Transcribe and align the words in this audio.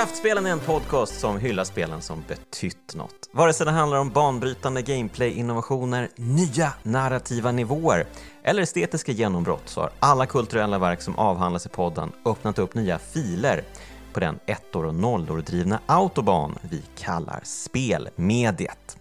Kraftspelen 0.00 0.46
är 0.46 0.50
en 0.50 0.60
podcast 0.60 1.20
som 1.20 1.38
hyllar 1.38 1.64
spelen 1.64 2.02
som 2.02 2.24
betytt 2.28 2.94
något. 2.94 3.30
Vare 3.32 3.52
sig 3.52 3.66
det 3.66 3.72
handlar 3.72 3.98
om 3.98 4.10
banbrytande 4.10 4.82
gameplay-innovationer, 4.82 6.08
nya 6.16 6.72
narrativa 6.82 7.52
nivåer 7.52 8.06
eller 8.42 8.62
estetiska 8.62 9.12
genombrott 9.12 9.62
så 9.68 9.80
har 9.80 9.90
alla 9.98 10.26
kulturella 10.26 10.78
verk 10.78 11.02
som 11.02 11.18
avhandlas 11.18 11.66
i 11.66 11.68
podden 11.68 12.12
öppnat 12.24 12.58
upp 12.58 12.74
nya 12.74 12.98
filer 12.98 13.64
på 14.12 14.20
den 14.20 14.38
ettor 14.46 14.84
och 14.84 14.94
nollor 14.94 15.38
drivna 15.40 15.80
autobahn 15.86 16.58
vi 16.70 16.82
kallar 16.98 17.40
spelmediet. 17.44 18.98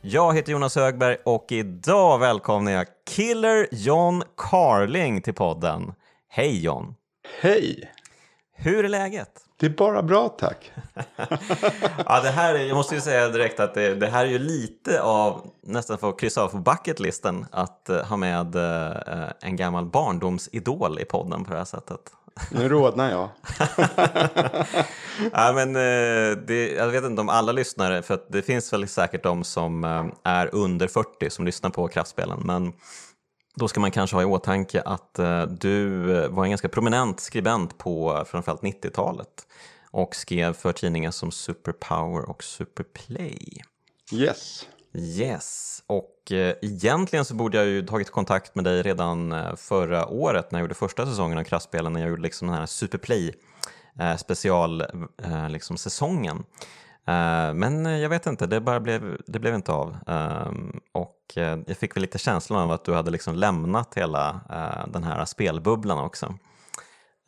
Jag 0.00 0.34
heter 0.34 0.52
Jonas 0.52 0.76
Högberg 0.76 1.16
och 1.24 1.52
idag 1.52 2.18
välkomnar 2.18 2.72
jag 2.72 2.86
Killer 3.10 3.68
John 3.70 4.22
Carling 4.36 5.22
till 5.22 5.34
podden. 5.34 5.92
Hej 6.28 6.64
John! 6.64 6.94
Hej! 7.40 7.90
Hur 8.56 8.84
är 8.84 8.88
läget? 8.88 9.28
Det 9.62 9.66
är 9.66 9.70
bara 9.70 10.02
bra 10.02 10.28
tack. 10.28 10.72
ja, 12.06 12.20
det 12.22 12.30
här 12.30 12.54
är, 12.54 12.58
jag 12.58 12.74
måste 12.74 12.94
ju 12.94 13.00
säga 13.00 13.28
direkt 13.28 13.60
att 13.60 13.74
det, 13.74 13.94
det 13.94 14.06
här 14.06 14.24
är 14.24 14.28
ju 14.28 14.38
lite 14.38 15.02
av 15.02 15.50
nästan 15.62 15.98
för 15.98 16.08
att 16.08 16.20
kryssa 16.20 16.42
av 16.42 16.48
på 16.48 16.58
bucketlisten 16.58 17.46
att 17.52 17.86
uh, 17.90 17.96
ha 17.96 18.16
med 18.16 18.56
uh, 18.56 19.30
en 19.40 19.56
gammal 19.56 19.86
barndomsidol 19.86 20.98
i 21.00 21.04
podden 21.04 21.44
på 21.44 21.52
det 21.52 21.58
här 21.58 21.64
sättet. 21.64 22.00
Nu 22.50 22.68
rodnar 22.68 23.10
jag. 23.10 23.28
ja, 25.32 25.52
men, 25.54 25.76
uh, 25.76 26.36
det, 26.46 26.72
jag 26.72 26.88
vet 26.88 27.04
inte 27.04 27.20
om 27.20 27.28
alla 27.28 27.52
lyssnare, 27.52 28.02
för 28.02 28.18
det 28.28 28.42
finns 28.42 28.72
väl 28.72 28.88
säkert 28.88 29.22
de 29.22 29.44
som 29.44 29.84
är 30.22 30.54
under 30.54 30.88
40 30.88 31.30
som 31.30 31.44
lyssnar 31.44 31.70
på 31.70 31.88
kraftspelen. 31.88 32.40
Men 32.44 32.72
då 33.54 33.68
ska 33.68 33.80
man 33.80 33.90
kanske 33.90 34.16
ha 34.16 34.22
i 34.22 34.26
åtanke 34.26 34.80
att 34.80 35.16
uh, 35.18 35.42
du 35.42 35.98
var 36.28 36.44
en 36.44 36.50
ganska 36.50 36.68
prominent 36.68 37.20
skribent 37.20 37.78
på 37.78 38.24
framförallt 38.26 38.62
90-talet 38.62 39.46
och 39.90 40.16
skrev 40.16 40.52
för 40.52 40.72
tidningar 40.72 41.10
som 41.10 41.30
Superpower 41.32 42.30
och 42.30 42.44
Superplay. 42.44 43.62
Yes. 44.12 44.66
Yes, 44.94 45.82
och 45.86 46.32
uh, 46.32 46.52
egentligen 46.62 47.24
så 47.24 47.34
borde 47.34 47.58
jag 47.58 47.66
ju 47.66 47.86
tagit 47.86 48.10
kontakt 48.10 48.54
med 48.54 48.64
dig 48.64 48.82
redan 48.82 49.34
förra 49.56 50.06
året 50.06 50.50
när 50.50 50.58
jag 50.58 50.64
gjorde 50.64 50.74
första 50.74 51.06
säsongen 51.06 51.38
av 51.38 51.44
Kraftspelen, 51.44 51.92
när 51.92 52.00
jag 52.00 52.10
gjorde 52.10 52.22
liksom 52.22 52.48
den 52.48 52.56
här 52.56 52.66
Superplay 52.66 53.34
special 54.18 54.82
liksom 55.48 55.76
säsongen. 55.76 56.44
Eh, 57.06 57.54
men 57.54 57.84
jag 57.84 58.08
vet 58.08 58.26
inte, 58.26 58.46
det, 58.46 58.60
bara 58.60 58.80
blev, 58.80 59.16
det 59.26 59.38
blev 59.38 59.54
inte 59.54 59.72
av. 59.72 59.96
Ehm, 60.06 60.80
och 60.92 61.18
eh, 61.36 61.58
jag 61.66 61.76
fick 61.76 61.96
väl 61.96 62.00
lite 62.00 62.18
känslan 62.18 62.60
av 62.62 62.70
att 62.70 62.84
du 62.84 62.94
hade 62.94 63.10
liksom 63.10 63.34
lämnat 63.34 63.94
hela 63.94 64.40
eh, 64.50 64.92
den 64.92 65.04
här 65.04 65.24
spelbubblan 65.24 65.98
också. 65.98 66.34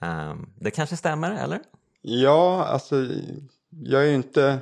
Ehm, 0.02 0.46
det 0.60 0.70
kanske 0.70 0.96
stämmer, 0.96 1.30
eller? 1.30 1.60
Ja, 2.02 2.64
alltså 2.64 3.06
jag 3.70 4.02
är 4.02 4.06
ju 4.06 4.14
inte 4.14 4.58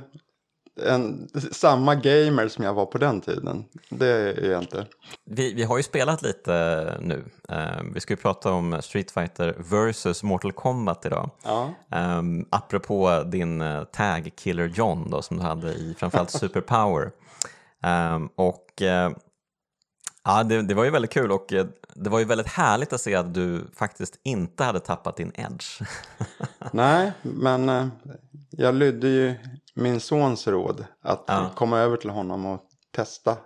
en, 0.81 1.29
samma 1.53 1.95
gamer 1.95 2.49
som 2.49 2.65
jag 2.65 2.75
var 2.75 2.87
på 2.87 2.99
den 2.99 3.21
tiden. 3.21 3.65
Det 3.89 4.09
är 4.09 4.51
jag 4.51 4.63
inte. 4.63 4.87
Vi, 5.25 5.55
vi 5.55 5.63
har 5.63 5.77
ju 5.77 5.83
spelat 5.83 6.23
lite 6.23 6.53
nu. 7.01 7.25
Uh, 7.53 7.93
vi 7.95 8.01
ska 8.01 8.13
ju 8.13 8.17
prata 8.17 8.53
om 8.53 8.83
Street 8.83 9.11
Fighter 9.11 9.57
vs 9.59 10.23
Mortal 10.23 10.53
Kombat 10.53 11.07
idag. 11.07 11.31
Ja. 11.43 11.75
Um, 12.19 12.47
apropå 12.51 13.23
din 13.27 13.61
uh, 13.63 13.85
tag 13.85 14.31
Killer 14.37 14.69
John 14.69 15.11
då, 15.11 15.23
som 15.23 15.37
du 15.37 15.43
hade 15.43 15.73
i 15.73 15.95
framförallt 15.99 16.31
Superpower. 16.41 17.11
Um, 18.15 18.29
och 18.35 18.83
uh, 18.83 19.17
Ja, 20.25 20.43
det, 20.43 20.63
det, 20.63 20.75
var 20.75 20.85
ju 20.85 20.91
väldigt 20.91 21.11
kul 21.11 21.33
och 21.33 21.47
det 21.95 22.11
var 22.11 22.19
ju 22.19 22.25
väldigt 22.25 22.49
härligt 22.49 22.93
att 22.93 23.01
se 23.01 23.15
att 23.15 23.35
du 23.35 23.65
faktiskt 23.75 24.21
inte 24.23 24.65
hade 24.65 24.81
tappat 24.81 25.17
din 25.17 25.33
edge. 25.35 25.83
Nej, 26.73 27.13
men 27.23 27.91
jag 28.51 28.75
lydde 28.75 29.09
ju 29.09 29.35
min 29.75 30.01
sons 30.01 30.49
råd 30.49 30.85
att 31.03 31.25
ja. 31.27 31.51
komma 31.55 31.79
över 31.79 31.97
till 31.97 32.11
honom 32.11 32.47
och 32.47 32.61
testa. 32.91 33.37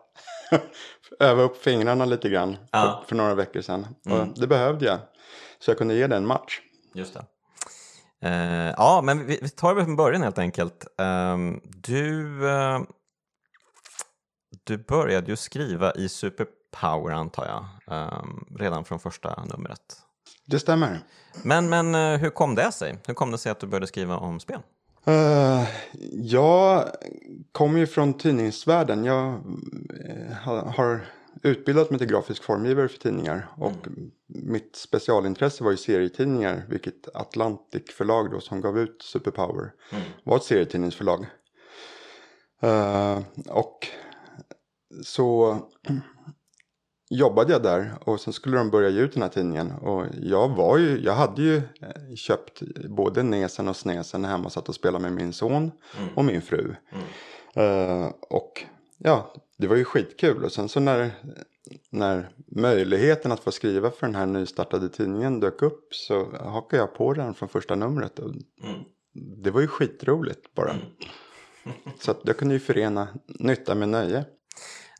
Öva 1.20 1.42
upp 1.42 1.62
fingrarna 1.62 2.04
lite 2.04 2.28
grann 2.28 2.56
ja. 2.70 3.00
för, 3.00 3.08
för, 3.08 3.16
några 3.16 3.34
veckor 3.34 3.60
sedan. 3.60 3.86
Mm. 4.06 4.34
Det 4.36 4.46
behövde 4.46 4.86
jag. 4.86 4.98
Så 5.58 5.70
jag 5.70 5.78
kunde 5.78 5.94
ge 5.94 6.06
det 6.06 6.16
en 6.16 6.26
match. 6.26 6.60
Just 6.94 7.14
det. 7.14 7.24
Uh, 8.24 8.74
ja, 8.76 9.00
men 9.04 9.26
vi, 9.26 9.38
vi 9.42 9.48
tar 9.48 9.74
det 9.74 9.84
från 9.84 9.96
början 9.96 10.22
helt 10.22 10.38
enkelt. 10.38 10.86
Uh, 11.00 11.58
du, 11.64 12.40
uh, 12.44 12.80
du 14.64 14.78
började 14.78 15.30
ju 15.30 15.36
skriva 15.36 15.94
i 15.94 16.08
Superpower 16.80 17.12
antar 17.12 17.46
jag, 17.46 17.96
ehm, 17.96 18.44
redan 18.58 18.84
från 18.84 18.98
första 18.98 19.44
numret. 19.44 19.80
Det 20.46 20.58
stämmer. 20.58 21.00
Men, 21.42 21.68
men 21.68 21.94
hur 22.20 22.30
kom 22.30 22.54
det 22.54 22.72
sig? 22.72 22.98
Hur 23.06 23.14
kom 23.14 23.30
det 23.30 23.38
sig 23.38 23.52
att 23.52 23.60
du 23.60 23.66
började 23.66 23.86
skriva 23.86 24.16
om 24.16 24.40
spel? 24.40 24.60
Uh, 25.08 25.64
jag 26.12 26.88
kommer 27.52 27.78
ju 27.78 27.86
från 27.86 28.14
tidningsvärlden. 28.14 29.04
Jag 29.04 29.34
uh, 30.46 30.66
har 30.76 31.06
utbildat 31.42 31.90
mig 31.90 31.98
till 31.98 32.08
grafisk 32.08 32.42
formgivare 32.42 32.88
för 32.88 32.98
tidningar. 32.98 33.48
Och 33.56 33.86
mm. 33.86 34.10
mitt 34.26 34.76
specialintresse 34.76 35.64
var 35.64 35.70
ju 35.70 35.76
serietidningar. 35.76 36.64
Vilket 36.68 37.16
Atlantic 37.16 37.90
förlag 37.90 38.30
då 38.30 38.40
som 38.40 38.60
gav 38.60 38.78
ut 38.78 39.02
Superpower 39.02 39.72
mm. 39.92 40.04
var 40.24 40.36
ett 40.36 40.44
serietidningsförlag. 40.44 41.26
Uh, 42.64 43.20
och 43.48 43.86
så 45.04 45.58
jobbade 47.10 47.52
jag 47.52 47.62
där 47.62 47.92
och 48.04 48.20
sen 48.20 48.32
skulle 48.32 48.56
de 48.56 48.70
börja 48.70 48.88
ge 48.88 49.00
ut 49.00 49.12
den 49.12 49.22
här 49.22 49.28
tidningen. 49.28 49.72
Och 49.72 50.06
jag 50.22 50.48
var 50.48 50.78
ju, 50.78 51.00
jag 51.00 51.14
hade 51.14 51.42
ju 51.42 51.56
eh, 51.56 52.14
köpt 52.16 52.62
både 52.88 53.22
Nesen 53.22 53.68
och 53.68 53.76
Snesen 53.76 54.24
hemma 54.24 54.44
och 54.44 54.52
satt 54.52 54.68
och 54.68 54.74
spelade 54.74 55.02
med 55.02 55.12
min 55.12 55.32
son 55.32 55.72
mm. 55.98 56.14
och 56.14 56.24
min 56.24 56.42
fru. 56.42 56.74
Mm. 56.92 57.04
Uh, 57.58 58.12
och 58.20 58.64
ja, 58.98 59.34
det 59.58 59.66
var 59.66 59.76
ju 59.76 59.84
skitkul. 59.84 60.44
Och 60.44 60.52
sen 60.52 60.68
så 60.68 60.80
när, 60.80 61.10
när 61.90 62.28
möjligheten 62.46 63.32
att 63.32 63.40
få 63.40 63.52
skriva 63.52 63.90
för 63.90 64.06
den 64.06 64.14
här 64.14 64.26
nystartade 64.26 64.88
tidningen 64.88 65.40
dök 65.40 65.62
upp 65.62 65.94
så 65.94 66.36
hakade 66.36 66.82
jag 66.82 66.94
på 66.94 67.12
den 67.12 67.34
från 67.34 67.48
första 67.48 67.74
numret. 67.74 68.18
Och 68.18 68.30
mm. 68.30 68.44
Det 69.42 69.50
var 69.50 69.60
ju 69.60 69.66
skitroligt 69.66 70.54
bara. 70.54 70.70
Mm. 70.70 70.86
så 71.98 72.10
att 72.10 72.20
jag 72.24 72.36
kunde 72.36 72.54
ju 72.54 72.60
förena 72.60 73.08
nytta 73.26 73.74
med 73.74 73.88
nöje. 73.88 74.24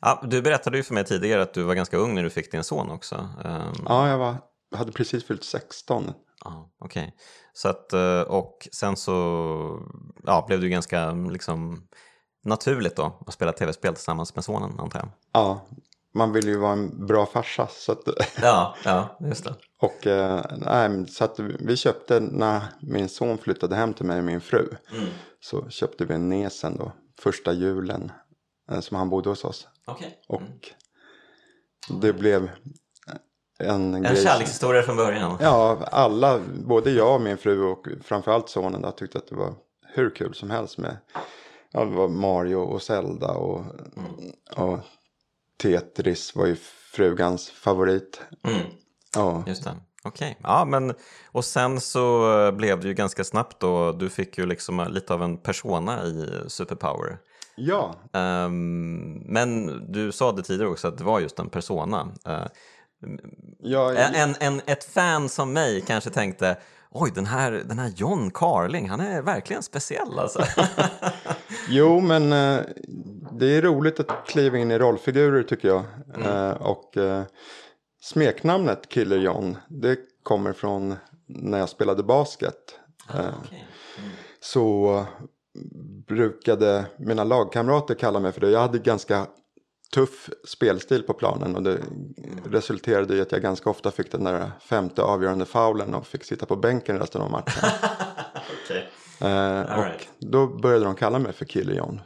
Ja, 0.01 0.23
du 0.23 0.41
berättade 0.41 0.77
ju 0.77 0.83
för 0.83 0.93
mig 0.93 1.05
tidigare 1.05 1.41
att 1.41 1.53
du 1.53 1.63
var 1.63 1.75
ganska 1.75 1.97
ung 1.97 2.15
när 2.15 2.23
du 2.23 2.29
fick 2.29 2.51
din 2.51 2.63
son 2.63 2.89
också. 2.89 3.15
Um... 3.15 3.85
Ja, 3.85 4.09
jag 4.09 4.17
var, 4.17 4.35
hade 4.75 4.91
precis 4.91 5.27
fyllt 5.27 5.43
16. 5.43 6.13
Ja, 6.43 6.69
Okej, 6.79 7.01
okay. 7.01 7.11
så 7.53 7.69
att 7.69 7.93
eh, 7.93 8.21
och 8.21 8.67
sen 8.71 8.97
så 8.97 9.13
ja, 10.23 10.45
blev 10.47 10.61
du 10.61 10.69
ganska 10.69 11.11
liksom 11.11 11.87
naturligt 12.43 12.95
då 12.95 13.19
att 13.27 13.33
spela 13.33 13.51
tv-spel 13.51 13.93
tillsammans 13.93 14.35
med 14.35 14.43
sonen 14.43 14.79
antar 14.79 14.99
jag. 14.99 15.09
Ja, 15.31 15.67
man 16.13 16.33
vill 16.33 16.47
ju 16.47 16.57
vara 16.57 16.73
en 16.73 17.05
bra 17.07 17.25
farsa. 17.25 17.67
Så 17.71 17.91
att... 17.91 18.03
ja, 18.41 18.75
ja, 18.85 19.17
just 19.19 19.43
det. 19.43 19.55
Och 19.81 20.07
eh, 20.07 20.45
nej, 20.57 21.07
så 21.07 21.23
att 21.23 21.39
vi 21.39 21.77
köpte 21.77 22.19
när 22.19 22.61
min 22.81 23.09
son 23.09 23.37
flyttade 23.37 23.75
hem 23.75 23.93
till 23.93 24.05
mig 24.05 24.17
och 24.17 24.25
min 24.25 24.41
fru. 24.41 24.67
Mm. 24.91 25.09
Så 25.39 25.69
köpte 25.69 26.05
vi 26.05 26.13
en 26.13 26.29
Nesen 26.29 26.77
då, 26.77 26.91
första 27.19 27.53
julen 27.53 28.11
Eh, 28.71 28.79
som 28.79 28.97
han 28.97 29.09
bodde 29.09 29.29
hos 29.29 29.43
oss. 29.43 29.67
Okay. 29.87 30.07
Mm. 30.07 30.17
Och 30.27 30.71
det 32.01 32.13
blev 32.13 32.49
en, 33.59 33.93
en 33.93 34.03
grej. 34.03 34.23
kärlekshistoria 34.23 34.81
från 34.81 34.97
början. 34.97 35.37
Ja, 35.41 35.87
alla, 35.91 36.39
både 36.65 36.91
jag 36.91 37.15
och 37.15 37.21
min 37.21 37.37
fru 37.37 37.63
och 37.63 37.87
framförallt 38.03 38.49
sonen 38.49 38.81
då, 38.81 38.91
tyckte 38.91 39.17
att 39.17 39.27
det 39.27 39.35
var 39.35 39.53
hur 39.85 40.15
kul 40.15 40.33
som 40.33 40.49
helst 40.49 40.77
med 40.77 40.97
ja, 41.71 42.07
Mario 42.07 42.55
och 42.55 42.81
Zelda 42.81 43.27
och, 43.27 43.59
mm. 43.97 44.31
och 44.55 44.79
Tetris 45.61 46.35
var 46.35 46.45
ju 46.45 46.55
frugans 46.93 47.49
favorit. 47.49 48.21
Mm. 48.43 48.61
Ja. 49.15 49.43
Just 49.47 49.63
det. 49.63 49.75
Okej, 50.03 50.37
okay. 50.39 50.51
ja 50.51 50.65
men 50.65 50.93
och 51.25 51.45
sen 51.45 51.81
så 51.81 52.51
blev 52.51 52.79
det 52.79 52.87
ju 52.87 52.93
ganska 52.93 53.23
snabbt 53.23 53.59
då, 53.59 53.91
du 53.91 54.09
fick 54.09 54.37
ju 54.37 54.45
liksom 54.45 54.87
lite 54.89 55.13
av 55.13 55.23
en 55.23 55.37
persona 55.37 56.03
i 56.03 56.29
Superpower. 56.47 57.17
Ja. 57.57 57.95
Um, 58.13 59.13
men 59.25 59.67
du 59.91 60.11
sa 60.11 60.31
det 60.31 60.43
tidigare 60.43 60.69
också 60.69 60.87
att 60.87 60.97
det 60.97 61.03
var 61.03 61.19
just 61.19 61.39
en 61.39 61.49
persona. 61.49 62.07
Uh, 62.27 62.47
ja, 63.59 63.93
jag... 63.93 64.15
en, 64.15 64.35
en, 64.39 64.61
ett 64.65 64.83
fan 64.83 65.29
som 65.29 65.53
mig 65.53 65.81
kanske 65.81 66.09
tänkte 66.09 66.57
Oj, 66.91 67.11
den 67.15 67.25
här, 67.25 67.51
den 67.51 67.79
här 67.79 67.93
John 67.95 68.31
Carling, 68.31 68.89
han 68.89 68.99
är 68.99 69.21
verkligen 69.21 69.63
speciell 69.63 70.19
alltså. 70.19 70.43
jo, 71.69 71.99
men 71.99 72.33
uh, 72.33 72.61
det 73.31 73.57
är 73.57 73.61
roligt 73.61 73.99
att 73.99 74.27
kliva 74.27 74.57
in 74.57 74.71
i 74.71 74.77
rollfigurer 74.77 75.43
tycker 75.43 75.67
jag. 75.67 75.83
Mm. 76.15 76.27
Uh, 76.27 76.51
och 76.51 76.97
uh, 76.97 77.23
smeknamnet 78.01 78.89
Killer 78.89 79.17
John, 79.17 79.57
det 79.67 79.97
kommer 80.23 80.53
från 80.53 80.95
när 81.27 81.59
jag 81.59 81.69
spelade 81.69 82.03
basket. 82.03 82.79
Ah, 83.07 83.19
okay. 83.19 83.59
mm. 83.97 84.11
Så 84.39 85.05
brukade 86.07 86.85
mina 86.97 87.23
lagkamrater 87.23 87.95
kalla 87.95 88.19
mig 88.19 88.31
för 88.31 88.41
det. 88.41 88.49
Jag 88.49 88.59
hade 88.59 88.79
ganska 88.79 89.27
tuff 89.93 90.29
spelstil 90.47 91.03
på 91.03 91.13
planen 91.13 91.55
och 91.55 91.63
det 91.63 91.79
resulterade 92.45 93.15
i 93.15 93.21
att 93.21 93.31
jag 93.31 93.41
ganska 93.41 93.69
ofta 93.69 93.91
fick 93.91 94.11
den 94.11 94.23
där 94.23 94.51
femte 94.61 95.01
avgörande 95.01 95.45
faulen 95.45 95.93
och 95.93 96.07
fick 96.07 96.23
sitta 96.23 96.45
på 96.45 96.55
bänken 96.55 96.99
resten 96.99 97.21
av 97.21 97.31
matchen. 97.31 97.63
okay. 98.63 98.83
Eh, 99.21 99.61
och 99.61 99.83
right. 99.83 100.09
då 100.19 100.47
började 100.47 100.85
de 100.85 100.95
kalla 100.95 101.19
mig 101.19 101.33
för 101.33 101.45
Kille 101.45 101.73
John. 101.73 102.01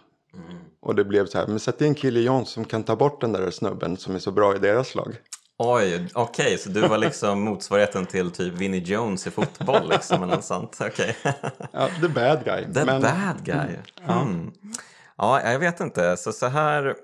Och 0.81 0.95
det 0.95 1.03
blev 1.03 1.25
så 1.25 1.37
här, 1.37 1.47
men 1.47 1.59
sätt 1.59 1.81
in 1.81 1.95
Kille 1.95 2.19
John 2.19 2.45
som 2.45 2.65
kan 2.65 2.83
ta 2.83 2.95
bort 2.95 3.21
den 3.21 3.31
där 3.31 3.51
snubben 3.51 3.97
som 3.97 4.15
är 4.15 4.19
så 4.19 4.31
bra 4.31 4.55
i 4.55 4.59
deras 4.59 4.95
lag. 4.95 5.15
Oj, 5.63 6.07
okej, 6.13 6.57
så 6.57 6.69
du 6.69 6.87
var 6.87 6.97
liksom 6.97 7.41
motsvarigheten 7.43 8.05
till 8.05 8.31
typ 8.31 8.53
Vinnie 8.53 8.79
Jones 8.79 9.27
i 9.27 9.31
fotboll 9.31 9.89
liksom 9.89 10.23
eller 10.23 10.35
något 10.35 10.45
sånt? 10.45 10.77
Okej. 10.81 11.17
Ja, 11.71 11.89
the 12.01 12.07
bad 12.07 12.45
guy. 12.45 12.73
The 12.73 12.85
men, 12.85 13.01
bad 13.01 13.43
guy. 13.43 13.77
Mm. 14.07 14.51
Ja, 15.17 15.41
jag 15.51 15.59
vet 15.59 15.79
inte. 15.79 16.17
Så, 16.17 16.31
så 16.31 16.47
här... 16.47 16.95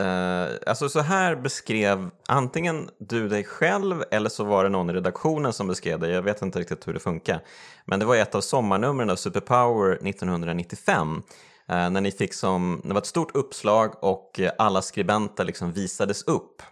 Eh, 0.00 0.46
alltså 0.66 0.88
så 0.88 1.00
här 1.00 1.36
beskrev 1.36 2.10
antingen 2.28 2.90
du 2.98 3.28
dig 3.28 3.44
själv 3.44 4.04
eller 4.10 4.30
så 4.30 4.44
var 4.44 4.64
det 4.64 4.70
någon 4.70 4.90
i 4.90 4.92
redaktionen 4.92 5.52
som 5.52 5.66
beskrev 5.66 6.00
dig. 6.00 6.10
Jag 6.10 6.22
vet 6.22 6.42
inte 6.42 6.58
riktigt 6.58 6.88
hur 6.88 6.94
det 6.94 7.00
funkar. 7.00 7.40
Men 7.84 8.00
det 8.00 8.06
var 8.06 8.16
ett 8.16 8.34
av 8.34 8.40
sommarnumren 8.40 9.10
av 9.10 9.16
Superpower 9.16 9.92
1995. 10.08 11.22
eh, 11.68 11.90
när 11.90 12.00
ni 12.00 12.10
fick 12.10 12.34
som, 12.34 12.80
det 12.84 12.94
var 12.94 13.00
ett 13.00 13.06
stort 13.06 13.36
uppslag 13.36 14.04
och 14.04 14.40
alla 14.58 14.82
skribenter 14.82 15.44
liksom 15.44 15.72
visades 15.72 16.22
upp. 16.22 16.62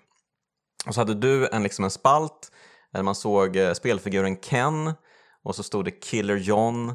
Och 0.86 0.94
så 0.94 1.00
hade 1.00 1.14
du 1.14 1.48
en, 1.48 1.62
liksom 1.62 1.84
en 1.84 1.90
spalt 1.90 2.52
där 2.92 3.02
man 3.02 3.14
såg 3.14 3.56
eh, 3.56 3.72
spelfiguren 3.72 4.36
Ken 4.36 4.92
och 5.42 5.54
så 5.54 5.62
stod 5.62 5.84
det 5.84 5.90
Killer 5.90 6.36
John 6.36 6.88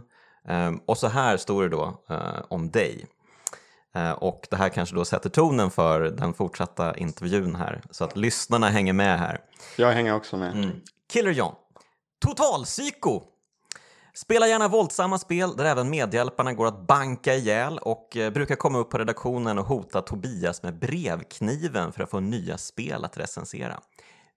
eh, 0.47 0.71
och 0.85 0.97
så 0.97 1.07
här 1.07 1.37
stod 1.37 1.63
det 1.63 1.69
då 1.69 2.03
eh, 2.09 2.41
om 2.47 2.71
dig. 2.71 3.05
Eh, 3.95 4.11
och 4.11 4.47
det 4.49 4.55
här 4.55 4.69
kanske 4.69 4.95
då 4.95 5.05
sätter 5.05 5.29
tonen 5.29 5.71
för 5.71 6.01
den 6.01 6.33
fortsatta 6.33 6.97
intervjun 6.97 7.55
här 7.55 7.81
så 7.91 8.03
att 8.03 8.17
lyssnarna 8.17 8.69
hänger 8.69 8.93
med 8.93 9.19
här. 9.19 9.39
Jag 9.75 9.91
hänger 9.91 10.15
också 10.15 10.37
med. 10.37 10.51
Mm. 10.51 10.81
Killer 11.09 11.31
John. 11.31 11.55
Totalpsyko! 12.19 13.21
Spelar 14.17 14.47
gärna 14.47 14.67
våldsamma 14.67 15.17
spel 15.17 15.55
där 15.57 15.65
även 15.65 15.89
medhjälparna 15.89 16.53
går 16.53 16.67
att 16.67 16.87
banka 16.87 17.35
ihjäl 17.35 17.77
och 17.77 18.17
eh, 18.17 18.31
brukar 18.31 18.55
komma 18.55 18.79
upp 18.79 18.89
på 18.89 18.97
redaktionen 18.97 19.57
och 19.57 19.65
hota 19.65 20.01
Tobias 20.01 20.63
med 20.63 20.79
brevkniven 20.79 21.91
för 21.91 22.03
att 22.03 22.09
få 22.09 22.19
nya 22.19 22.57
spel 22.57 23.05
att 23.05 23.17
recensera. 23.17 23.79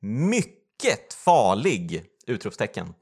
Mycket 0.00 1.14
farlig! 1.14 2.04
Utropstecken. 2.26 2.94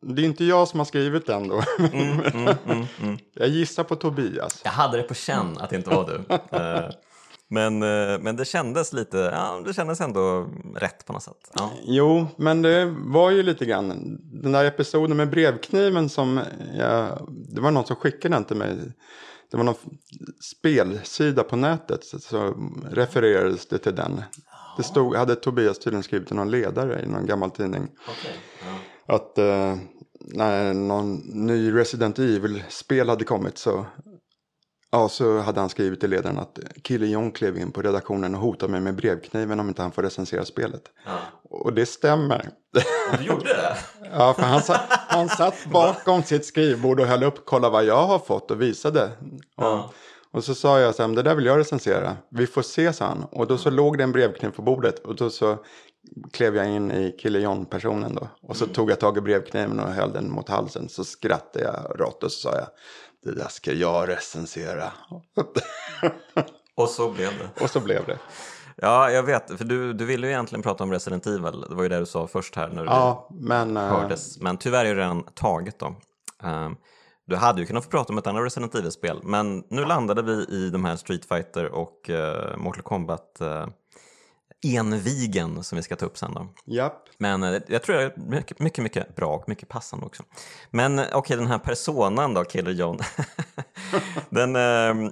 Det 0.00 0.22
är 0.22 0.26
inte 0.26 0.44
jag 0.44 0.68
som 0.68 0.80
har 0.80 0.84
skrivit 0.84 1.26
den 1.26 1.48
då. 1.48 1.62
Mm, 1.78 2.20
mm, 2.20 2.56
mm, 2.66 2.86
mm. 3.00 3.18
Jag 3.32 3.48
gissar 3.48 3.84
på 3.84 3.96
Tobias. 3.96 4.60
Jag 4.64 4.70
hade 4.70 4.96
det 4.96 5.02
på 5.02 5.14
känn 5.14 5.58
att 5.58 5.70
det 5.70 5.76
inte 5.76 5.90
var 5.90 6.04
du. 6.04 6.24
Men, 7.48 7.82
eh, 7.82 8.18
men 8.20 8.36
det 8.36 8.44
kändes 8.44 8.92
lite, 8.92 9.16
ja, 9.16 9.62
det 9.66 9.74
kändes 9.74 10.00
ändå 10.00 10.50
rätt 10.74 11.06
på 11.06 11.12
något 11.12 11.22
sätt. 11.22 11.50
Ja. 11.54 11.70
Jo, 11.84 12.26
men 12.36 12.62
det 12.62 12.94
var 12.98 13.30
ju 13.30 13.42
lite 13.42 13.64
grann. 13.64 14.18
Den 14.42 14.52
där 14.52 14.64
episoden 14.64 15.16
med 15.16 15.30
brevkniven 15.30 16.08
som 16.08 16.40
jag, 16.74 17.28
det 17.54 17.60
var 17.60 17.70
någon 17.70 17.86
som 17.86 17.96
skickade 17.96 18.34
den 18.34 18.44
till 18.44 18.56
mig. 18.56 18.76
Det 19.50 19.56
var 19.56 19.64
någon 19.64 19.74
spelsida 20.40 21.42
på 21.42 21.56
nätet 21.56 22.04
så, 22.04 22.54
refererades 22.90 23.66
det 23.66 23.78
till 23.78 23.94
den. 23.94 24.22
Det 24.76 24.82
stod, 24.82 25.16
hade 25.16 25.34
Tobias 25.34 25.78
tydligen 25.78 26.02
skrivit 26.02 26.30
i 26.30 26.34
någon 26.34 26.50
ledare 26.50 27.02
i 27.02 27.06
någon 27.06 27.26
gammal 27.26 27.50
tidning. 27.50 27.88
Okej, 28.08 28.36
ja. 29.06 29.14
Att 29.14 29.38
eh, 29.38 29.76
när 30.20 30.74
någon 30.74 31.14
ny 31.24 31.74
Resident 31.74 32.18
Evil-spel 32.18 33.08
hade 33.08 33.24
kommit 33.24 33.58
så, 33.58 33.86
ja, 34.92 35.08
så 35.08 35.38
hade 35.38 35.60
han 35.60 35.68
skrivit 35.68 36.04
i 36.04 36.08
ledaren 36.08 36.38
att 36.38 36.58
Kille 36.82 37.06
John 37.06 37.32
klev 37.32 37.58
in 37.58 37.72
på 37.72 37.82
redaktionen 37.82 38.34
och 38.34 38.40
hotade 38.40 38.72
mig 38.72 38.80
med 38.80 38.94
brevkniven 38.94 39.60
om 39.60 39.68
inte 39.68 39.82
han 39.82 39.92
får 39.92 40.02
recensera 40.02 40.44
spelet. 40.44 40.82
Ja. 41.06 41.18
Och 41.50 41.72
det 41.72 41.86
stämmer. 41.86 42.48
Du 43.18 43.24
gjorde 43.24 43.44
det? 43.44 43.76
Ja, 44.12 44.34
för 44.34 44.42
han 44.42 44.62
satt, 44.62 44.80
han 44.90 45.28
satt 45.28 45.54
bakom 45.72 46.22
sitt 46.22 46.46
skrivbord 46.46 47.00
och 47.00 47.06
höll 47.06 47.22
upp, 47.22 47.46
kolla 47.46 47.70
vad 47.70 47.84
jag 47.84 48.06
har 48.06 48.18
fått 48.18 48.50
och 48.50 48.62
visade. 48.62 49.10
Ja. 49.56 49.90
Och, 50.32 50.36
och 50.38 50.44
så 50.44 50.54
sa 50.54 50.80
jag 50.80 50.94
så 50.94 51.02
här, 51.02 51.08
"Men 51.08 51.16
det 51.16 51.22
där 51.22 51.34
vill 51.34 51.46
jag 51.46 51.58
recensera. 51.58 52.16
Vi 52.30 52.46
får 52.46 52.62
se, 52.62 52.92
sa 52.92 53.04
han. 53.04 53.24
Och 53.24 53.46
då 53.46 53.58
så 53.58 53.70
låg 53.70 53.98
det 53.98 54.04
en 54.04 54.12
brevkniv 54.12 54.50
på 54.50 54.62
bordet. 54.62 54.98
Och 54.98 55.16
då 55.16 55.30
så 55.30 55.58
klev 56.32 56.56
jag 56.56 56.66
in 56.68 56.92
i 56.92 57.16
Kille 57.20 57.38
John-personen 57.38 58.14
då. 58.14 58.28
Och 58.42 58.56
så 58.56 58.66
tog 58.66 58.90
jag 58.90 59.00
tag 59.00 59.18
i 59.18 59.20
brevkniven 59.20 59.80
och 59.80 59.88
höll 59.92 60.12
den 60.12 60.30
mot 60.30 60.48
halsen. 60.48 60.88
Så 60.88 61.04
skrattade 61.04 61.64
jag 61.64 62.00
rått 62.00 62.22
och 62.22 62.32
så 62.32 62.48
sa 62.48 62.54
jag, 62.54 62.66
det 63.26 63.34
där 63.34 63.48
ska 63.48 63.72
jag 63.72 64.08
recensera. 64.08 64.92
Och 66.74 66.88
så 66.88 67.10
blev 67.10 67.30
det. 67.38 67.62
och 67.64 67.70
så 67.70 67.80
blev 67.80 68.06
det. 68.06 68.18
Ja, 68.76 69.10
jag 69.10 69.22
vet. 69.22 69.58
För 69.58 69.64
du, 69.64 69.92
du 69.92 70.04
ville 70.04 70.26
ju 70.26 70.32
egentligen 70.32 70.62
prata 70.62 70.84
om 70.84 70.92
Resident 70.92 71.26
Evil. 71.26 71.64
Det 71.68 71.74
var 71.74 71.82
ju 71.82 71.88
det 71.88 71.98
du 71.98 72.06
sa 72.06 72.26
först 72.26 72.56
här 72.56 72.68
när 72.68 72.82
du 72.82 72.88
Ja, 72.88 73.28
men... 73.30 73.76
eh, 73.76 73.82
hördes. 73.82 74.40
Men 74.40 74.56
tyvärr 74.56 74.84
är 74.84 74.94
det 74.94 75.00
redan 75.00 75.22
taget 75.22 75.78
då. 75.78 75.94
Ehm, 76.42 76.76
du 77.26 77.36
hade 77.36 77.60
ju 77.60 77.66
kunnat 77.66 77.84
få 77.84 77.90
prata 77.90 78.12
om 78.12 78.18
ett 78.18 78.26
annat 78.26 78.44
Resident 78.44 78.74
Evil-spel. 78.74 79.20
Men 79.22 79.64
nu 79.70 79.84
landade 79.84 80.22
vi 80.22 80.32
i 80.32 80.70
de 80.70 80.84
här 80.84 80.96
Street 80.96 81.24
Fighter 81.24 81.64
och 81.64 82.10
uh, 82.10 82.56
Mortal 82.56 82.82
Kombat 82.82 83.38
uh, 83.40 83.66
envigen 84.64 85.62
som 85.62 85.76
vi 85.76 85.82
ska 85.82 85.96
ta 85.96 86.06
upp 86.06 86.18
sen 86.18 86.34
då. 86.34 86.48
Japp. 86.64 87.02
Men 87.18 87.42
eh, 87.42 87.62
jag 87.66 87.82
tror 87.82 87.96
det 87.96 88.02
är 88.02 88.12
mycket, 88.16 88.58
mycket, 88.58 88.82
mycket 88.82 89.16
bra 89.16 89.34
och 89.34 89.48
mycket 89.48 89.68
passande 89.68 90.06
också. 90.06 90.22
Men 90.70 90.98
eh, 90.98 91.06
okej, 91.12 91.36
den 91.36 91.46
här 91.46 91.58
personan 91.58 92.34
då, 92.34 92.44
Killer 92.44 92.70
John. 92.70 92.98
den, 94.30 94.56
eh, 94.56 95.10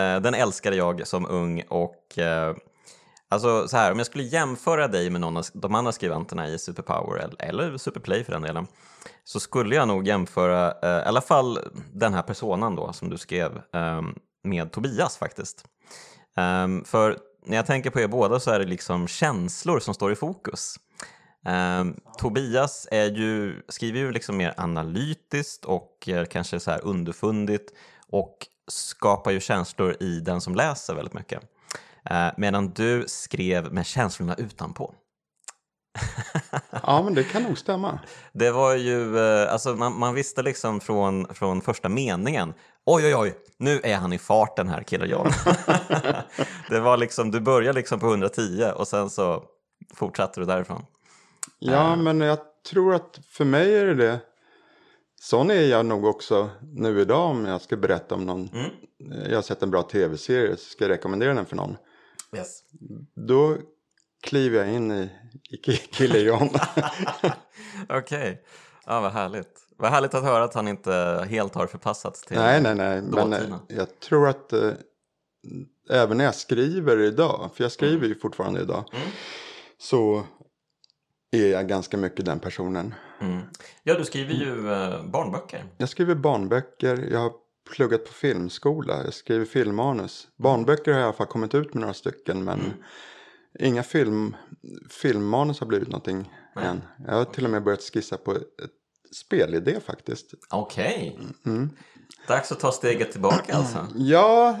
eh, 0.00 0.20
den 0.20 0.34
älskade 0.34 0.76
jag 0.76 1.06
som 1.06 1.26
ung 1.26 1.62
och 1.68 2.18
eh, 2.18 2.56
alltså 3.28 3.68
så 3.68 3.76
här, 3.76 3.92
om 3.92 3.98
jag 3.98 4.06
skulle 4.06 4.24
jämföra 4.24 4.88
dig 4.88 5.10
med 5.10 5.20
någon 5.20 5.36
av 5.36 5.44
de 5.52 5.74
andra 5.74 5.92
skribenterna 5.92 6.48
i 6.48 6.58
Superpower 6.58 7.30
eller, 7.38 7.76
Superplay 7.76 8.24
för 8.24 8.32
den 8.32 8.42
delen 8.42 8.66
så 9.24 9.40
skulle 9.40 9.74
jag 9.74 9.88
nog 9.88 10.06
jämföra 10.06 10.74
eh, 10.82 11.04
i 11.04 11.08
alla 11.08 11.20
fall 11.20 11.58
den 11.92 12.14
här 12.14 12.22
personan 12.22 12.76
då 12.76 12.92
som 12.92 13.10
du 13.10 13.18
skrev 13.18 13.62
eh, 13.72 14.02
med 14.44 14.72
Tobias 14.72 15.16
faktiskt. 15.16 15.64
Ehm, 16.36 16.84
för 16.84 17.18
när 17.44 17.56
jag 17.56 17.66
tänker 17.66 17.90
på 17.90 18.00
er 18.00 18.08
båda 18.08 18.40
så 18.40 18.50
är 18.50 18.58
det 18.58 18.64
liksom 18.64 19.08
känslor 19.08 19.80
som 19.80 19.94
står 19.94 20.12
i 20.12 20.16
fokus. 20.16 20.76
Eh, 21.46 21.84
Tobias 22.18 22.88
är 22.90 23.10
ju, 23.10 23.62
skriver 23.68 24.00
ju 24.00 24.12
liksom 24.12 24.36
mer 24.36 24.54
analytiskt 24.56 25.64
och 25.64 26.08
eh, 26.08 26.24
kanske 26.24 26.60
så 26.60 26.70
här 26.70 26.84
underfundigt 26.84 27.72
och 28.08 28.46
skapar 28.68 29.30
ju 29.30 29.40
känslor 29.40 29.96
i 30.00 30.20
den 30.20 30.40
som 30.40 30.54
läser 30.54 30.94
väldigt 30.94 31.14
mycket. 31.14 31.42
Eh, 32.04 32.28
medan 32.36 32.70
du 32.70 33.04
skrev 33.08 33.72
med 33.72 33.86
känslorna 33.86 34.34
utanpå. 34.34 34.94
Ja, 36.82 37.02
men 37.02 37.14
det 37.14 37.24
kan 37.24 37.42
nog 37.42 37.58
stämma. 37.58 37.98
Det 38.32 38.50
var 38.50 38.74
ju, 38.74 39.18
eh, 39.18 39.52
alltså 39.52 39.74
man, 39.74 39.98
man 39.98 40.14
visste 40.14 40.42
liksom 40.42 40.80
från, 40.80 41.34
från 41.34 41.60
första 41.60 41.88
meningen 41.88 42.54
Oj, 42.84 43.04
oj, 43.06 43.14
oj, 43.16 43.34
nu 43.56 43.80
är 43.82 43.96
han 43.96 44.12
i 44.12 44.18
farten 44.18 44.68
här, 44.68 44.82
killar 44.82 45.06
John. 45.06 45.30
det 46.68 46.80
var 46.80 46.96
liksom, 46.96 47.30
du 47.30 47.40
började 47.40 47.78
liksom 47.78 48.00
på 48.00 48.06
110 48.06 48.72
och 48.76 48.88
sen 48.88 49.10
så 49.10 49.44
fortsatte 49.94 50.40
du 50.40 50.46
därifrån. 50.46 50.84
Ja, 51.58 51.96
men 51.96 52.20
jag 52.20 52.38
tror 52.70 52.94
att 52.94 53.20
för 53.28 53.44
mig 53.44 53.76
är 53.76 53.86
det 53.86 53.94
det. 53.94 54.20
Sån 55.20 55.50
är 55.50 55.62
jag 55.62 55.86
nog 55.86 56.04
också 56.04 56.50
nu 56.62 57.00
idag 57.00 57.30
om 57.30 57.46
jag 57.46 57.60
ska 57.60 57.76
berätta 57.76 58.14
om 58.14 58.26
någon. 58.26 58.48
Mm. 58.48 58.70
Jag 59.28 59.34
har 59.34 59.42
sett 59.42 59.62
en 59.62 59.70
bra 59.70 59.82
tv-serie 59.82 60.56
så 60.56 60.70
ska 60.70 60.84
jag 60.84 60.90
rekommendera 60.90 61.34
den 61.34 61.46
för 61.46 61.56
någon. 61.56 61.76
Yes. 62.36 62.60
Då 63.14 63.56
kliver 64.22 64.58
jag 64.58 64.74
in 64.74 64.90
i, 64.92 65.10
i 65.50 65.56
Ki- 65.56 65.88
Kille 65.92 66.18
John. 66.18 66.48
Okej, 67.88 68.42
ja, 68.86 69.00
vad 69.00 69.12
härligt. 69.12 69.66
Vad 69.76 69.90
härligt 69.90 70.14
att 70.14 70.22
höra 70.24 70.44
att 70.44 70.54
han 70.54 70.68
inte 70.68 71.26
helt 71.30 71.54
har 71.54 71.66
förpassats 71.66 72.22
till 72.22 72.36
nej, 72.36 72.60
nej, 72.62 72.74
nej. 72.74 73.02
Men 73.02 73.10
dåtiden. 73.10 73.52
eh, 73.52 73.58
jag 73.76 74.00
tror 74.00 74.28
att 74.28 74.52
eh, 74.52 74.70
även 75.90 76.16
när 76.18 76.24
jag 76.24 76.34
skriver 76.34 76.98
idag, 77.00 77.50
för 77.54 77.64
jag 77.64 77.72
skriver 77.72 78.06
ju 78.06 78.14
fortfarande 78.18 78.60
idag. 78.60 78.84
Mm. 78.92 79.06
Så 79.78 80.24
är 81.30 81.46
jag 81.52 81.68
ganska 81.68 81.96
mycket 81.96 82.24
den 82.24 82.40
personen. 82.40 82.94
Mm. 83.20 83.40
Ja, 83.82 83.94
du 83.98 84.04
skriver 84.04 84.34
ju 84.34 84.72
eh, 84.72 85.04
barnböcker. 85.04 85.64
Jag 85.78 85.88
skriver 85.88 86.14
barnböcker, 86.14 87.08
jag 87.12 87.18
har 87.20 87.32
pluggat 87.74 88.04
på 88.06 88.12
filmskola, 88.12 89.04
jag 89.04 89.14
skriver 89.14 89.44
filmmanus. 89.44 90.28
Barnböcker 90.36 90.92
har 90.92 90.98
jag 90.98 91.04
i 91.04 91.08
alla 91.08 91.16
fall 91.16 91.26
kommit 91.26 91.54
ut 91.54 91.74
med 91.74 91.80
några 91.80 91.94
stycken 91.94 92.44
men 92.44 92.60
Mm. 92.60 92.72
Inga 93.58 93.82
film, 93.82 94.36
filmmanus 94.90 95.60
har 95.60 95.66
blivit 95.66 95.88
någonting 95.88 96.32
Nej. 96.56 96.64
än. 96.66 96.82
Jag 97.06 97.14
har 97.14 97.24
till 97.24 97.44
och 97.44 97.50
med 97.50 97.64
börjat 97.64 97.82
skissa 97.82 98.16
på 98.16 98.32
ett 98.34 98.44
spelidé 99.16 99.80
faktiskt. 99.80 100.34
Okej, 100.50 101.18
Mm. 101.46 101.70
dags 102.28 102.52
att 102.52 102.60
ta 102.60 102.72
steget 102.72 103.12
tillbaka 103.12 103.54
alltså. 103.54 103.86
Ja, 103.96 104.58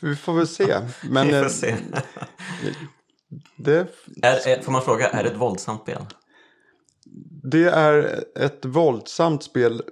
vi 0.00 0.16
får 0.16 0.32
väl 0.34 0.46
se. 0.48 0.78
Men 1.10 1.26
Vi 1.26 1.32
får 1.32 1.42
eh, 1.42 1.48
se. 1.48 1.76
det, 3.56 3.86
är, 4.22 4.48
är, 4.48 4.62
får 4.62 4.72
man 4.72 4.82
fråga, 4.82 5.08
är 5.08 5.22
det 5.24 5.30
ett 5.30 5.36
våldsamt 5.36 5.82
spel? 5.82 6.06
Det 7.42 7.64
är 7.64 8.24
ett 8.34 8.64
våldsamt 8.64 9.42
spel. 9.42 9.82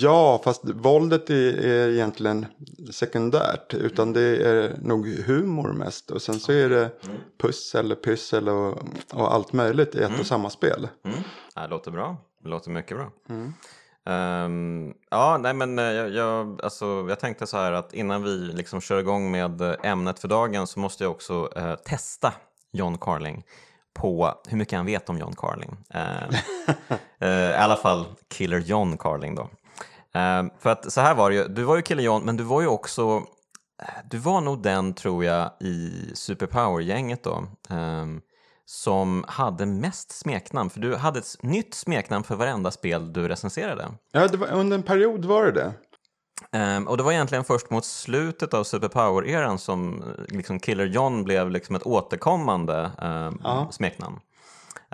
Ja, 0.00 0.40
fast 0.44 0.62
våldet 0.64 1.30
är, 1.30 1.64
är 1.64 1.88
egentligen 1.88 2.46
sekundärt. 2.92 3.74
Utan 3.74 4.12
det 4.12 4.36
är 4.36 4.76
nog 4.82 5.06
humor 5.08 5.72
mest. 5.72 6.10
Och 6.10 6.22
sen 6.22 6.40
så 6.40 6.52
är 6.52 6.68
det 6.68 6.90
Mm. 7.04 7.16
pussel, 7.40 7.94
pyssel 7.96 8.48
och, 8.48 8.78
och 9.12 9.34
allt 9.34 9.52
möjligt 9.52 9.94
i 9.94 10.02
ett 10.02 10.20
och 10.20 10.26
samma 10.26 10.50
spel. 10.50 10.88
Mm. 11.04 11.18
Det 11.54 11.66
låter 11.66 11.90
bra. 11.90 12.16
Det 12.42 12.48
låter 12.48 12.70
mycket 12.70 12.96
bra. 12.96 13.10
Mm. 13.28 13.52
Ehm, 14.06 14.94
ja, 15.10 15.38
nej 15.40 15.54
men 15.54 15.78
eh, 15.78 15.84
jag, 15.84 16.10
jag, 16.10 16.60
alltså, 16.62 17.06
jag 17.08 17.20
tänkte 17.20 17.46
så 17.46 17.56
här 17.56 17.72
att 17.72 17.94
innan 17.94 18.22
vi 18.22 18.30
liksom 18.36 18.80
kör 18.80 18.98
igång 18.98 19.30
med 19.30 19.60
eh, 19.60 19.74
ämnet 19.82 20.18
för 20.18 20.28
dagen 20.28 20.66
så 20.66 20.80
måste 20.80 21.04
jag 21.04 21.10
också 21.10 21.48
eh, 21.56 21.74
testa 21.74 22.32
John 22.72 22.98
Carling 22.98 23.44
på 23.94 24.34
hur 24.48 24.56
mycket 24.56 24.76
han 24.76 24.86
vet 24.86 25.08
om 25.08 25.18
John 25.18 25.34
Carling. 25.36 25.76
Eh, 25.90 26.22
eh 27.20 27.50
I 27.50 27.54
alla 27.54 27.76
fall 27.76 28.04
Killer 28.28 28.58
John 28.58 28.98
Carling 28.98 29.34
då. 29.34 29.42
Eh, 30.14 30.44
för 30.58 30.70
att 30.70 30.92
så 30.92 31.00
här 31.00 31.14
var 31.14 31.30
det 31.30 31.36
ju, 31.36 31.48
du 31.48 31.62
var 31.62 31.76
ju 31.76 31.82
Killer 31.82 32.02
John 32.02 32.24
men 32.24 32.36
du 32.36 32.44
var 32.44 32.60
ju 32.60 32.66
också, 32.66 33.22
eh, 33.82 33.88
du 34.10 34.18
var 34.18 34.40
nog 34.40 34.62
den 34.62 34.94
tror 34.94 35.24
jag 35.24 35.50
i 35.60 36.10
Superpower-gänget 36.14 37.22
då. 37.22 37.44
Ehm, 37.70 38.20
som 38.66 39.24
hade 39.28 39.66
mest 39.66 40.12
smeknamn, 40.12 40.70
för 40.70 40.80
du 40.80 40.94
hade 40.94 41.18
ett 41.18 41.42
nytt 41.42 41.74
smeknamn 41.74 42.24
för 42.24 42.36
varenda 42.36 42.70
spel 42.70 43.12
du 43.12 43.28
recenserade. 43.28 43.88
Ja, 44.12 44.28
det 44.28 44.36
var, 44.36 44.48
under 44.48 44.76
en 44.76 44.82
period 44.82 45.24
var 45.24 45.44
det 45.44 45.52
det. 45.52 45.72
Ehm, 46.52 46.88
och 46.88 46.96
det 46.96 47.02
var 47.02 47.12
egentligen 47.12 47.44
först 47.44 47.70
mot 47.70 47.84
slutet 47.84 48.54
av 48.54 48.64
Superpower-eran 48.64 49.58
som 49.58 50.02
eh, 50.02 50.36
liksom 50.36 50.58
Killer 50.60 50.84
John 50.86 51.24
blev 51.24 51.50
liksom 51.50 51.76
ett 51.76 51.86
återkommande 51.86 52.90
ehm, 53.02 53.40
Ja. 53.44 53.68
smeknamn. 53.72 54.20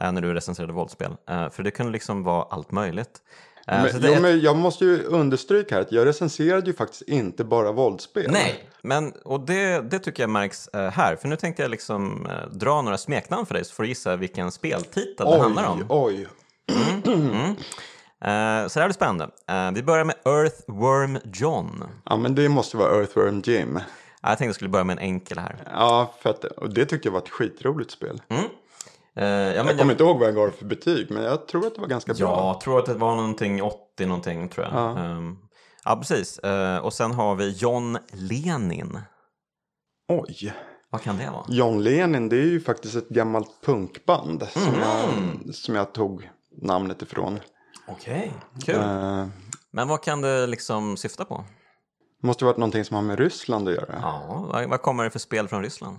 eh, 0.01 0.13
när 0.13 0.21
du 0.21 0.35
recenserade 0.35 0.73
våldsspel. 0.73 1.13
Eh, 1.31 1.49
för 1.51 1.63
det 1.63 1.71
kunde 1.71 1.93
liksom 1.93 2.23
vara 2.23 2.43
allt 2.51 2.73
möjligt. 2.73 3.11
Så 3.65 3.77
Men, 3.77 4.13
jo, 4.15 4.21
men 4.21 4.41
jag 4.41 4.57
måste 4.57 4.85
ju 4.85 5.03
understryka 5.03 5.75
här 5.75 5.83
att 5.83 5.93
jag 5.93 6.07
recenserade 6.07 6.67
ju 6.67 6.73
faktiskt 6.73 7.03
inte 7.03 7.45
bara 7.45 7.73
våldsspel. 7.73 8.31
Nej, 8.31 8.69
men 8.83 9.13
och 9.13 9.41
det, 9.41 9.91
det 9.91 9.99
tycker 9.99 10.23
jag 10.23 10.31
märks 10.31 10.69
här. 10.73 11.17
För 11.17 11.29
nu 11.29 11.37
tänkte 11.37 11.63
jag 11.63 11.71
liksom 11.71 12.29
dra 12.53 12.83
några 12.83 12.99
smeknamn 12.99 13.47
för 13.47 13.55
dig 13.55 13.65
så 13.65 13.75
får 13.75 13.83
du 13.83 13.89
gissa 13.89 14.17
vilken 14.17 14.51
speltitel 14.53 15.27
det 15.27 15.39
handlar 15.41 15.67
om. 15.67 15.85
oj. 15.89 16.27
Eh, 16.69 17.51
så 18.21 18.79
det 18.79 18.81
här 18.81 18.87
blir 18.87 18.93
spännande. 18.93 19.29
Eh, 19.49 19.71
vi 19.75 19.83
börjar 19.83 20.05
med 20.05 20.17
Earthworm 20.25 21.19
John. 21.33 21.85
Ja, 22.05 22.17
men 22.17 22.35
det 22.35 22.49
måste 22.49 22.77
vara 22.77 22.97
Earthworm 23.01 23.43
Jim. 23.45 23.77
Eh, 23.77 23.83
jag 24.23 24.29
tänkte 24.29 24.45
jag 24.45 24.55
skulle 24.55 24.71
börja 24.71 24.85
med 24.85 24.93
en 24.99 25.03
enkel 25.05 25.39
här. 25.39 25.57
Ja, 25.73 26.15
för 26.23 26.31
att, 26.31 26.45
och 26.45 26.75
det 26.75 26.85
tyckte 26.87 27.09
jag 27.09 27.13
var 27.13 27.21
ett 27.21 27.29
skitroligt 27.29 27.91
spel. 27.91 28.23
Eh, 28.29 28.37
ja, 29.25 29.27
men 29.27 29.67
Jag 29.67 29.79
kommer 29.79 29.93
inte 29.93 30.05
ihåg 30.05 30.19
vad 30.19 30.29
jag 30.29 30.35
gav 30.35 30.51
för 30.51 30.65
betyg, 30.65 31.11
men 31.11 31.23
jag 31.23 31.49
tror 31.49 31.67
att 31.67 31.75
det 31.75 31.81
var 31.81 31.89
ganska 31.89 32.15
bra. 32.15 32.27
Ja, 32.29 32.47
jag 32.53 32.61
tror 32.61 32.79
att 32.79 32.87
det 32.87 32.95
var 32.95 33.17
någonting 33.17 33.63
80 33.63 34.07
någonting 34.07 34.49
tror 34.49 34.67
jag. 34.67 34.75
Ja. 34.75 34.99
Ehm, 34.99 35.37
ja 35.85 35.97
precis. 35.97 36.39
Eh, 36.39 36.79
och 36.79 36.93
sen 36.93 37.13
har 37.13 37.35
vi 37.35 37.51
John 37.51 37.99
Lenin. 38.13 38.99
Oj. 40.09 40.53
Vad 40.91 41.03
kan 41.03 41.17
det 41.17 41.31
vara? 41.33 41.45
John 41.49 41.83
Lenin, 41.83 42.29
det 42.29 42.37
är 42.37 42.47
ju 42.47 42.61
faktiskt 42.61 42.97
ett 42.97 43.09
gammalt 43.09 43.51
punkband 43.65 44.49
som, 44.53 44.63
Mhm. 44.63 44.81
jag, 44.81 45.55
som 45.55 45.75
jag 45.75 45.93
tog 45.95 46.31
namnet 46.63 47.03
ifrån. 47.03 47.41
Okej, 47.91 48.33
kul. 48.67 48.75
Eh, 48.81 49.27
Men 49.71 49.89
vad 49.89 50.03
kan 50.03 50.21
det 50.21 50.47
liksom 50.47 50.97
syfta 50.97 51.25
på? 51.25 51.45
måste 52.23 52.45
varit 52.45 52.57
någonting 52.57 52.85
som 52.85 52.95
har 52.95 53.03
med 53.03 53.19
Ryssland 53.19 53.69
att 53.69 53.75
göra. 53.75 53.99
Ja, 54.03 54.47
vad, 54.53 54.69
vad 54.69 54.83
kommer 54.83 55.05
det 55.05 55.11
för 55.11 55.19
spel 55.19 55.49
från 55.49 55.63
Ryssland? 55.63 55.97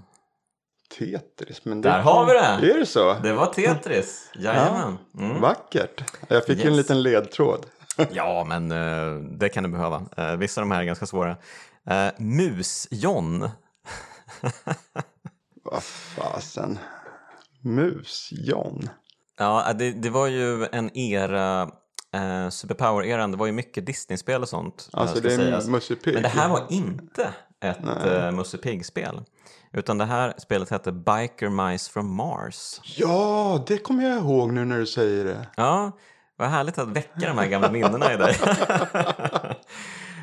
Tetris, 0.99 1.65
men 1.65 1.81
det... 1.81 1.89
Där 1.89 2.01
har 2.01 2.25
vi 2.25 2.33
det! 2.33 2.73
Är 2.73 2.79
det 2.79 2.85
så? 2.85 3.13
Det 3.13 3.33
var 3.33 3.45
Tetris, 3.45 4.31
jajamän. 4.35 4.97
Mm. 5.19 5.41
Vackert. 5.41 6.03
Jag 6.27 6.45
fick 6.45 6.59
en 6.61 6.67
Yes. 6.67 6.77
liten 6.77 7.01
ledtråd. 7.03 7.65
Ja, 8.11 8.45
men 8.47 8.71
eh, 8.71 9.13
det 9.37 9.49
kan 9.49 9.63
du 9.63 9.69
behöva. 9.69 10.01
Eh, 10.17 10.35
vissa 10.35 10.61
av 10.61 10.67
de 10.67 10.71
här 10.73 10.81
är 10.81 10.85
ganska 10.85 11.05
svåra. 11.05 11.31
Uh, 11.31 12.09
Mus-John. 12.17 13.49
Vad 15.63 15.83
fasen. 15.83 16.79
Mus-John. 17.61 18.89
Ja, 19.37 19.73
det, 19.73 19.91
det 19.91 20.09
var 20.09 20.27
ju 20.27 20.65
en 20.71 20.97
era, 20.97 21.71
eh, 22.13 22.49
Superpower-eran, 22.49 23.31
det 23.31 23.37
var 23.37 23.45
ju 23.45 23.51
mycket 23.51 23.85
Disney-spel 23.85 24.41
och 24.41 24.49
sånt. 24.49 24.89
eh, 24.93 24.99
Alltså 24.99 25.19
det 25.21 25.33
är. 25.33 25.67
Musse 25.69 25.95
Pigg. 25.95 26.13
Men 26.13 26.23
det 26.23 26.29
här 26.29 26.49
var 26.49 26.65
inte 26.69 27.33
ett 27.63 28.05
uh, 28.07 28.31
Musse 28.31 28.57
Pigg-spel. 28.57 29.21
Utan 29.73 29.97
det 29.97 30.05
här 30.05 30.33
spelet 30.37 30.69
hette 30.69 30.91
Biker 30.91 31.49
Mice 31.49 31.91
from 31.91 32.15
Mars. 32.15 32.81
Ja, 32.83 33.63
det 33.67 33.77
kommer 33.77 34.03
jag 34.09 34.17
ihåg 34.17 34.53
nu 34.53 34.65
när 34.65 34.77
du 34.79 34.85
säger 34.85 35.25
det. 35.25 35.47
Ja, 35.57 35.91
vad 36.37 36.49
härligt 36.49 36.77
att 36.77 36.87
väcka 36.87 37.27
de 37.27 37.37
här 37.37 37.47
gamla 37.47 37.71
minnena 37.71 38.13
i 38.13 38.17
dig. 38.17 38.35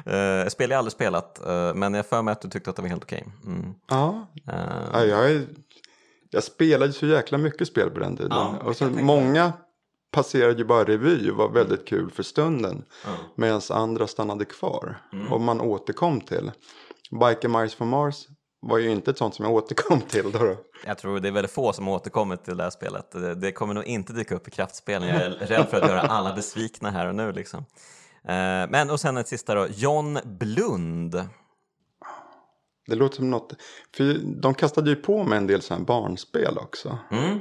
uh, 0.42 0.48
spel 0.48 0.70
jag 0.70 0.78
aldrig 0.78 0.92
spelat, 0.92 1.46
eh, 1.46 1.74
men 1.74 1.94
jag 1.94 2.06
för 2.06 2.22
mig 2.22 2.32
att 2.32 2.40
du 2.40 2.48
tyckte 2.48 2.70
att 2.70 2.76
det 2.76 2.82
var 2.82 2.88
helt 2.88 3.04
okej. 3.04 3.24
Mm. 3.46 3.74
Ja, 3.90 4.26
Eh, 4.52 4.54
ja 4.92 5.04
jag, 5.04 5.46
jag 6.30 6.44
spelade 6.44 6.92
så 6.92 7.06
jäkla 7.06 7.38
mycket 7.38 7.68
spel 7.68 7.90
på 7.90 8.00
den 8.00 8.16
tiden. 8.16 8.32
Och 8.64 8.76
så 8.76 8.84
många 8.90 9.52
passerade 10.10 10.58
ju 10.58 10.64
bara 10.64 10.84
revy 10.84 11.30
och 11.30 11.36
var 11.36 11.48
väldigt 11.48 11.88
kul 11.88 12.10
för 12.10 12.22
stunden. 12.22 12.84
ja. 13.04 13.10
Medan 13.34 13.60
andra 13.70 14.06
stannade 14.06 14.44
kvar. 14.44 15.00
Mm. 15.12 15.32
Och 15.32 15.40
man 15.40 15.60
återkom 15.60 16.20
till. 16.20 16.50
Biker 17.10 17.48
Mice 17.48 17.76
from 17.76 17.88
Mars 17.88 18.26
var 18.60 18.78
ju 18.78 18.90
inte 18.90 19.10
ett 19.10 19.18
sånt 19.18 19.34
som 19.34 19.44
jag 19.44 19.54
återkom 19.54 20.00
till. 20.00 20.32
Då, 20.32 20.38
då. 20.38 20.56
Jag 20.86 20.98
tror 20.98 21.20
det 21.20 21.28
är 21.28 21.32
väldigt 21.32 21.52
få 21.52 21.72
som 21.72 21.88
återkommit 21.88 22.44
till 22.44 22.56
det 22.56 22.62
här 22.62 22.70
spelet. 22.70 23.40
Det, 23.40 23.52
kommer 23.52 23.74
nog 23.74 23.84
inte 23.84 24.12
dyka 24.12 24.34
upp 24.34 24.48
i 24.48 24.50
kraftspelen. 24.50 25.08
Jag 25.08 25.22
är 25.22 25.30
rädd 25.30 25.66
för 25.68 25.80
att 25.80 25.88
göra 25.88 26.00
alla 26.00 26.34
besvikna 26.34 26.90
här 26.90 27.06
och 27.06 27.14
nu. 27.14 27.32
Liksom. 27.32 27.64
Eh, 28.24 28.70
men 28.70 28.90
och 28.90 29.00
sen 29.00 29.16
ett 29.16 29.28
sista 29.28 29.54
då, 29.54 29.66
John 29.66 30.18
Blund. 30.24 31.28
Det 32.86 32.94
låter 32.94 33.16
som 33.16 33.30
något. 33.30 33.52
För 33.96 34.18
de 34.40 34.54
kastade 34.54 34.90
ju 34.90 34.96
på 34.96 35.24
med 35.24 35.38
en 35.38 35.46
del 35.46 35.62
sådana 35.62 35.84
barnspel 35.84 36.58
också. 36.58 36.98
Mm. 37.10 37.40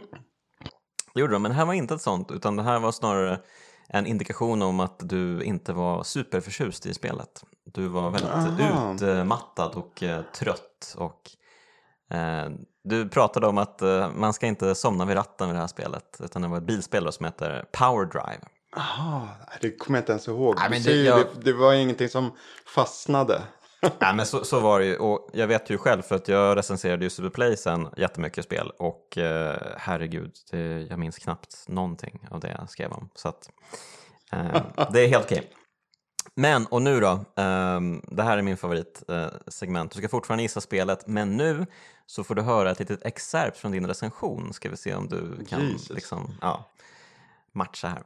Det 1.18 1.22
gjorde 1.22 1.34
de, 1.34 1.42
men 1.42 1.52
det 1.52 1.58
här 1.58 1.66
var 1.66 1.74
inte 1.74 1.94
ett 1.94 2.02
sånt, 2.02 2.32
utan 2.32 2.56
det 2.56 2.64
här 2.64 2.80
var 2.80 2.92
snarare 2.92 3.40
en 3.90 4.06
indikation 4.06 4.62
om 4.62 4.80
att 4.80 5.00
du 5.00 5.44
inte 5.44 5.74
var 5.74 6.04
superförtjust 6.04 6.86
i 6.86 6.94
spelet. 6.94 7.44
Du 7.66 7.88
var 7.88 8.10
väldigt 8.10 8.32
Aha. 8.32 8.94
utmattad 8.94 9.76
och 9.76 10.04
eh, 10.04 10.22
trött 10.36 10.96
och 10.98 11.22
eh, 12.18 12.50
du 12.84 13.10
pratade 13.10 13.48
om 13.48 13.58
att 13.58 13.82
eh, 13.82 14.10
man 14.16 14.34
ska 14.34 14.48
inte 14.48 14.76
somna 14.76 15.06
vid 15.06 15.16
ratten 15.16 15.48
vid 15.48 15.56
det 15.56 15.60
här 15.60 15.68
spelet, 15.68 16.18
utan 16.24 16.42
det 16.42 16.48
var 16.48 16.58
ett 16.58 16.64
bilspel 16.64 17.04
då 17.04 17.12
som 17.12 17.26
heter 17.26 17.66
Power 17.72 18.06
Drive. 18.06 18.42
Jaha, 18.76 19.28
det 19.62 19.78
kommer 19.78 19.98
jag 19.98 20.02
inte 20.02 20.12
ens 20.12 20.28
ihåg. 20.28 20.56
Nej, 20.70 20.80
det- 20.86 20.92
jag- 21.04 21.20
det, 21.20 21.42
det 21.52 21.54
var 21.54 21.74
ingenting 21.74 22.10
som 22.10 22.32
fastnade. 22.76 23.42
Nej 24.00 24.16
men 24.16 24.26
så, 24.26 24.44
så 24.44 24.60
var 24.60 24.80
det 24.80 24.86
ju 24.86 24.98
och 24.98 25.30
jag 25.34 25.48
vet 25.48 25.70
ju 25.70 25.78
själv 25.78 26.02
för 26.02 26.16
att 26.16 26.28
jag 26.28 26.58
recenserade 26.58 27.04
ju 27.04 27.10
Superplay 27.10 27.58
sen 27.58 27.88
jättemycket 27.98 28.46
spel 28.46 28.72
och 28.78 29.18
eh, 29.18 29.58
herregud, 29.78 30.32
det, 30.52 30.88
jag 30.90 31.00
minns 31.00 31.18
knappt 31.18 31.66
någonting 31.68 32.28
av 32.32 32.40
det 32.40 32.56
jag 32.60 32.70
skrev 32.70 32.92
om. 32.92 33.10
Så 33.16 33.30
att 33.30 33.50
eh, 34.32 34.62
det 34.94 35.02
är 35.02 35.08
helt 35.08 35.26
okej. 35.26 35.52
Men, 36.36 36.66
och 36.66 36.82
nu 36.82 37.00
då, 37.00 37.26
ehm, 37.36 38.02
det 38.08 38.24
här 38.24 38.38
är 38.38 38.42
min 38.42 38.58
favoritsegment. 38.58 39.92
Eh, 39.92 39.96
du 39.96 40.02
ska 40.02 40.10
fortfarande 40.10 40.44
gissa 40.44 40.62
spelet, 40.62 41.08
men 41.08 41.38
nu 41.38 41.66
så 42.06 42.24
får 42.24 42.36
du 42.36 42.42
höra 42.42 42.72
ett 42.72 42.80
litet 42.80 43.06
excerpt 43.06 43.58
från 43.58 43.72
din 43.72 43.88
recension. 43.88 44.54
Ska 44.54 44.70
vi 44.70 44.78
se 44.78 44.96
om 44.96 45.08
du 45.08 45.46
kan 45.46 45.62
Jesus. 45.62 45.90
liksom, 45.90 46.34
ja, 46.42 46.70
matcha 47.52 47.88
här. 47.88 48.04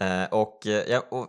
Eh, 0.00 0.32
och, 0.32 0.66
eh, 0.66 0.90
jag, 0.90 1.02
och 1.12 1.28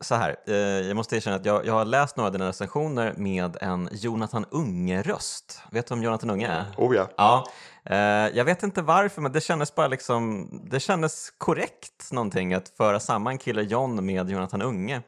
så 0.00 0.14
här, 0.14 0.36
eh, 0.46 0.54
jag 0.56 0.96
måste 0.96 1.16
erkänna 1.16 1.36
att 1.36 1.44
jag, 1.44 1.66
jag 1.66 1.72
har 1.72 1.84
läst 1.84 2.16
några 2.16 2.26
av 2.26 2.32
dina 2.32 2.48
recensioner 2.48 3.14
med 3.16 3.56
en 3.60 3.88
Jonathan 3.92 4.44
Unge-röst. 4.50 5.60
Vet 5.70 5.86
du 5.86 5.94
vem 5.94 6.04
Jonathan 6.04 6.30
Unge 6.30 6.48
är? 6.48 6.64
Oh 6.76 6.96
ja. 6.96 7.08
Ja, 7.16 7.46
eh, 7.84 8.36
jag 8.36 8.44
vet 8.44 8.62
inte 8.62 8.82
varför 8.82 9.22
men 9.22 9.32
det 9.32 9.40
kändes 9.40 9.74
bara 9.74 9.88
liksom, 9.88 10.48
det 10.70 10.80
kändes 10.80 11.30
korrekt 11.38 12.12
någonting 12.12 12.54
att 12.54 12.68
föra 12.68 13.00
samman 13.00 13.38
Killer 13.38 13.62
John 13.62 14.06
med 14.06 14.30
Jonathan 14.30 14.62
Unge. 14.62 15.02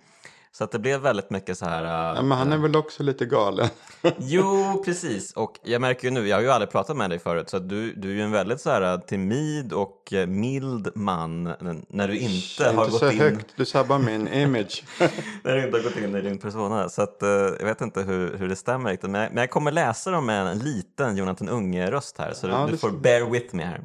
Så 0.52 0.64
att 0.64 0.72
det 0.72 0.78
blev 0.78 1.00
väldigt 1.00 1.30
mycket 1.30 1.58
så 1.58 1.64
här... 1.64 1.84
eh, 1.84 2.16
ja. 2.16 2.22
Men 2.22 2.38
han 2.38 2.52
är 2.52 2.58
väl 2.58 2.76
också 2.76 3.02
lite 3.02 3.24
galen. 3.26 3.68
Jo, 4.18 4.82
precis. 4.84 5.32
Och 5.32 5.58
jag 5.62 5.80
märker 5.80 6.04
ju 6.04 6.10
nu, 6.10 6.28
jag 6.28 6.36
har 6.36 6.42
ju 6.42 6.50
aldrig 6.50 6.70
pratat 6.70 6.96
med 6.96 7.10
dig 7.10 7.18
förut, 7.18 7.50
så 7.50 7.56
att 7.56 7.68
du, 7.68 7.92
du 7.94 8.10
är 8.10 8.14
ju 8.14 8.22
en 8.22 8.30
väldigt 8.30 8.60
så 8.60 8.70
här 8.70 8.98
timid 8.98 9.72
och 9.72 10.12
mild 10.26 10.88
man 10.94 11.44
när 11.88 12.08
du 12.08 12.18
inte 12.18 12.64
har 12.64 12.70
inte 12.70 12.90
gått 12.90 13.00
så 13.00 13.10
in... 13.10 13.20
högt, 13.20 13.46
du 13.56 13.64
sabbar 13.64 13.98
min 13.98 14.28
image. 14.32 14.84
när 15.44 15.56
du 15.56 15.64
inte 15.64 15.76
har 15.78 15.84
gått 15.84 15.96
in 15.96 16.16
i 16.16 16.20
din 16.20 16.38
persona. 16.38 16.88
Så 16.88 17.02
att, 17.02 17.22
eh, 17.22 17.28
jag 17.28 17.64
vet 17.64 17.80
inte 17.80 18.02
hur, 18.02 18.36
hur 18.36 18.48
det 18.48 18.56
stämmer 18.56 18.90
riktigt. 18.90 19.10
Men 19.10 19.20
jag, 19.20 19.32
men 19.32 19.40
jag 19.40 19.50
kommer 19.50 19.70
läsa 19.72 20.10
dem 20.10 20.26
med 20.26 20.46
en 20.46 20.58
liten 20.58 21.16
Jonathan 21.16 21.48
Unge-röst 21.48 22.18
här. 22.18 22.32
Så 22.32 22.46
Ja, 22.48 22.64
du, 22.66 22.72
du 22.72 22.78
får 22.78 22.90
bear 22.90 23.30
with 23.30 23.54
me 23.54 23.64
här. 23.64 23.80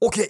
Okej, 0.00 0.28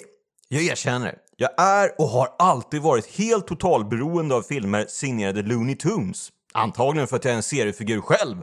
jag 0.49 0.62
erkänner. 0.62 1.19
Jag 1.37 1.61
är 1.61 2.00
och 2.00 2.09
har 2.09 2.28
alltid 2.38 2.83
varit 2.83 3.07
helt 3.07 3.47
totalberoende 3.47 4.35
av 4.35 4.43
filmer 4.43 4.87
signerade 4.88 5.43
Looney 5.43 5.76
Tunes. 5.76 6.33
Antagligen 6.52 7.09
för 7.09 7.17
att 7.17 7.25
jag 7.25 7.33
är 7.33 7.37
en 7.37 7.43
seriefigur 7.43 8.00
själv. 8.00 8.37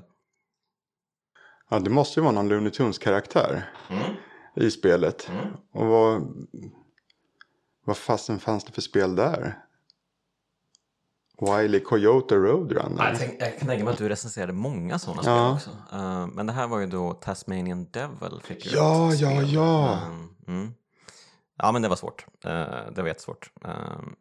Ja, 1.70 1.80
det 1.80 1.90
måste 1.90 2.20
ju 2.20 2.24
vara 2.24 2.34
någon 2.34 2.48
Looney 2.50 2.72
Tunes-karaktär 2.72 3.64
i 4.56 4.72
spelet. 4.72 5.30
Och 5.74 5.86
vad, 5.88 6.22
vad 7.86 7.98
fasen 7.98 8.40
fanns 8.40 8.64
det 8.64 8.72
för 8.72 8.82
spel 8.82 9.16
där? 9.16 9.58
Wiley 11.42 11.80
Coyote 11.80 12.36
Roadrunner? 12.36 13.10
Jag, 13.10 13.20
tänk, 13.20 13.42
jag 13.42 13.60
kan 13.60 13.68
tänka 13.68 13.84
mig 13.84 13.92
att 13.94 13.98
du 13.98 14.10
recenserade 14.10 14.54
många 14.54 15.00
sådana 15.00 15.22
Ja. 15.26 15.60
spel 15.60 15.74
också. 15.74 15.96
Eh, 15.96 16.28
men 16.28 16.46
det 16.46 16.54
här 16.54 16.68
var 16.68 16.80
ju 16.80 16.88
då 16.88 17.14
Tasmanian 17.14 17.88
Devil. 17.92 18.42
Fick 18.44 18.74
Ja, 18.74 19.14
ja, 19.14 19.42
ja. 19.42 19.94
Eh, 19.94 20.54
mm. 20.54 20.74
Ja, 21.58 21.72
men 21.72 21.82
det 21.82 21.88
var 21.88 21.96
svårt. 21.96 22.26
Eh, 22.46 22.52
det 22.96 23.02
var 23.02 23.08
jättesvårt. 23.08 23.50
Uh, 23.66 23.74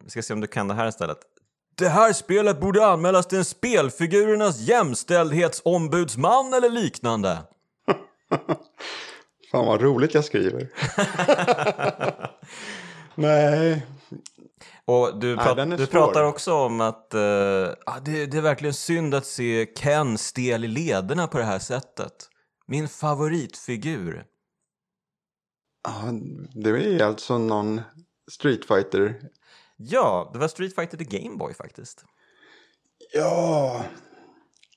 vi 0.03 0.09
ska 0.09 0.21
se 0.21 0.33
om 0.33 0.41
du 0.41 0.47
kan 0.47 0.67
det 0.67 0.73
här 0.73 0.87
istället. 0.87 1.17
det 1.75 1.89
här 1.89 2.13
spelet 2.13 2.59
borde 2.59 2.85
anmälas 2.85 3.27
till 3.27 3.37
en 3.37 3.45
spelfigurernas 3.45 4.59
jämställdhetsombudsman 4.59 6.53
eller 6.53 6.69
liknande. 6.69 7.37
Fan 9.51 9.65
vad 9.65 9.81
roligt 9.81 10.13
jag 10.13 10.25
skriver. 10.25 10.69
Nej, 13.15 13.85
Och 14.85 15.19
du, 15.19 15.35
Nej, 15.35 15.45
prat, 15.45 15.57
är 15.57 15.77
du 15.77 15.87
pratar 15.87 16.23
också 16.23 16.53
om 16.53 16.81
att 16.81 17.13
eh, 17.13 17.67
ah, 17.85 17.99
det, 18.05 18.25
det 18.25 18.37
är 18.37 18.41
verkligen 18.41 18.73
synd 18.73 19.15
att 19.15 19.25
se 19.25 19.65
Ken 19.65 20.17
stel 20.17 20.65
i 20.65 20.67
lederna 20.67 21.27
på 21.27 21.37
det 21.37 21.43
här 21.43 21.59
sättet. 21.59 22.29
Min 22.67 22.89
favoritfigur. 22.89 24.25
Ja, 25.85 26.11
det 26.53 26.69
är 26.69 27.03
alltså 27.03 27.37
någon 27.37 27.81
Street 28.31 28.65
Fighter. 28.65 29.21
Ja, 29.77 30.29
det 30.33 30.39
var 30.39 30.47
Street 30.47 30.75
Fighter 30.75 30.97
The 30.97 31.03
Game 31.03 31.37
Boy 31.37 31.53
faktiskt. 31.53 32.05
Ja, 33.13 33.85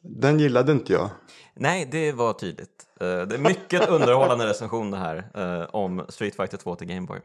den 0.02 0.40
gillade 0.40 0.72
inte 0.72 0.92
jag. 0.92 1.10
Nej, 1.54 1.88
det 1.90 2.12
var 2.12 2.32
tydligt. 2.32 2.86
Eh, 3.00 3.06
det 3.06 3.34
är 3.34 3.38
mycket 3.38 3.88
underhållande 3.88 4.46
recension 4.46 4.90
det 4.90 4.96
här 4.96 5.30
eh, 5.34 5.74
om 5.74 6.06
Street 6.08 6.36
Fighter 6.36 6.56
2 6.56 6.74
till 6.74 6.86
Game 6.86 7.06
Boy. 7.06 7.20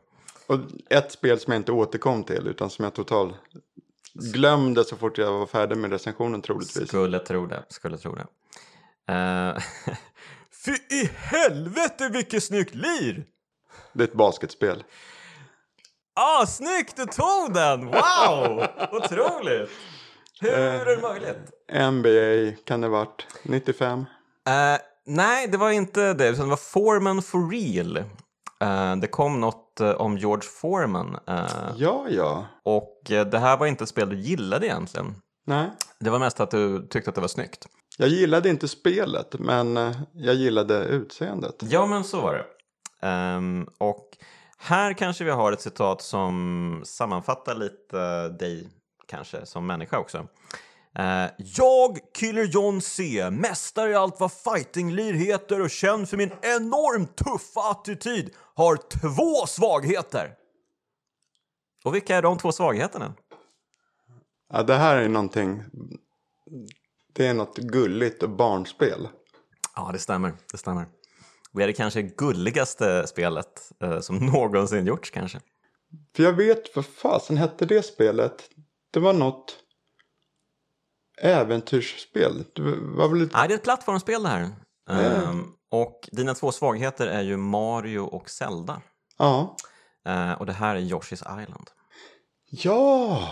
Och 0.47 0.59
ett 0.89 1.11
spel 1.11 1.39
som 1.39 1.53
jag 1.53 1.59
inte 1.59 1.71
återkom 1.71 2.23
till 2.23 2.47
utan 2.47 2.69
som 2.69 2.83
jag 2.83 2.93
totalt 2.93 3.35
glömde 4.13 4.83
så 4.83 4.95
fort 4.97 5.17
jag 5.17 5.31
var 5.31 5.45
färdig 5.45 5.77
med 5.77 5.91
recensionen 5.91 6.41
troligtvis. 6.41 6.87
Skulle 6.87 7.19
tro 7.19 7.45
det, 7.45 7.63
skulle 7.69 7.97
tro 7.97 8.15
det. 8.15 8.25
Uh, 9.13 9.57
Fy 10.65 10.71
i 10.95 11.09
helvete 11.15 12.09
vilket 12.09 12.43
snyggt 12.43 12.75
lir! 12.75 13.25
Det 13.93 14.03
är 14.03 14.07
ett 14.07 14.13
basketspel. 14.13 14.83
Ah, 16.15 16.45
snyggt! 16.45 16.95
Du 16.95 17.05
tog 17.05 17.53
den! 17.53 17.85
Wow! 17.85 18.65
Otroligt! 18.91 19.69
Hur 20.41 20.51
är 20.53 20.85
det 20.85 21.01
möjligt? 21.01 21.51
NBA 21.93 22.57
kan 22.65 22.81
det 22.81 22.87
varit. 22.87 23.27
95. 23.43 23.99
Eh, 24.47 24.81
nej, 25.05 25.47
det 25.47 25.57
var 25.57 25.71
inte 25.71 26.13
det, 26.13 26.27
utan 26.29 26.43
det 26.45 26.49
var 26.49 26.57
Foreman 26.57 27.21
for 27.21 27.49
real. 27.51 27.97
Eh, 28.61 28.95
det 28.95 29.07
kom 29.07 29.39
något 29.41 29.79
eh, 29.79 29.91
om 29.91 30.17
George 30.17 30.49
Foreman. 30.61 31.17
eh, 31.27 31.45
Ja, 31.77 32.05
ja. 32.09 32.45
och 32.63 33.11
eh, 33.11 33.25
det 33.25 33.39
här 33.39 33.57
var 33.57 33.65
inte 33.67 33.83
ett 33.83 33.89
spel 33.89 34.09
du 34.09 34.15
gillade 34.19 34.65
egentligen. 34.65 35.15
Nej. 35.45 35.69
Det 35.99 36.09
var 36.09 36.19
mest 36.19 36.39
att 36.39 36.51
du 36.51 36.87
tyckte 36.87 37.09
att 37.09 37.15
det 37.15 37.21
var 37.21 37.27
snyggt. 37.27 37.67
Jag 37.97 38.09
gillade 38.09 38.49
inte 38.49 38.67
spelet 38.67 39.35
men 39.39 39.77
eh, 39.77 39.91
jag 40.13 40.35
gillade 40.35 40.83
utseendet. 40.85 41.55
Ja, 41.59 41.85
men 41.85 42.03
så 42.03 42.21
var 42.21 42.33
det. 42.33 42.45
Ehm, 43.03 43.67
och 43.77 44.17
här 44.57 44.93
kanske 44.93 45.23
vi 45.23 45.31
har 45.31 45.51
ett 45.51 45.61
citat 45.61 46.01
som 46.01 46.81
sammanfattar 46.85 47.55
lite 47.55 48.29
dig 48.29 48.69
kanske 49.07 49.45
som 49.45 49.67
människa 49.67 49.99
också. 49.99 50.27
Eh, 50.95 51.25
jag, 51.37 51.99
Killer 52.13 52.43
John 52.43 52.81
C, 52.81 53.29
mästare 53.31 53.91
i 53.91 53.95
allt 53.95 54.19
vad 54.19 54.31
fightinglir 54.31 55.13
heter 55.13 55.61
och 55.61 55.69
känd 55.69 56.09
för 56.09 56.17
min 56.17 56.31
enormt 56.41 57.15
tuffa 57.15 57.71
attityd, 57.71 58.33
har 58.55 58.75
två 58.75 59.47
svagheter. 59.47 60.35
Och 61.83 61.95
vilka 61.95 62.15
är 62.15 62.21
de 62.21 62.37
två 62.37 62.51
svagheterna? 62.51 63.13
Ja, 64.53 64.63
det 64.63 64.75
här 64.75 64.95
är 64.95 65.09
någonting. 65.09 65.63
Det 67.13 67.27
är 67.27 67.33
något 67.33 67.57
gulligt 67.57 68.23
och 68.23 68.29
barnspel. 68.29 69.07
Ja, 69.75 69.89
det 69.93 69.99
stämmer. 69.99 70.33
Det 70.51 70.57
stämmer. 70.57 70.85
Och 71.53 71.61
är 71.61 71.67
det 71.67 71.73
kanske 71.73 72.01
gulligaste 72.01 73.07
spelet 73.07 73.71
eh, 73.83 73.99
som 73.99 74.17
någonsin 74.33 74.85
gjorts 74.85 75.09
kanske? 75.09 75.39
För 76.15 76.23
jag 76.23 76.33
vet 76.33 76.75
vad 76.75 76.85
fasen 76.85 77.37
hette 77.37 77.65
det 77.65 77.83
spelet. 77.83 78.49
Det 78.91 78.99
var 78.99 79.13
något 79.13 79.55
äventyrsspel. 81.21 82.43
Det 82.55 82.61
var 82.79 83.07
väl 83.07 83.19
lite... 83.19 83.37
Nej, 83.37 83.47
det 83.47 83.53
är 83.53 83.57
ett 83.57 83.63
plattformsspel 83.63 84.23
det 84.23 84.29
här. 84.29 84.49
Ehm, 84.89 85.43
och 85.71 86.09
dina 86.11 86.33
två 86.33 86.51
svagheter 86.51 87.07
är 87.07 87.21
ju 87.21 87.37
Mario 87.37 87.99
och 87.99 88.29
Zelda. 88.29 88.81
Ja. 89.17 89.55
Eh, 90.05 90.31
och 90.31 90.45
det 90.45 90.53
här 90.53 90.75
är 90.75 90.79
Yoshi's 90.79 91.41
Island. 91.43 91.69
Ja! 92.49 93.29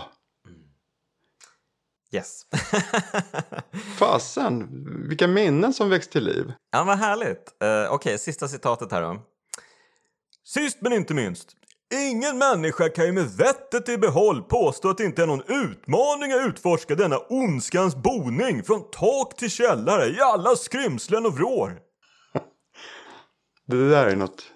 Yes. 2.14 2.42
Fasen, 3.98 4.68
vilka 5.08 5.26
minnen 5.26 5.72
som 5.72 5.90
väcks 5.90 6.08
till 6.08 6.24
liv. 6.24 6.52
ja, 6.72 6.84
vad 6.84 6.98
härligt. 6.98 7.54
Uh, 7.64 7.94
Okej, 7.94 8.18
sista 8.18 8.48
citatet 8.48 8.92
här 8.92 9.02
då. 9.02 9.22
Sist 10.44 10.78
men 10.80 10.92
inte 10.92 11.14
minst. 11.14 11.56
Ingen 11.94 12.38
människa 12.38 12.88
kan 12.88 13.06
ju 13.06 13.12
med 13.12 13.30
vettet 13.30 13.88
i 13.88 13.98
behåll 13.98 14.42
påstå 14.42 14.90
att 14.90 14.98
det 14.98 15.04
inte 15.04 15.22
är 15.22 15.26
någon 15.26 15.42
utmaning 15.46 16.32
att 16.32 16.46
utforska 16.46 16.94
denna 16.94 17.18
ondskans 17.18 17.96
boning 17.96 18.62
från 18.62 18.90
tak 18.90 19.36
till 19.36 19.50
källare 19.50 20.06
i 20.06 20.20
alla 20.20 20.56
skrymslen 20.56 21.26
och 21.26 21.34
vrår. 21.34 21.78
Det 23.66 23.90
där 23.90 24.06
är 24.06 24.16
något... 24.16 24.51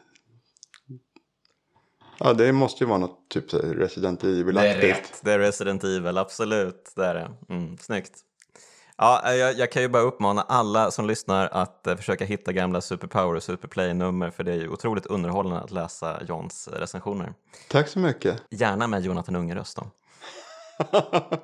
Ja, 2.18 2.32
det 2.32 2.52
måste 2.52 2.84
ju 2.84 2.88
vara 2.88 2.98
något 2.98 3.28
typ 3.28 3.54
Resident 3.54 4.24
Evil-aktigt. 4.24 5.20
Det 5.22 5.32
är 5.32 5.38
Resident 5.38 5.84
Evil, 5.84 6.18
absolut. 6.18 6.92
Det 6.96 7.04
är 7.06 7.14
det. 7.14 7.54
Mm, 7.54 7.78
snyggt. 7.78 8.12
Ja, 8.98 9.34
jag, 9.34 9.58
jag 9.58 9.72
kan 9.72 9.82
ju 9.82 9.88
bara 9.88 10.02
uppmana 10.02 10.42
alla 10.42 10.90
som 10.90 11.06
lyssnar 11.06 11.48
att 11.52 11.86
eh, 11.86 11.96
försöka 11.96 12.24
hitta 12.24 12.52
gamla 12.52 12.80
Superpower 12.80 13.34
och 13.34 13.42
Superplay-nummer 13.42 14.30
för 14.30 14.44
det 14.44 14.52
är 14.52 14.56
ju 14.56 14.68
otroligt 14.68 15.06
underhållande 15.06 15.64
att 15.64 15.70
läsa 15.70 16.22
Johns 16.28 16.68
recensioner. 16.72 17.34
Tack 17.70 17.88
så 17.88 17.98
mycket. 17.98 18.42
Gärna 18.50 18.86
med 18.86 19.04
Jonathan 19.04 19.36
Unge-röst 19.36 19.76
då. 19.76 19.90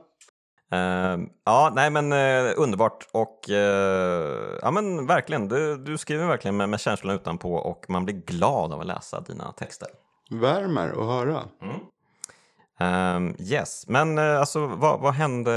Ehm, 0.72 1.28
ja, 1.44 1.72
nej 1.74 1.90
men 1.90 2.12
eh, 2.12 2.52
underbart 2.56 3.08
och 3.12 3.50
eh, 3.50 4.58
ja 4.62 4.70
men 4.70 5.06
verkligen, 5.06 5.48
du, 5.48 5.76
du 5.76 5.98
skriver 5.98 6.26
verkligen 6.26 6.56
med, 6.56 6.68
med 6.68 6.80
känslan 6.80 7.14
utanpå 7.14 7.54
och 7.54 7.84
man 7.88 8.04
blir 8.04 8.14
glad 8.14 8.72
av 8.72 8.80
att 8.80 8.86
läsa 8.86 9.20
dina 9.20 9.52
texter. 9.52 9.88
Värmer 10.32 10.88
att 10.88 11.06
höra. 11.06 11.44
Ehm, 12.82 13.34
yes, 13.38 13.84
men 13.88 14.18
eh, 14.18 14.40
alltså 14.40 14.66
vad, 14.66 15.00
vad, 15.00 15.14
hände, 15.14 15.50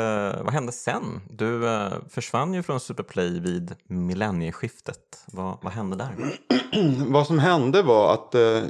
vad 0.43 0.53
hände 0.53 0.71
sen? 0.71 1.21
Du 1.29 1.67
eh, 1.67 1.93
försvann 2.09 2.53
ju 2.53 2.63
från 2.63 2.79
Superplay 2.79 3.39
vid 3.39 3.75
millennieskiftet. 3.87 5.25
Vad, 5.27 5.57
vad 5.61 5.73
hände 5.73 5.95
där? 5.95 6.15
Vad 7.11 7.27
som 7.27 7.39
hände 7.39 7.81
var 7.81 8.13
att 8.13 8.35
eh, 8.35 8.63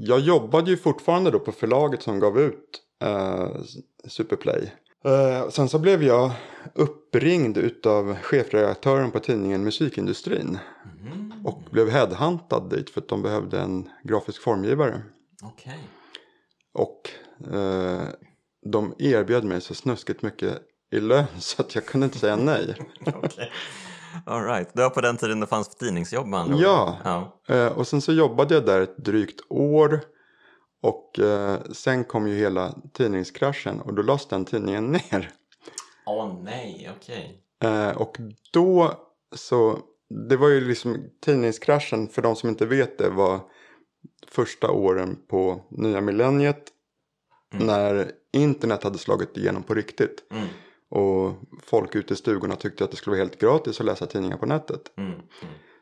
jag 0.00 0.20
jobbade 0.20 0.70
ju 0.70 0.76
fortfarande 0.76 1.30
då 1.30 1.38
på 1.38 1.52
förlaget 1.52 2.02
som 2.02 2.18
gav 2.20 2.38
ut 2.40 2.82
Superplay. 4.08 4.72
Sen 5.50 5.68
så 5.68 5.78
blev 5.78 6.02
jag 6.02 6.30
uppringd 6.74 7.56
utav 7.56 8.16
chefredaktören 8.22 9.10
på 9.10 9.18
tidningen 9.18 9.64
Musikindustrin. 9.64 10.58
Och 11.44 11.62
blev 11.70 11.90
headhuntad 11.90 12.70
dit 12.70 12.90
för 12.90 13.00
att 13.00 13.08
de 13.08 13.22
behövde 13.22 13.60
en 13.60 13.88
grafisk 14.02 14.42
formgivare. 14.42 15.02
Okej. 15.42 15.88
Och 16.74 17.10
eh, 17.54 18.08
de 18.72 18.94
erbjöd 18.98 19.44
mig 19.44 19.60
så 19.60 19.74
snuskigt 19.74 20.22
mycket 20.22 20.58
i 20.90 21.00
lön 21.00 21.26
så 21.38 21.62
att 21.62 21.74
jag 21.74 21.86
kunde 21.86 22.04
inte 22.04 22.18
säga 22.18 22.36
nej. 22.36 22.74
Okay. 23.06 23.48
All 24.24 24.44
right. 24.44 24.68
Det 24.74 24.82
var 24.82 24.90
på 24.90 25.00
den 25.00 25.16
tiden 25.16 25.40
det 25.40 25.46
fanns 25.46 25.68
tidningsjobb 25.68 26.26
med 26.26 26.40
andra. 26.40 26.58
Ja. 26.58 26.96
ja. 27.04 27.40
Eh, 27.54 27.66
och 27.66 27.86
sen 27.86 28.00
så 28.00 28.12
jobbade 28.12 28.54
jag 28.54 28.66
där 28.66 28.80
ett 28.80 28.96
drygt 28.96 29.40
år. 29.48 30.00
Och 30.82 31.18
eh, 31.18 31.60
sen 31.72 32.04
kom 32.04 32.28
ju 32.28 32.34
hela 32.34 32.74
tidningskraschen 32.92 33.80
och 33.80 33.94
då 33.94 34.02
lades 34.02 34.28
den 34.28 34.44
tidningen 34.44 34.92
ner. 34.92 35.30
Åh 36.06 36.40
nej, 36.42 36.90
okej. 36.96 37.42
Eh, 37.64 37.90
och 37.90 38.16
då 38.52 38.92
så, 39.36 39.78
det 40.28 40.36
var 40.36 40.48
ju 40.48 40.60
liksom 40.60 41.10
tidningskraschen 41.24 42.08
för 42.08 42.22
de 42.22 42.36
som 42.36 42.48
inte 42.48 42.66
vet 42.66 42.98
det 42.98 43.10
var 43.10 43.40
första 44.30 44.70
åren 44.70 45.18
på 45.28 45.60
nya 45.70 46.00
millenniet. 46.00 46.72
När 47.50 48.12
internet 48.32 48.82
hade 48.82 48.98
slagit 48.98 49.36
igenom 49.36 49.62
på 49.62 49.74
riktigt. 49.74 50.24
Mm. 50.30 50.46
Och 50.90 51.34
folk 51.62 51.94
ute 51.94 52.14
i 52.14 52.16
stugorna 52.16 52.56
tyckte 52.56 52.84
att 52.84 52.90
det 52.90 52.96
skulle 52.96 53.16
vara 53.16 53.24
helt 53.24 53.40
gratis 53.40 53.80
att 53.80 53.86
läsa 53.86 54.06
tidningar 54.06 54.36
på 54.36 54.46
nätet. 54.46 54.92
Mm. 54.96 55.12
Mm. 55.12 55.24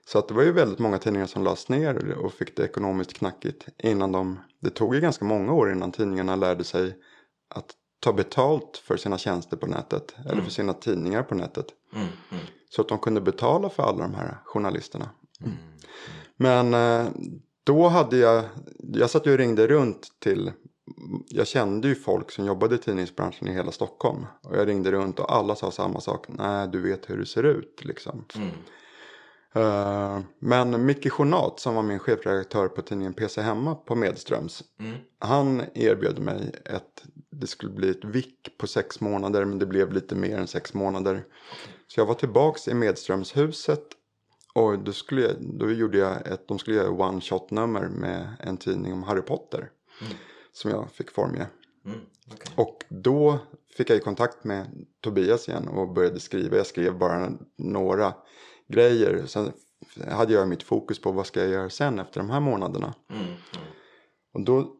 Så 0.07 0.19
att 0.19 0.29
det 0.29 0.35
var 0.35 0.43
ju 0.43 0.53
väldigt 0.53 0.79
många 0.79 0.99
tidningar 0.99 1.27
som 1.27 1.45
lades 1.45 1.69
ner 1.69 2.13
och 2.13 2.33
fick 2.33 2.57
det 2.57 2.65
ekonomiskt 2.65 3.15
knackigt 3.15 3.67
innan 3.79 4.13
de, 4.13 4.39
det 4.61 4.71
tog 4.71 4.95
ju 4.95 5.01
ganska 5.01 5.25
många 5.25 5.53
år 5.53 5.73
innan 5.73 5.93
tidningarna 5.93 6.37
lärde 6.37 6.65
sig 6.65 6.97
att 7.55 7.71
ta 8.01 8.13
betalt 8.13 8.77
för 8.77 8.97
sina 8.97 9.19
tjänster 9.19 9.57
på 9.57 9.67
nätet 9.67 10.15
eller 10.31 10.43
för 10.43 10.51
sina 10.51 10.73
tidningar 10.73 11.23
på 11.23 11.35
nätet. 11.35 11.67
Mm. 11.93 12.07
Mm. 12.31 12.45
Så 12.71 12.83
att 12.83 12.89
de 12.89 12.99
kunde 12.99 13.21
betala 13.21 13.69
för 13.69 13.83
alla 13.83 14.03
de 14.03 14.15
här 14.15 14.39
journalisterna. 14.45 15.11
Men 16.37 16.75
eh, 16.75 17.13
då 17.67 17.89
hade 17.89 18.17
jag, 18.17 18.45
jag 18.79 19.11
satt 19.11 19.27
ju 19.27 19.33
och 19.33 19.39
ringde 19.39 19.67
runt 19.67 20.09
till, 20.19 20.53
jag 21.29 21.47
kände 21.47 21.89
ju 21.89 21.95
folk 21.95 22.31
som 22.31 22.47
jobbade 22.47 22.75
i 22.75 22.79
tidningsbranschen 22.79 23.49
i 23.49 23.53
hela 23.53 23.73
Stockholm. 23.73 24.27
Och 24.43 24.57
jag 24.57 24.69
ringde 24.69 24.93
runt 24.93 25.21
och 25.21 25.35
alla 25.35 25.55
sa 25.55 25.71
samma 25.71 26.01
sak, 26.01 26.27
nej 26.29 26.69
du 26.69 26.83
vet 26.83 27.11
hur 27.11 27.19
det 27.19 27.27
ser 27.27 27.43
ut 27.43 27.85
liksom. 27.85 28.25
Mm. 28.35 28.49
Eh, 29.55 30.21
men 30.39 30.87
Micke 30.87 31.13
Journat 31.13 31.61
som 31.61 31.75
var 31.75 31.83
min 31.83 31.99
chefredaktör 31.99 32.69
på 32.69 32.83
tidningen 32.83 33.15
PC 33.15 33.41
Hemma 33.41 33.75
på 33.75 33.95
Medströms. 33.95 34.65
Mm. 34.81 34.97
Han 35.19 35.63
erbjöd 35.75 36.19
mig 36.19 36.53
att 36.65 37.05
det 37.31 37.47
skulle 37.47 37.73
bli 37.73 37.91
ett 37.91 38.05
vick 38.05 38.59
på 38.59 38.67
sex 38.67 39.01
månader 39.01 39.45
men 39.45 39.59
det 39.59 39.67
blev 39.67 39.93
lite 39.93 40.15
mer 40.15 40.39
än 40.39 40.47
sex 40.47 40.75
månader. 40.75 41.25
Så 41.87 42.01
jag 42.01 42.07
var 42.07 42.15
tillbaks 42.15 42.69
i 42.69 42.75
Medströmshuset 42.75 43.83
och 44.57 44.79
då, 44.79 44.93
skulle 44.93 45.23
jag, 45.23 45.35
då 45.41 45.71
gjorde 45.71 45.99
jag 45.99 46.27
ett, 46.27 46.49
de 46.49 46.59
skulle 46.59 46.77
göra 46.77 46.91
one 46.91 47.21
shot 47.21 47.51
nummer 47.51 47.89
med 47.89 48.37
en 48.41 48.57
tidning 48.57 48.93
om 48.93 49.03
Harry 49.03 49.23
Potter. 49.23 49.71
Mm. 50.01 50.13
Som 50.53 50.71
jag 50.71 50.91
fick 50.93 51.11
formge. 51.11 51.47
Mm. 51.85 51.99
okej. 52.33 52.53
Och 52.57 52.85
då 52.89 53.39
fick 53.77 53.91
jag 53.91 53.97
i 53.97 54.01
kontakt 54.01 54.45
med 54.45 54.87
Tobias 55.01 55.49
igen 55.49 55.69
och 55.69 55.95
började 55.95 56.21
skriva. 56.21 56.57
Jag 56.57 56.67
skrev 56.67 56.99
bara 56.99 57.33
några 57.57 58.15
grejer. 58.69 59.27
Sen 59.27 59.53
hade 60.11 60.33
jag 60.33 60.49
mitt 60.49 60.63
fokus 60.63 61.01
på 61.01 61.13
vad 61.13 61.27
ska 61.27 61.41
jag 61.41 61.49
göra 61.49 61.71
sen 61.71 61.99
efter 61.99 62.21
de 62.21 62.31
här 62.31 62.41
månaderna. 62.41 62.95
Mm. 63.11 63.25
Mm. 63.25 63.37
Och 64.35 64.45
då 64.45 64.77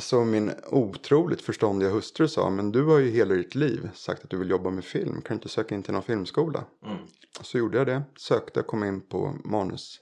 så 0.00 0.24
min 0.24 0.52
otroligt 0.70 1.42
förståndiga 1.42 1.90
hustru 1.90 2.28
sa, 2.28 2.50
men 2.50 2.72
du 2.72 2.84
har 2.84 2.98
ju 2.98 3.10
hela 3.10 3.34
ditt 3.34 3.54
liv 3.54 3.90
sagt 3.94 4.24
att 4.24 4.30
du 4.30 4.36
vill 4.36 4.50
jobba 4.50 4.70
med 4.70 4.84
film. 4.84 5.12
Kan 5.12 5.22
du 5.28 5.34
inte 5.34 5.48
söka 5.48 5.74
in 5.74 5.82
till 5.82 5.92
någon 5.92 6.02
filmskola? 6.02 6.64
Mm. 6.86 6.98
Så 7.40 7.58
gjorde 7.58 7.78
jag 7.78 7.86
det. 7.86 8.02
Sökte 8.16 8.60
och 8.60 8.66
kom 8.66 8.84
in 8.84 9.00
på 9.00 9.36
manus. 9.44 10.00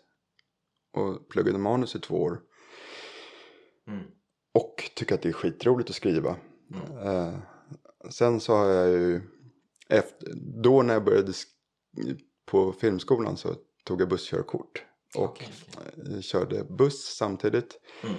Och 0.96 1.28
pluggade 1.28 1.58
manus 1.58 1.96
i 1.96 2.00
två 2.00 2.22
år. 2.22 2.40
Mm. 3.88 4.04
Och 4.54 4.90
tycker 4.94 5.14
att 5.14 5.22
det 5.22 5.28
är 5.28 5.32
skitroligt 5.32 5.90
att 5.90 5.96
skriva. 5.96 6.36
Mm. 6.74 7.08
Eh, 7.08 7.38
sen 8.10 8.40
så 8.40 8.54
har 8.54 8.66
jag 8.66 8.88
ju, 8.88 9.20
efter, 9.88 10.32
då 10.62 10.82
när 10.82 10.94
jag 10.94 11.04
började 11.04 11.32
på 12.46 12.72
filmskolan 12.72 13.36
så 13.36 13.54
tog 13.84 14.00
jag 14.00 14.08
busskörkort. 14.08 14.84
Och 15.16 15.24
Okej, 15.24 15.48
okej. 15.76 16.14
eh, 16.14 16.20
körde 16.20 16.64
buss 16.64 17.16
samtidigt. 17.16 17.80
Mm. 18.04 18.14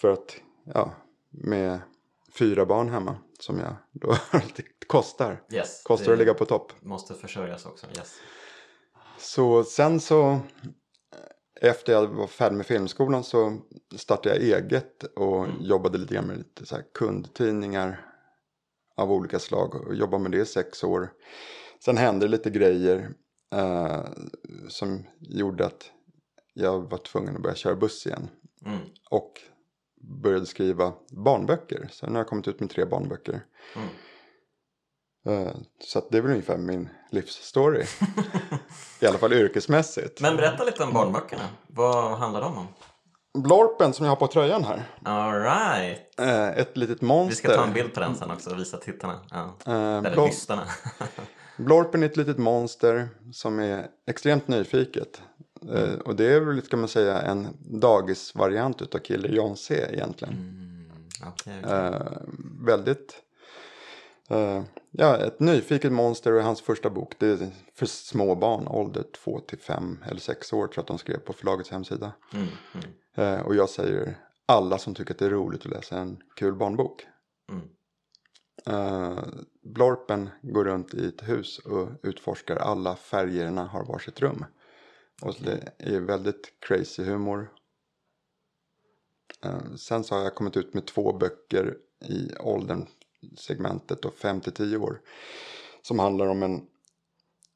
För 0.00 0.08
att, 0.08 0.36
ja, 0.74 0.94
med 1.36 1.80
fyra 2.32 2.66
barn 2.66 2.88
hemma 2.88 3.16
som 3.40 3.58
jag 3.58 3.74
då 3.92 4.16
kostar. 4.86 5.42
Yes. 5.52 5.82
Kostar 5.84 6.12
att 6.12 6.18
ligga 6.18 6.34
på 6.34 6.44
topp. 6.44 6.72
Måste 6.80 7.14
försörjas 7.14 7.66
också. 7.66 7.86
Yes. 7.96 8.14
Så 9.18 9.64
sen 9.64 10.00
så 10.00 10.40
efter 11.60 11.92
jag 11.92 12.06
var 12.06 12.26
färdig 12.26 12.56
med 12.56 12.66
filmskolan 12.66 13.24
så 13.24 13.58
startade 13.96 14.34
jag 14.46 14.62
eget 14.62 15.02
och 15.04 15.44
Mm. 15.44 15.56
jobbade 15.60 15.98
lite 15.98 16.14
grann 16.14 16.26
med 16.26 16.36
lite 16.38 16.66
så 16.66 16.76
kundtidningar 16.94 18.06
av 18.96 19.12
olika 19.12 19.38
slag 19.38 19.74
och 19.74 19.94
jobbade 19.94 20.22
med 20.22 20.32
det 20.32 20.38
i 20.38 20.46
sex 20.46 20.84
år. 20.84 21.12
Sen 21.84 21.96
hände 21.96 22.28
lite 22.28 22.50
grejer 22.50 23.10
eh, 23.54 24.04
som 24.68 25.06
gjorde 25.18 25.66
att 25.66 25.90
jag 26.54 26.90
var 26.90 26.98
tvungen 26.98 27.36
att 27.36 27.42
börja 27.42 27.54
köra 27.56 27.76
buss 27.76 28.06
igen 28.06 28.28
Mm. 28.66 28.78
och 29.10 29.32
började 30.22 30.46
skriva 30.46 30.92
barnböcker. 31.24 31.88
Så 31.92 32.06
nu 32.06 32.12
har 32.12 32.18
jag 32.18 32.26
kommit 32.26 32.48
ut 32.48 32.60
med 32.60 32.70
tre 32.70 32.84
barnböcker. 32.84 33.40
Mm. 33.76 33.88
Eh, 35.46 35.54
så 35.80 36.08
det 36.10 36.18
är 36.18 36.22
väl 36.22 36.30
ungefär 36.30 36.56
min 36.56 36.88
livsstory. 37.10 37.84
I 39.00 39.06
alla 39.06 39.18
fall 39.18 39.32
yrkesmässigt. 39.32 40.20
Men 40.20 40.36
berätta 40.36 40.64
lite 40.64 40.82
om 40.84 40.92
barnböckerna. 40.92 41.42
Vad 41.66 42.18
handlar 42.18 42.40
de 42.40 42.58
om? 42.58 42.66
Blorpen 43.42 43.92
som 43.92 44.06
jag 44.06 44.10
har 44.10 44.16
på 44.16 44.26
tröjan 44.26 44.64
här. 44.64 44.82
All 45.04 45.40
right. 45.40 46.20
Eh, 46.20 46.48
ett 46.48 46.76
litet 46.76 47.00
monster. 47.02 47.30
Vi 47.30 47.36
ska 47.48 47.56
ta 47.62 47.66
en 47.66 47.72
bild 47.72 47.94
på 47.94 48.00
den 48.00 48.14
sen 48.16 48.30
också 48.30 48.50
och 48.50 48.58
visa 48.58 48.76
tittarna. 48.76 49.20
Ja. 49.30 49.56
Eh, 49.66 49.74
Eller 49.98 50.14
Blor- 50.14 50.26
lyssnarna. 50.26 50.66
Blorpen 51.58 52.02
är 52.02 52.06
ett 52.06 52.16
litet 52.16 52.38
monster 52.38 53.08
som 53.32 53.58
är 53.58 53.86
extremt 54.06 54.48
nyfiket. 54.48 55.22
Eh, 55.74 55.94
och 55.94 56.16
det 56.16 56.24
är 56.24 56.40
väl, 56.40 56.62
ska 56.62 56.76
man 56.76 56.88
säga, 56.88 57.22
en 57.22 57.48
dagisvariant 57.60 58.82
utav 58.82 58.98
Killer 58.98 59.54
C 59.54 59.86
egentligen. 59.92 60.34
Mm. 60.34 60.66
Okej, 61.28 61.60
okej. 61.64 61.76
Eh, 61.76 62.02
väldigt, 62.60 63.22
eh, 64.28 64.62
ja, 64.90 65.16
ett 65.16 65.40
nyfiket 65.40 65.92
monster 65.92 66.32
och 66.32 66.42
hans 66.42 66.60
första 66.60 66.90
bok. 66.90 67.14
Det 67.18 67.26
är 67.26 67.48
för 67.74 67.86
små 67.86 68.34
barn, 68.34 68.68
ålder 68.68 69.04
2 69.24 69.40
till 69.40 69.58
5 69.58 70.04
eller 70.06 70.20
6 70.20 70.52
år 70.52 70.66
tror 70.66 70.72
jag 70.74 70.82
att 70.82 70.86
de 70.86 70.98
skrev 70.98 71.18
på 71.18 71.32
förlagets 71.32 71.70
hemsida. 71.70 72.12
Mm. 72.32 72.46
Mm. 72.74 73.34
Eh, 73.34 73.46
och 73.46 73.54
jag 73.54 73.68
säger 73.68 74.18
alla 74.46 74.78
som 74.78 74.94
tycker 74.94 75.14
att 75.14 75.18
det 75.18 75.26
är 75.26 75.30
roligt 75.30 75.66
att 75.66 75.72
läsa 75.72 75.98
en 75.98 76.22
kul 76.36 76.54
barnbok. 76.54 77.06
Mm. 77.52 77.68
Uh, 78.70 79.18
Blorpen 79.62 80.30
går 80.42 80.64
runt 80.64 80.94
i 80.94 81.08
ett 81.08 81.28
hus 81.28 81.58
och 81.58 81.88
utforskar 82.02 82.56
alla 82.56 82.96
färgerna 82.96 83.64
har 83.64 83.84
varsitt 83.84 84.20
rum. 84.20 84.44
Och 85.22 85.34
det 85.40 85.72
är 85.78 86.00
väldigt 86.00 86.52
crazy 86.60 87.04
humor. 87.04 87.52
Eh, 89.44 89.74
sen 89.76 90.04
så 90.04 90.14
har 90.14 90.22
jag 90.22 90.34
kommit 90.34 90.56
ut 90.56 90.74
med 90.74 90.86
två 90.86 91.12
böcker 91.12 91.76
i 92.04 92.36
åldern 92.40 92.86
segmentet 93.38 94.02
då 94.02 94.10
5 94.10 94.40
till 94.40 94.52
10 94.52 94.76
år. 94.76 95.00
Som 95.82 95.98
handlar 95.98 96.26
om 96.26 96.42
en 96.42 96.66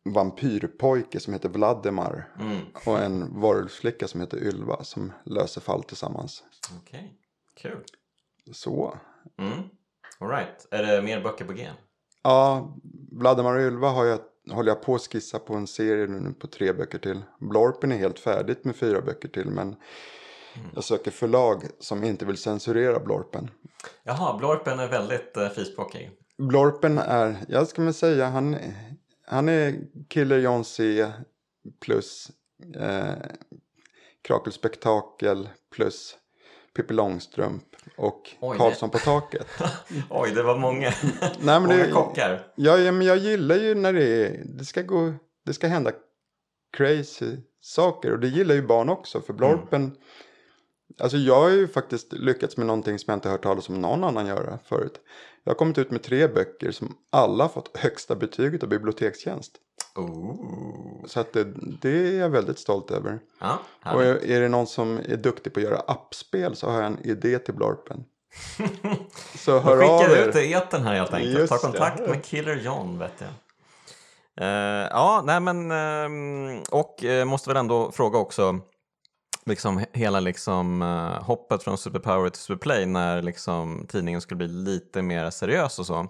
vampyrpojke 0.04 1.20
som 1.20 1.32
heter 1.32 1.48
Vladimir. 1.48 2.24
Mm. 2.40 2.58
Och 2.86 2.98
en 2.98 3.40
varulvsflicka 3.40 4.08
som 4.08 4.20
heter 4.20 4.38
Ylva 4.38 4.84
som 4.84 5.12
löser 5.24 5.60
fall 5.60 5.82
tillsammans. 5.82 6.44
Okej, 6.80 7.18
kul. 7.54 7.84
Så. 8.52 8.98
Mm. 9.38 9.62
All 10.18 10.28
right. 10.28 10.66
Är 10.70 10.82
det 10.82 11.02
mer 11.02 11.20
böcker 11.20 11.44
på 11.44 11.52
G? 11.52 11.70
Ja, 12.22 12.74
Vladimir 13.12 13.54
och 13.54 13.60
Ylva 13.60 13.88
har 13.88 14.04
jag, 14.04 14.20
håller 14.50 14.70
jag 14.70 14.82
på 14.82 14.94
att 14.94 15.12
skissa 15.12 15.38
på 15.38 15.54
en 15.54 15.66
serie 15.66 16.06
nu 16.06 16.32
på 16.32 16.46
tre 16.46 16.72
böcker 16.72 16.98
till. 16.98 17.22
Blorpen 17.38 17.92
är 17.92 17.96
helt 17.96 18.18
färdigt 18.18 18.64
med 18.64 18.76
fyra 18.76 19.00
böcker 19.00 19.28
till 19.28 19.50
men 19.50 19.76
jag 20.74 20.84
söker 20.84 21.10
förlag 21.10 21.62
som 21.78 22.04
inte 22.04 22.24
vill 22.24 22.36
censurera 22.36 23.00
Blorpen. 23.00 23.50
Jaha, 24.02 24.38
Blorpen 24.38 24.78
är 24.78 24.88
väldigt 24.88 25.36
uh, 25.36 25.48
frispråkig. 25.48 26.10
Blorpen 26.38 26.98
är, 26.98 27.36
jag 27.48 27.68
ska 27.68 27.82
väl 27.82 27.94
säga, 27.94 28.26
han, 28.26 28.56
han 29.26 29.48
är 29.48 29.80
Killer 30.08 30.38
John 30.38 30.64
C 30.64 31.06
plus 31.80 32.30
eh, 32.76 33.14
Krakelspektakel 34.22 35.48
plus 35.74 36.16
Pippi 36.80 36.94
Långstrump 36.94 37.64
och 37.96 38.30
Oj, 38.40 38.58
Karlsson 38.58 38.90
på 38.90 38.98
taket. 38.98 39.46
Oj, 40.10 40.30
det 40.34 40.42
var 40.42 40.58
många, 40.58 40.92
Nej, 41.20 41.30
men 41.40 41.62
många 41.62 41.76
det, 41.76 41.90
kockar. 41.90 42.46
Ja, 42.56 42.78
ja, 42.78 42.92
men 42.92 43.06
jag 43.06 43.16
gillar 43.16 43.56
ju 43.56 43.74
när 43.74 43.92
det, 43.92 44.26
är, 44.26 44.42
det, 44.44 44.64
ska 44.64 44.82
gå, 44.82 45.14
det 45.46 45.54
ska 45.54 45.66
hända 45.66 45.92
crazy 46.76 47.36
saker. 47.60 48.12
Och 48.12 48.20
det 48.20 48.28
gillar 48.28 48.54
ju 48.54 48.66
barn 48.66 48.88
också. 48.88 49.20
För 49.20 49.32
Blorpen. 49.32 49.96
Alltså 51.00 51.16
jag 51.16 51.40
har 51.40 51.48
ju 51.48 51.68
faktiskt 51.68 52.12
lyckats 52.12 52.56
med 52.56 52.66
någonting 52.66 52.98
som 52.98 53.10
jag 53.10 53.16
inte 53.16 53.28
hört 53.28 53.42
talas 53.42 53.68
om 53.68 53.74
någon 53.74 54.04
annan 54.04 54.26
göra 54.26 54.58
förut. 54.64 55.00
Jag 55.44 55.50
har 55.50 55.56
kommit 55.56 55.78
ut 55.78 55.90
med 55.90 56.02
tre 56.02 56.28
böcker 56.28 56.70
som 56.70 56.96
alla 57.10 57.48
fått 57.48 57.76
högsta 57.76 58.14
betyget 58.14 58.62
av 58.62 58.68
bibliotekstjänst. 58.68 59.52
Ooh. 59.94 61.06
Så 61.06 61.20
att 61.20 61.32
det, 61.32 61.44
det 61.80 62.08
är 62.08 62.18
jag 62.18 62.28
väldigt 62.28 62.58
stolt 62.58 62.90
över. 62.90 63.18
Ja, 63.40 63.58
Och 63.94 64.02
är 64.02 64.40
det 64.40 64.48
någon 64.48 64.66
som 64.66 64.98
är 64.98 65.16
duktig 65.16 65.54
på 65.54 65.60
att 65.60 65.64
göra 65.64 65.80
appspel 65.80 66.56
så 66.56 66.70
har 66.70 66.76
jag 66.76 66.86
en 66.86 67.06
idé 67.06 67.38
till 67.38 67.54
Blorpen. 67.54 68.04
Så 69.36 69.58
hör 69.58 69.82
av 69.82 70.10
er. 70.10 70.28
ut 70.28 70.36
i 70.36 70.52
etern 70.52 70.82
här 70.82 70.94
helt 70.94 71.14
enkelt. 71.14 71.38
Just 71.38 71.52
Ta 71.52 71.58
kontakt 71.58 71.98
det. 71.98 72.08
med 72.08 72.24
Killer 72.24 72.56
John 72.56 72.98
vet 72.98 73.12
jag. 73.18 73.28
Eh, 74.46 74.88
ja, 74.90 75.22
nej 75.26 75.40
men 75.40 75.70
ehm, 75.70 76.62
och 76.70 77.04
uh, 77.04 77.24
måste 77.24 77.50
väl 77.50 77.56
ändå 77.56 77.92
fråga 77.92 78.18
också 78.18 78.60
liksom 79.46 79.84
hela 79.92 80.20
liksom 80.20 80.82
eh, 80.82 81.22
hoppet 81.22 81.62
från 81.62 81.78
Superpower 81.78 82.28
till 82.30 82.40
Superplay 82.42 82.86
när 82.86 83.22
liksom 83.22 83.86
tidningen 83.88 84.20
skulle 84.20 84.36
bli 84.38 84.48
lite 84.48 85.02
mer 85.02 85.30
seriös 85.30 85.78
och 85.78 85.86
så. 85.86 86.06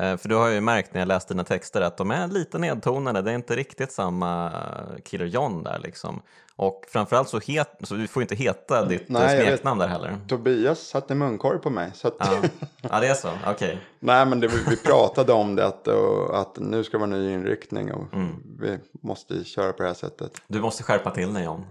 Eh, 0.00 0.16
för 0.16 0.28
du 0.28 0.34
har 0.34 0.48
ju 0.48 0.60
märkt 0.60 0.94
när 0.94 1.00
jag 1.00 1.08
läst 1.08 1.28
dina 1.28 1.44
texter 1.44 1.80
att 1.80 1.96
de 1.96 2.10
är 2.10 2.28
lite 2.28 2.58
nedtonade, 2.58 3.22
det 3.22 3.30
är 3.30 3.34
inte 3.34 3.56
riktigt 3.56 3.92
samma 3.92 4.46
eh, 4.46 5.02
Killer 5.04 5.26
John 5.26 5.62
där 5.62 5.78
liksom. 5.78 6.22
Och 6.56 6.84
framförallt 6.88 7.28
så, 7.28 7.38
het, 7.38 7.68
så 7.82 7.94
du 7.94 8.06
får 8.06 8.22
inte 8.22 8.34
heta 8.34 8.84
ditt 8.84 9.08
Nej, 9.08 9.46
smeknamn 9.46 9.80
där 9.80 9.88
heller. 9.88 10.18
Tobias 10.28 10.78
satte 10.80 11.14
munkorg 11.14 11.58
på 11.58 11.70
mig. 11.70 11.90
Så 11.94 12.08
att, 12.08 12.14
Ja. 12.18 12.42
ja, 12.90 13.00
det 13.00 13.06
är 13.08 13.14
så, 13.14 13.28
okej. 13.46 13.80
Nej 14.00 14.26
men 14.26 14.40
det, 14.40 14.48
vi 14.68 14.76
pratade 14.76 15.32
om 15.32 15.56
det 15.56 15.66
att, 15.66 15.88
och, 15.88 16.40
att 16.40 16.58
nu 16.58 16.84
ska 16.84 16.96
det 16.98 17.06
vara 17.06 17.10
ny 17.18 17.32
inriktning 17.32 17.92
och 17.92 18.14
Mm. 18.14 18.34
vi 18.60 18.78
måste 19.02 19.44
köra 19.44 19.72
på 19.72 19.82
det 19.82 19.88
här 19.88 19.94
sättet. 19.94 20.32
Du 20.46 20.60
måste 20.60 20.82
skärpa 20.82 21.10
till 21.10 21.34
dig 21.34 21.44
John. 21.44 21.66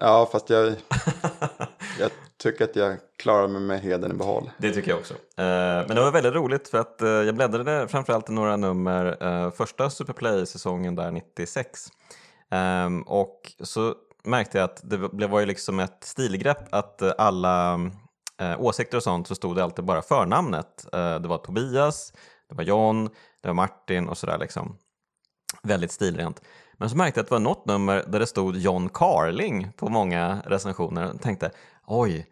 Ja 0.00 0.28
fast 0.32 0.50
jag, 0.50 0.74
jag 2.00 2.10
tycker 2.42 2.64
att 2.64 2.76
jag 2.76 2.96
klarar 3.18 3.48
mig 3.48 3.60
med 3.60 3.80
heden 3.80 4.10
i 4.10 4.14
behåll. 4.14 4.50
Det 4.58 4.72
tycker 4.72 4.90
jag 4.90 4.98
också. 4.98 5.14
Eh, 5.14 5.18
men 5.86 5.88
det 5.88 6.00
var 6.00 6.10
väldigt 6.12 6.34
roligt 6.34 6.68
för 6.68 6.78
att 6.78 7.02
eh, 7.02 7.08
jag 7.08 7.34
bläddrade 7.34 7.88
framförallt 7.88 8.28
i 8.30 8.32
några 8.32 8.56
nummer 8.56 9.16
eh, 9.20 9.50
första 9.50 9.90
Superplay-säsongen 9.90 10.94
där 10.94 11.10
96. 11.10 11.80
Ehm, 12.50 13.02
och 13.02 13.40
så 13.60 13.94
märkte 14.24 14.58
jag 14.58 14.64
att 14.64 14.80
det 15.12 15.26
var- 15.26 15.40
ju 15.40 15.46
liksom 15.46 15.80
ett 15.80 15.98
stilgrepp 16.04 16.74
att 16.74 17.02
alla 17.20 17.80
åsikter 18.58 18.96
och 18.96 19.02
sånt 19.02 19.28
så 19.28 19.34
stod 19.34 19.56
det 19.56 19.64
alltid 19.64 19.84
bara 19.84 20.02
förnamnet. 20.02 20.86
Det 20.92 21.28
var 21.28 21.38
Tobias, 21.38 22.12
det 22.48 22.54
var 22.54 22.64
John, 22.64 23.04
det 23.42 23.48
var 23.48 23.54
Martin 23.54 24.08
och 24.08 24.18
sådär 24.18 24.38
liksom. 24.38 24.76
Väldigt 25.62 25.92
stilrent. 25.92 26.40
Men 26.78 26.90
så 26.90 26.96
märkte 26.96 27.18
jag 27.18 27.22
att 27.24 27.28
det 27.28 27.34
var 27.34 27.40
något 27.40 27.66
nummer 27.66 28.04
där 28.06 28.18
det 28.18 28.26
stod 28.26 28.56
John 28.56 28.88
Carling 28.88 29.68
på 29.76 29.88
många 29.88 30.42
recensioner 30.46 31.12
och 31.14 31.20
tänkte 31.20 31.50
oj, 31.86 32.26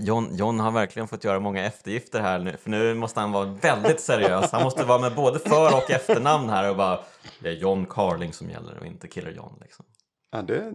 John, 0.00 0.36
John 0.36 0.60
har 0.60 0.70
verkligen 0.70 1.08
fått 1.08 1.24
göra 1.24 1.40
många 1.40 1.64
eftergifter 1.64 2.20
här 2.20 2.38
nu, 2.38 2.56
för 2.56 2.70
nu 2.70 2.94
måste 2.94 3.20
han 3.20 3.32
vara 3.32 3.44
väldigt 3.44 4.00
seriös. 4.00 4.52
Han 4.52 4.62
måste 4.62 4.84
vara 4.84 4.98
med 4.98 5.14
både 5.14 5.38
för 5.38 5.76
och 5.76 5.90
efternamn 5.90 6.48
här 6.48 6.70
och 6.70 6.76
bara, 6.76 7.00
det 7.40 7.48
är 7.48 7.52
John 7.52 7.86
Carling 7.86 8.32
som 8.32 8.50
gäller 8.50 8.78
och 8.78 8.86
inte 8.86 9.08
Killer 9.08 9.30
John. 9.30 9.58
Liksom. 9.60 9.84
Ja, 10.30 10.42
det, 10.42 10.72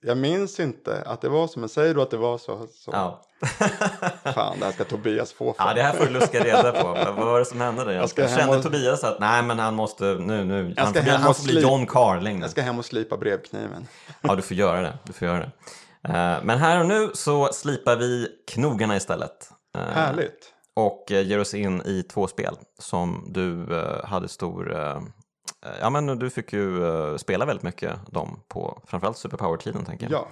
jag 0.00 0.16
minns 0.18 0.60
inte 0.60 1.02
att 1.06 1.20
det 1.20 1.28
var 1.28 1.46
så, 1.46 1.58
men 1.60 1.68
säg 1.68 1.94
då 1.94 2.02
att 2.02 2.10
det 2.10 2.16
var 2.16 2.38
så. 2.38 2.66
så. 2.74 2.90
Ja. 2.92 3.20
Fan, 4.34 4.56
det 4.58 4.64
här 4.64 4.72
ska 4.72 4.84
Tobias 4.84 5.32
få 5.32 5.52
för. 5.52 5.64
ja, 5.64 5.74
det 5.74 5.82
här 5.82 5.92
får 5.92 6.04
du 6.04 6.10
luska 6.10 6.44
reda 6.44 6.72
på. 6.72 6.88
Men 6.94 7.14
vad 7.16 7.26
var 7.26 7.38
det 7.38 7.44
som 7.44 7.60
hände 7.60 7.84
där? 7.84 7.92
Jag 7.92 8.08
ska 8.10 8.22
Jag 8.22 8.30
kände 8.30 8.56
och- 8.56 8.62
Tobias 8.62 9.04
att 9.04 9.20
nej, 9.20 9.42
men 9.42 9.58
han 9.58 9.74
måste 9.74 10.04
nu, 10.04 10.44
nu. 10.44 10.74
Han 10.76 10.92
bli, 10.92 11.00
han 11.10 11.34
får 11.34 11.44
bli 11.44 11.60
John 11.60 11.86
Carling. 11.86 12.40
Jag 12.40 12.50
ska 12.50 12.62
hem 12.62 12.78
och 12.78 12.84
slipa 12.84 13.16
brevkniven. 13.16 13.86
Ja, 14.20 14.34
du 14.34 14.42
får 14.42 14.56
göra 14.56 14.80
det. 14.80 14.98
Du 15.04 15.12
får 15.12 15.28
göra 15.28 15.38
det. 15.38 15.50
Eh, 16.08 16.38
Men 16.44 16.58
här 16.58 16.80
och 16.80 16.86
nu 16.86 17.10
så 17.14 17.52
slipar 17.52 17.96
vi 17.96 18.28
knogarna 18.52 18.96
istället. 18.96 19.50
Eh, 19.76 19.80
Härligt. 19.82 20.52
och 20.76 21.04
ger 21.08 21.40
oss 21.40 21.54
in 21.54 21.82
i 21.84 22.02
två 22.02 22.26
spel 22.26 22.56
som 22.78 23.24
du 23.28 23.78
eh, 23.80 24.04
hade 24.04 24.28
stor... 24.28 24.76
eh, 25.64 25.70
Ja, 25.80 25.90
men 25.90 26.06
du 26.18 26.30
fick 26.30 26.52
ju 26.52 26.86
eh, 26.86 27.16
spela 27.16 27.44
väldigt 27.44 27.62
mycket 27.62 28.12
dem 28.12 28.40
på 28.48 28.82
framförallt 28.86 29.18
Super 29.18 29.36
Power-tiden, 29.36 29.84
tänker 29.84 30.10
jag. 30.10 30.12
Ja, 30.12 30.28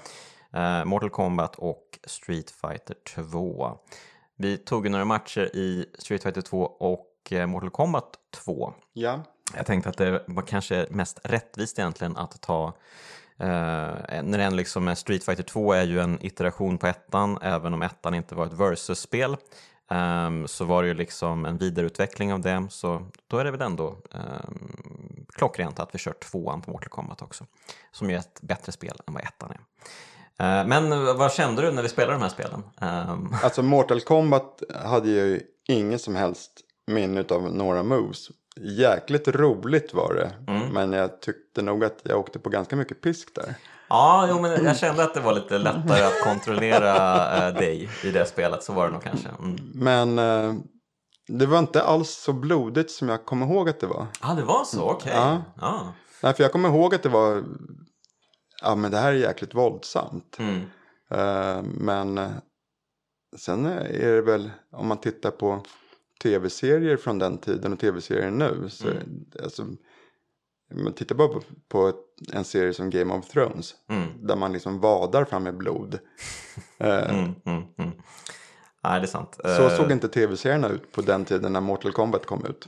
Eh, 0.55 0.85
Mortal 0.85 1.11
Kombat 1.11 1.57
och 1.57 1.99
Street 2.05 2.51
Fighter 2.51 2.97
2. 3.15 3.79
Vi 4.37 4.57
tog 4.57 4.87
ju 4.87 4.91
några 4.91 5.05
matcher 5.05 5.57
i 5.57 5.87
Street 5.99 6.23
Fighter 6.23 6.41
2 6.41 6.63
och 6.63 7.33
Mortal 7.47 7.71
Kombat 7.71 8.19
2. 8.45 8.73
ja. 8.93 9.21
Jag 9.57 9.67
tänkte 9.67 9.91
att 9.91 9.97
det 9.97 10.25
var 10.27 10.43
kanske 10.43 10.87
mest 10.91 11.21
rättvist 11.25 11.79
egentligen 11.79 12.17
att 12.17 12.41
ta 12.41 12.67
eh, 13.39 14.23
när 14.23 14.39
den 14.39 14.57
liksom 14.57 14.97
Street 14.97 15.25
Fighter 15.25 15.43
2 15.43 15.73
är 15.73 15.85
ju 15.85 16.01
en 16.01 16.19
iteration 16.27 16.79
på 16.79 16.87
ettan, 16.87 17.39
även 17.43 17.75
om 17.75 17.83
ettan 17.83 18.15
inte 18.15 18.35
var 18.35 18.47
ett 18.47 18.53
versus-spel. 18.53 19.37
Ehm, 19.93 20.49
så 20.49 20.65
var 20.65 20.83
det 20.83 20.89
ju 20.89 20.95
liksom 20.95 21.45
en 21.45 21.59
vidareutveckling 21.59 22.33
av 22.33 22.41
det, 22.41 22.67
så 22.71 23.07
då 23.27 23.39
är 23.39 23.45
det 23.45 23.51
väl 23.51 23.63
ändå 23.63 23.87
um, 24.11 25.27
klockrent 25.35 25.81
att 25.81 25.95
vi 25.95 25.99
kör 25.99 26.13
tvåan 26.13 26.63
på 26.63 26.71
Mortal 26.71 26.89
Kombat 26.89 27.23
också. 27.23 27.47
Som 27.93 28.11
ju 28.11 28.17
är 28.17 28.21
ett 28.21 28.41
bättre 28.43 28.73
spel 28.73 28.97
än 29.07 29.15
vad 29.15 29.23
ettan 29.23 29.51
är. 29.51 29.61
Eh, 30.39 30.67
men 30.67 30.91
vad 31.19 31.33
kände 31.33 31.63
du 31.63 31.73
när 31.73 31.83
vi 31.83 31.89
spelade 31.89 32.13
de 32.13 32.23
här 32.23 32.29
spelen? 32.29 32.63
Ehm, 32.81 33.35
Alltså 33.43 33.63
Mortal 33.63 34.01
Kombat 34.01 34.63
hade 34.85 35.09
ju 35.09 35.41
ingen 35.69 35.99
som 35.99 36.17
helst 36.17 36.53
minne 36.87 37.25
av 37.29 37.55
några 37.55 37.83
moves. 37.83 38.29
Jäkligt 38.57 39.29
roligt 39.29 39.95
var 39.95 40.15
det. 40.15 40.53
Mm. 40.53 40.69
Men 40.69 40.93
jag 40.93 41.21
tyckte 41.21 41.63
nog 41.63 41.85
att 41.85 42.01
jag 42.03 42.19
åkte 42.19 42.39
på 42.39 42.51
ganska 42.51 42.77
mycket 42.77 43.01
pisk 43.01 43.35
där. 43.35 43.55
Ja, 43.95 44.27
jo, 44.31 44.41
men 44.41 44.65
jag 44.65 44.77
kände 44.77 45.05
att 45.05 45.15
det 45.15 45.21
var 45.21 45.33
lite 45.35 45.59
lättare 45.59 46.03
att 46.03 46.21
kontrollera 46.25 47.49
eh, 47.49 47.55
dig 47.55 47.89
i 48.05 48.11
det 48.11 48.27
spelet, 48.27 48.63
så 48.63 48.73
var 48.73 48.87
det 48.87 48.93
nog 48.93 49.03
kanske. 49.03 49.29
Mm. 49.29 49.57
Men 49.75 50.19
eh, 50.19 50.55
det 51.29 51.47
var 51.47 51.59
inte 51.59 51.83
alls 51.83 52.11
så 52.11 52.33
blodigt 52.33 52.91
som 52.91 53.09
jag 53.09 53.25
kommer 53.27 53.47
ihåg 53.47 53.69
att 53.69 53.81
det 53.81 53.87
var. 53.87 54.07
Ja, 54.23 54.35
det 54.35 54.43
var 54.43 54.65
så, 54.65 54.91
okej. 54.91 55.13
Ja. 55.15 55.43
Ja. 55.61 55.93
Nej, 56.23 56.35
för 56.35 56.43
jag 56.43 56.53
kommer 56.53 56.69
ihåg 56.69 56.95
att 56.95 57.03
det 57.03 57.09
var, 57.09 57.45
ja 58.63 58.75
men 58.75 58.91
det 58.91 58.97
här 58.99 59.13
är 59.13 59.17
jäkligt 59.17 59.55
våldsamt. 59.55 60.37
Mm. 60.39 60.61
Eh, 61.11 61.63
men 61.63 62.19
eh, 62.19 62.31
sen 63.39 63.67
är 63.67 64.13
det 64.13 64.23
väl, 64.23 64.51
om 64.73 64.87
man 64.89 64.99
tittar 65.01 65.31
på 65.31 65.63
tv-serier 66.23 66.97
från 66.97 67.19
den 67.19 67.39
tiden 67.39 67.73
och 67.73 67.79
tv-serier 67.79 68.31
nu. 68.31 68.67
Så, 68.71 68.89
Mm. 68.89 69.25
alltså, 69.43 69.67
man 70.75 70.93
tittar 70.93 71.15
bara 71.15 71.29
på, 71.29 71.41
på 71.69 71.93
en 72.33 72.45
serie 72.45 72.75
som 72.75 72.91
Game 72.91 73.15
of 73.15 73.29
Thrones. 73.29 73.75
Mm. 73.91 74.09
Där 74.27 74.37
man 74.37 74.53
liksom 74.53 74.81
vadar 74.81 75.25
fram 75.25 75.43
med 75.43 75.57
blod. 75.57 75.99
Eh, 76.79 76.89
Mm, 77.11 77.35
mm, 77.47 77.63
mm. 77.79 77.91
Nej, 78.85 79.01
det 79.01 79.05
är 79.07 79.09
sant. 79.09 79.39
Så 79.45 79.49
Eh, 79.69 79.77
såg 79.77 79.93
inte 79.93 80.09
tv-serierna 80.09 80.69
ut 80.69 80.93
på 80.93 81.01
den 81.01 81.25
tiden 81.25 81.53
när 81.53 81.61
Mortal 81.61 81.93
Kombat 81.93 82.27
kom 82.27 82.45
ut. 82.47 82.67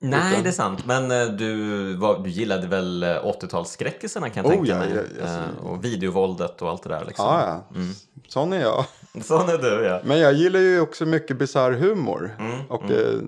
Nej, 0.00 0.30
utan- 0.32 0.42
det 0.42 0.48
är 0.48 0.52
sant. 0.52 0.86
Men 0.86 1.10
eh, 1.10 1.26
du, 1.26 1.96
var, 1.96 2.18
du 2.18 2.30
gillade 2.30 2.66
väl 2.66 3.02
eh, 3.02 3.08
80-talsskräckisarna 3.08 4.28
kan 4.28 4.44
jag 4.44 4.46
Oh, 4.46 4.50
tänka 4.52 4.72
ja, 4.72 4.78
mig. 4.78 4.92
ja, 4.94 5.22
alltså- 5.22 5.38
Eh, 5.60 5.66
och 5.66 5.84
videovåldet 5.84 6.62
och 6.62 6.70
allt 6.70 6.82
det 6.82 6.88
där. 6.88 7.04
Liksom. 7.04 7.24
Ja, 7.24 7.64
ja. 7.70 7.76
Mm. 7.80 7.92
Sån 8.28 8.52
är 8.52 8.60
jag. 8.60 8.84
Sån 9.24 9.48
är 9.48 9.58
du, 9.58 9.84
ja. 9.84 10.00
Men 10.04 10.18
jag 10.18 10.32
gillar 10.32 10.60
ju 10.60 10.80
också 10.80 11.06
mycket 11.06 11.38
bisarr 11.38 11.72
humor. 11.72 12.36
Mm, 12.38 12.60
Och, 12.68 12.82
det, 12.88 13.20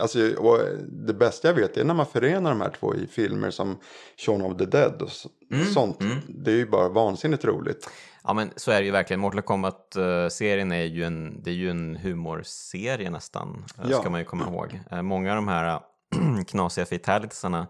alltså, 0.00 0.34
och 0.38 0.58
det 0.88 1.14
bästa 1.14 1.48
jag 1.48 1.54
vet 1.54 1.76
är 1.76 1.84
när 1.84 1.94
man 1.94 2.06
förenar 2.06 2.50
de 2.50 2.60
här 2.60 2.72
två 2.80 2.94
i 2.94 3.06
filmer 3.06 3.50
som 3.50 3.78
Shaun 4.26 4.42
of 4.42 4.58
the 4.58 4.64
Dead 4.64 5.02
och 5.02 5.10
Mm, 5.52 5.66
sånt. 5.66 5.98
Det 6.28 6.50
är 6.50 6.54
ju 6.56 6.66
bara 6.66 6.88
vansinnigt 6.88 7.44
roligt. 7.44 7.90
Ja, 8.24 8.32
men 8.32 8.50
så 8.56 8.70
är 8.70 8.78
det 8.80 8.84
ju 8.86 8.90
verkligen. 8.92 9.20
Mortal 9.20 9.42
Kombat-serien 9.42 10.72
är 10.72 10.84
ju 10.84 11.04
en, 11.04 11.42
det 11.42 11.50
är 11.50 11.54
ju 11.54 11.70
en 11.70 11.96
humorserie 11.96 13.10
nästan, 13.10 13.64
eh, 13.78 13.90
Ja. 13.90 14.00
ska 14.00 14.10
man 14.10 14.20
ju 14.20 14.26
komma 14.26 14.44
ihåg. 14.48 14.80
Eh, 14.90 15.02
Många 15.02 15.30
av 15.30 15.36
de 15.36 15.48
här 15.48 15.74
eh, 15.74 16.44
knasiga 16.48 16.86
fatalitysarna, 16.86 17.66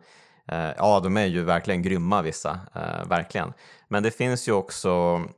eh, 0.49 0.71
ja, 0.77 1.01
de 1.01 1.17
är 1.17 1.27
ju 1.27 1.43
verkligen 1.45 1.83
grymma 1.83 2.23
vissa, 2.23 2.61
eh, 2.75 3.09
verkligen. 3.09 3.53
Men 3.89 4.03
det 4.03 4.11
finns 4.11 4.49
ju 4.49 4.53
också 4.53 4.89
eh, 4.89 5.31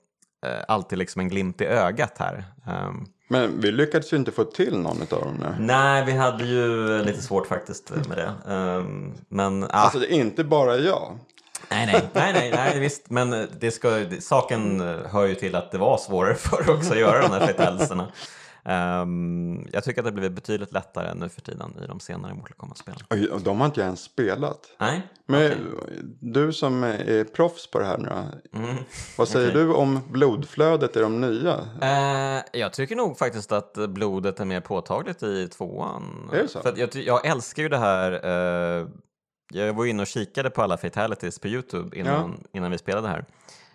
alltid 0.68 0.98
liksom 0.98 1.20
en 1.20 1.29
glimt 1.29 1.61
i 1.61 1.64
ögat 1.64 2.14
här. 2.18 2.44
Ehm, 2.66 3.07
Men 3.29 3.61
vi 3.61 3.72
lyckades 3.72 4.12
ju 4.12 4.16
inte 4.16 4.33
få 4.33 4.44
till 4.44 4.79
någon 4.79 5.00
av 5.03 5.07
dem 5.20 5.35
nu. 5.40 5.55
Nej, 5.59 6.05
vi 6.05 6.12
hade 6.12 6.44
ju 6.44 6.98
lite 7.03 7.22
svårt 7.22 7.46
faktiskt 7.46 7.90
med 8.09 8.18
det. 8.18 8.53
Ehm, 8.55 9.12
men, 9.29 9.64
ah, 9.64 9.68
Alltså 9.70 9.98
det 9.98 10.12
är 10.14 10.16
inte 10.16 10.44
bara 10.44 10.76
jag. 10.76 11.18
nej, 11.70 11.87
nej, 11.92 12.03
nej, 12.12 12.33
nej, 12.33 12.50
nej, 12.55 12.81
visst. 12.81 13.11
Men 13.11 13.48
det 13.61 13.70
ska, 13.70 14.05
saken 14.20 14.81
eh, 14.81 15.07
hör 15.11 15.26
ju 15.26 15.35
till 15.35 15.55
att 15.55 15.72
det 15.72 15.79
var 15.79 15.98
svårare 15.98 16.35
för 16.38 16.70
också 16.70 16.92
att 16.92 16.98
göra 16.98 17.22
de 17.22 17.31
här 17.33 17.46
fatalityerna. 17.46 18.09
Ehm, 18.64 19.66
jag 19.73 19.85
tycker 19.85 20.01
att 20.01 20.05
det 20.05 20.12
blivit 20.12 20.33
betydligt 20.33 20.73
lättare 20.73 21.14
nu 21.14 21.29
för 21.29 21.40
tiden 21.40 21.79
i 21.85 21.87
de 21.87 22.01
senare 22.01 22.35
Mortal 22.35 22.57
Kombat-spelen. 22.57 23.01
De 23.44 23.61
har 23.61 23.66
inte 23.66 23.81
jag 23.81 23.87
ens 23.87 24.01
spelat. 24.01 24.59
Nej, 24.81 25.03
Men 25.27 25.53
okej. 25.77 25.99
du 26.20 26.53
som 26.53 26.83
är 26.85 27.25
proffs 27.25 27.70
på 27.70 27.79
det 27.79 27.85
här 27.85 27.99
nu 27.99 28.11
Mm. 28.53 28.77
Vad 29.18 29.29
säger 29.29 29.51
Okej. 29.51 29.62
du 29.62 29.73
om 29.73 30.01
blodflödet 30.11 30.96
i 30.96 31.01
de 31.01 31.20
nya? 31.20 31.55
Eh, 31.83 32.42
jag 32.61 32.73
tycker 32.73 32.96
nog 32.96 33.18
faktiskt 33.18 33.53
att 33.53 33.75
blodet 33.88 34.40
är 34.40 34.44
mer 34.44 34.61
påtagligt 34.61 35.23
i 35.23 35.49
tvåan. 35.49 36.31
Är 36.33 36.42
det 36.42 36.49
så? 36.49 36.61
För 36.61 36.75
jag, 36.79 36.94
jag 36.94 37.27
älskar 37.27 37.62
ju 37.62 37.68
det 37.68 37.79
här. 37.79 38.12
Eh, 38.12 38.87
jag 39.53 39.73
var 39.73 39.87
inne 39.87 40.03
och 40.03 40.07
kikade 40.07 40.51
på 40.51 40.62
alla 40.62 40.77
fatalities 40.77 41.38
på 41.38 41.49
Youtube 41.49 41.99
innan, 41.99 42.44
innan 42.53 42.70
vi 42.70 42.79
spelade 42.79 43.09
här. 43.09 43.25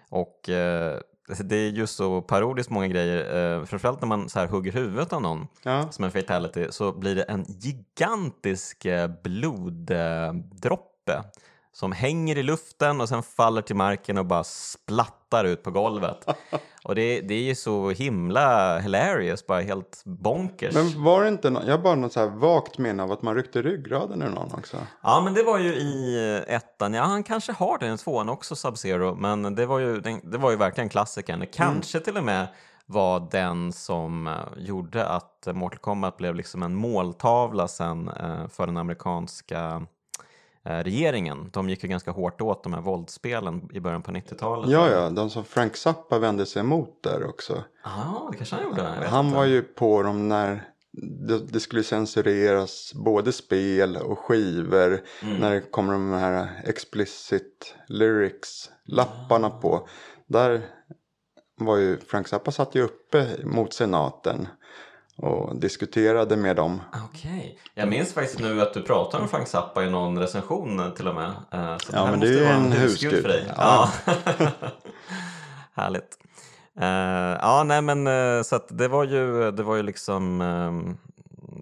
Och 0.09 0.49
eh, 0.49 0.99
det 1.27 1.55
är 1.55 1.69
just 1.69 1.95
så 1.95 2.21
parodiskt 2.21 2.69
många 2.69 2.87
grejer. 2.87 3.57
Eh, 3.57 3.65
framförallt 3.65 4.01
när 4.01 4.07
man 4.07 4.29
så 4.29 4.39
här 4.39 4.47
hugger 4.47 4.71
huvudet 4.71 5.13
av 5.13 5.21
någon 5.21 5.47
Ja, 5.63 5.91
som 5.91 6.05
en 6.05 6.11
fatality 6.11 6.67
så 6.69 6.91
blir 6.91 7.15
det 7.15 7.23
en 7.23 7.45
gigantisk 7.47 8.85
eh, 8.85 9.11
bloddroppe 9.23 11.23
som 11.75 11.91
hänger 11.91 12.37
i 12.37 12.43
luften 12.43 13.01
och 13.01 13.09
sen 13.09 13.23
faller 13.23 13.61
till 13.61 13.75
marken 13.75 14.17
och 14.17 14.25
bara 14.25 14.43
splattar 14.43 15.45
ut 15.45 15.63
på 15.63 15.71
golvet. 15.71 16.25
Och 16.83 16.95
det, 16.95 17.21
det 17.21 17.33
är 17.33 17.43
ju 17.43 17.55
så 17.55 17.89
himla 17.89 18.79
hilarious, 18.79 19.47
bara 19.47 19.61
helt 19.61 20.01
bonkers. 20.05 20.73
men 20.73 21.03
var 21.03 21.21
det 21.21 21.27
inte 21.27 21.49
någon, 21.49 21.65
jag 21.65 21.77
har 21.77 21.83
bara 21.83 21.95
något 21.95 22.13
så 22.13 22.19
här 22.19 22.27
vagt 22.27 22.77
minne 22.77 23.03
av 23.03 23.11
att 23.11 23.21
man 23.21 23.35
ryckte 23.35 23.61
ryggraden 23.61 24.21
ur 24.21 24.29
någon 24.29 24.53
också. 24.53 24.77
Ja, 25.03 25.21
men 25.23 25.33
det 25.33 25.43
var 25.43 25.59
ju 25.59 25.73
i 25.73 26.43
ettan. 26.47 26.93
Ja, 26.93 27.03
han 27.03 27.23
kanske 27.23 27.51
har 27.51 27.77
den 27.77 27.95
i 27.95 27.97
tvåan 27.97 28.29
också, 28.29 28.55
Sub-Zero. 28.55 29.15
Men 29.15 29.55
det 29.55 29.65
var 29.65 29.79
ju, 29.79 30.01
det 30.23 30.37
var 30.37 30.51
ju 30.51 30.57
verkligen 30.57 30.89
klassikern. 30.89 31.39
Det 31.39 31.45
kanske 31.45 31.99
till 31.99 32.17
och 32.17 32.23
med 32.23 32.47
var 32.85 33.27
den 33.31 33.73
som 33.73 34.27
eh, 34.27 34.33
gjorde 34.57 35.07
att 35.07 35.47
Mortal 35.53 35.79
Kombat 35.79 36.17
blev 36.17 36.35
liksom 36.35 36.63
en 36.63 36.75
måltavla 36.75 37.67
sen 37.67 38.09
eh, 38.09 38.47
för 38.47 38.67
den 38.67 38.77
amerikanska 38.77 39.85
regeringen. 40.65 41.49
De 41.53 41.69
gick 41.69 41.83
ju 41.83 41.89
ganska 41.89 42.11
hårt 42.11 42.41
åt 42.41 42.63
de 42.63 42.73
här 42.73 42.81
våldsspelen 42.81 43.69
i 43.73 43.79
början 43.79 44.01
på 44.01 44.11
90-talet. 44.11 44.69
Ja, 44.69 44.89
ja, 44.91 45.09
de 45.09 45.29
som 45.29 45.43
Frank 45.45 45.77
Zappa 45.77 46.19
vände 46.19 46.45
sig 46.45 46.59
emot 46.59 47.03
där 47.03 47.29
också. 47.29 47.63
Ja, 47.83 48.29
det 48.31 48.37
kanske 48.37 48.55
han 48.55 48.63
gjorde. 48.63 48.81
jag 48.81 48.99
vet 48.99 49.09
Han 49.09 49.25
inte. 49.25 49.37
var 49.37 49.45
ju 49.45 49.61
på 49.61 50.03
dem 50.03 50.29
när 50.29 50.69
det, 51.51 51.59
skulle 51.59 51.83
censureras 51.83 52.93
både 52.95 53.31
spel 53.31 53.97
och 53.97 54.19
skivor. 54.19 55.01
Mm. 55.21 55.37
När 55.37 55.53
det 55.53 55.61
kommer 55.61 55.93
de 55.93 56.11
här 56.13 56.61
explicit 56.63 57.75
lyrics 57.87 58.69
lapparna 58.85 59.49
på. 59.49 59.87
Där 60.27 60.61
var 61.57 61.77
ju 61.77 61.97
Frank 61.97 62.27
Zappa 62.27 62.51
satt 62.51 62.75
ju 62.75 62.81
uppe 62.81 63.27
mot 63.43 63.73
senaten 63.73 64.47
och 65.17 65.55
diskuterade 65.55 66.37
med 66.37 66.55
dem. 66.55 66.81
Okej. 67.09 67.59
Jag 67.73 67.89
minns 67.89 68.13
faktiskt 68.13 68.39
nu 68.39 68.61
att 68.61 68.73
du 68.73 68.81
pratar 68.81 69.19
om 69.19 69.27
Frank 69.27 69.47
Zappa 69.47 69.83
i 69.83 69.89
någon 69.89 70.19
recension 70.19 70.79
eh, 70.79 70.89
till 70.89 71.07
och 71.07 71.15
med. 71.15 71.29
Eh, 71.51 71.77
Så 71.77 71.91
Ja, 71.93 72.03
här 72.03 72.11
men 72.11 72.19
det 72.19 72.39
är 72.39 72.43
vara 72.43 72.53
en 72.53 72.71
husgud 72.71 73.21
för 73.21 73.29
dig. 73.29 73.45
Ja. 73.57 73.89
Ja. 74.05 74.11
Härligt. 75.73 76.17
Eh, 76.79 77.37
ja, 77.41 77.63
nej 77.65 77.81
men 77.81 78.07
eh, 78.07 78.41
så 78.43 78.55
att 78.55 78.77
det 78.77 78.87
var 78.87 79.03
ju, 79.03 79.51
det 79.51 79.63
var 79.63 79.75
ju 79.75 79.83
liksom, 79.83 80.41
ehm, 80.41 80.97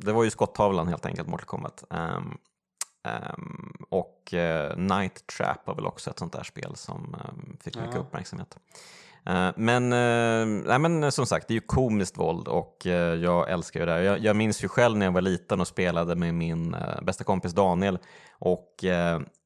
det 0.01 0.11
var 0.11 0.23
ju 0.23 0.29
skottavlan 0.29 0.87
helt 0.87 1.05
enkelt, 1.05 1.27
Mortal 1.27 1.45
Kombat. 1.45 1.83
Ehm, 1.89 2.37
Ehm, 3.07 3.73
och 3.89 4.33
uh, 4.33 4.77
Night 4.77 5.27
Trap 5.37 5.67
var 5.67 5.75
väl 5.75 5.85
också 5.85 6.09
ett 6.09 6.19
sånt 6.19 6.33
där 6.33 6.43
spel 6.43 6.75
som 6.75 7.15
um, 7.29 7.57
fick 7.61 7.75
mycket 7.75 7.93
Ja. 7.93 7.99
uppmärksamhet. 7.99 8.57
Eh, 9.25 9.49
men, 9.55 9.93
eh, 9.93 10.45
nej, 10.67 10.79
men 10.79 11.03
eh, 11.03 11.09
som 11.09 11.25
sagt, 11.25 11.47
det 11.47 11.51
är 11.51 11.55
ju 11.55 11.61
komiskt 11.61 12.17
våld 12.17 12.47
och 12.47 12.77
jag 13.21 13.49
älskar 13.49 13.79
ju 13.79 13.85
det 13.85 13.91
här. 13.91 13.99
Jag, 13.99 14.19
jag 14.19 14.35
minns 14.35 14.63
ju 14.63 14.67
själv 14.67 14.97
när 14.97 15.05
jag 15.05 15.13
var 15.13 15.21
liten 15.21 15.61
och 15.61 15.67
spelade 15.67 16.15
med 16.15 16.33
min 16.33 16.75
bästa 17.01 17.23
kompis 17.23 17.53
Daniel 17.53 17.99
och 18.39 18.85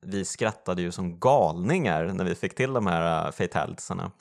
vi 0.06 0.26
skrattade 0.26 0.82
ju 0.82 0.92
som 0.92 1.20
galningar 1.20 2.06
när 2.06 2.26
vi 2.26 2.36
fick 2.36 2.56
till 2.56 2.74
de 2.74 2.88
här 2.88 3.32
fatalitiesarna. 3.32 4.12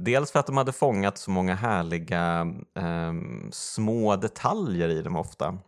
Dels 0.00 0.32
för 0.32 0.40
att 0.40 0.46
de 0.46 0.56
hade 0.56 0.72
fångat 0.72 1.18
så 1.18 1.30
många 1.30 1.54
härliga 1.54 2.54
ehm, 2.74 3.48
små 3.52 4.16
detaljer 4.16 4.88
i 4.88 5.02
dem 5.02 5.16
ofta. 5.16 5.58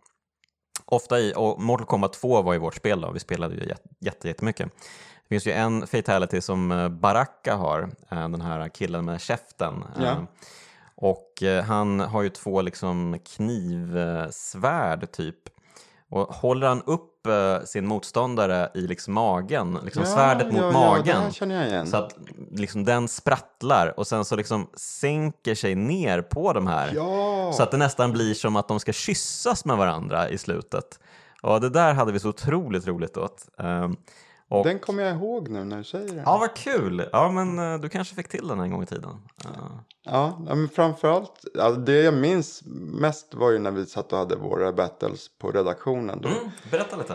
Ofta 0.85 1.19
i, 1.19 1.33
och 1.35 1.61
Mortal 1.61 1.87
Kombat 1.87 2.13
2 2.13 2.41
var 2.41 2.53
ju 2.53 2.59
vårt 2.59 2.75
spel 2.75 3.01
då, 3.01 3.11
vi 3.11 3.19
spelade 3.19 3.55
ju 3.55 3.73
jätte, 3.99 4.27
jättemycket. 4.27 4.71
Finns 5.31 5.47
ju 5.47 5.51
en 5.51 5.87
fatality 5.87 6.41
som 6.41 6.71
uh, 6.71 6.89
Baraka 6.89 7.55
har, 7.55 7.81
uh, 7.81 8.29
den 8.29 8.41
här 8.41 8.69
killen 8.69 9.05
med 9.05 9.21
käften. 9.21 9.83
Ja. 9.99 10.25
Och 10.95 11.43
han 11.65 11.99
har 11.99 12.21
ju 12.21 12.29
två 12.29 12.61
liksom 12.61 13.19
knivsvärd 13.35 15.11
typ. 15.11 15.37
Och 16.09 16.27
håller 16.27 16.67
han 16.67 16.81
upp 16.81 17.27
eh, 17.27 17.65
sin 17.65 17.87
motståndare 17.87 18.69
i 18.73 18.81
liksom 18.81 19.13
magen, 19.13 19.79
liksom 19.83 20.05
svärdet 20.05 20.51
mot 20.53 20.61
ja, 20.61 20.71
magen. 20.71 21.31
Ja, 21.39 21.45
jag 21.45 21.67
igen. 21.67 21.87
Så 21.87 21.97
att 21.97 22.17
liksom 22.51 22.85
den 22.85 23.07
sprattlar 23.07 23.99
och 23.99 24.07
sen 24.07 24.25
så 24.25 24.35
liksom 24.35 24.69
sänker 24.73 25.55
sig 25.55 25.75
ner 25.75 26.21
på 26.21 26.53
de 26.53 26.67
här. 26.67 26.93
Så 27.51 27.63
att 27.63 27.71
det 27.71 27.77
nästan 27.77 28.11
blir 28.11 28.33
som 28.33 28.55
att 28.55 28.67
de 28.67 28.79
ska 28.79 28.93
kyssas 28.93 29.65
med 29.65 29.77
varandra 29.77 30.29
i 30.29 30.37
slutet. 30.37 30.99
Och 31.41 31.61
det 31.61 31.69
där 31.69 31.93
hade 31.93 32.11
vi 32.11 32.19
så 32.19 32.29
otroligt 32.29 32.87
roligt 32.87 33.17
åt. 33.17 33.45
Och, 34.51 34.63
Den 34.65 34.79
kommer 34.79 35.03
jag 35.03 35.15
ihåg 35.15 35.49
nu 35.49 35.63
när 35.63 35.77
du 35.77 35.83
säger 35.83 36.13
det. 36.15 36.23
Ja, 36.25 36.37
vad 36.37 36.55
kul! 36.55 37.09
Ja, 37.11 37.31
men 37.31 37.59
uh, 37.59 37.79
du 37.81 37.89
kanske 37.89 38.15
fick 38.15 38.27
till 38.27 38.47
den 38.47 38.59
en 38.59 38.71
gång 38.71 38.83
i 38.83 38.85
tiden. 38.85 39.09
Uh, 39.45 39.79
Ja, 40.03 40.43
ja, 40.47 40.55
men 40.55 40.69
framförallt, 40.69 41.45
ja, 41.53 41.71
det 41.71 42.01
jag 42.01 42.13
minns 42.13 42.61
mest 43.01 43.33
var 43.33 43.51
ju 43.51 43.59
när 43.59 43.71
vi 43.71 43.85
satt 43.85 44.13
och 44.13 44.19
hade 44.19 44.35
våra 44.35 44.73
battles 44.73 45.27
på 45.37 45.51
redaktionen. 45.51 46.21
Då. 46.21 46.29
mm, 46.29 46.39
berätta 46.71 46.97
lite. 46.97 47.13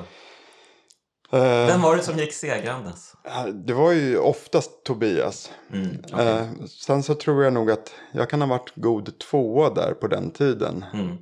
Eh, 1.33 1.67
Vem 1.67 1.83
var 1.83 1.97
det 1.97 2.03
som 2.03 2.19
gick 2.19 2.33
segrandes? 2.33 3.13
det 3.55 3.75
var 3.75 3.93
ju 3.93 4.19
oftast 4.19 4.85
Tobias. 4.85 5.51
Mm. 5.73 5.97
Eh, 6.19 6.47
sen 6.67 7.03
så 7.03 7.15
tror 7.15 7.45
jag 7.45 7.53
nog 7.53 7.71
att 7.71 7.95
jag 8.13 8.31
kan 8.31 8.41
ha 8.41 8.49
varit 8.49 8.73
god 8.75 9.19
tvåa 9.19 9.71
där 9.71 9.95
på 9.95 10.07
den 10.07 10.31
tiden. 10.31 10.85
Mm, 10.95 11.17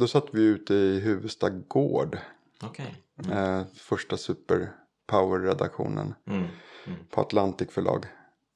Då 0.00 0.06
satt 0.06 0.26
vi 0.32 0.42
ute 0.42 0.74
i 0.74 1.00
Huvudsta 1.00 1.50
Gård. 1.50 2.18
okej. 2.62 2.94
Eh, 3.32 3.62
första 3.74 4.16
Superpower-redaktionen 5.10 6.14
Mm, 6.28 6.38
mm, 6.86 6.98
på 7.10 7.20
Atlantic 7.20 7.70
förlag. 7.70 8.06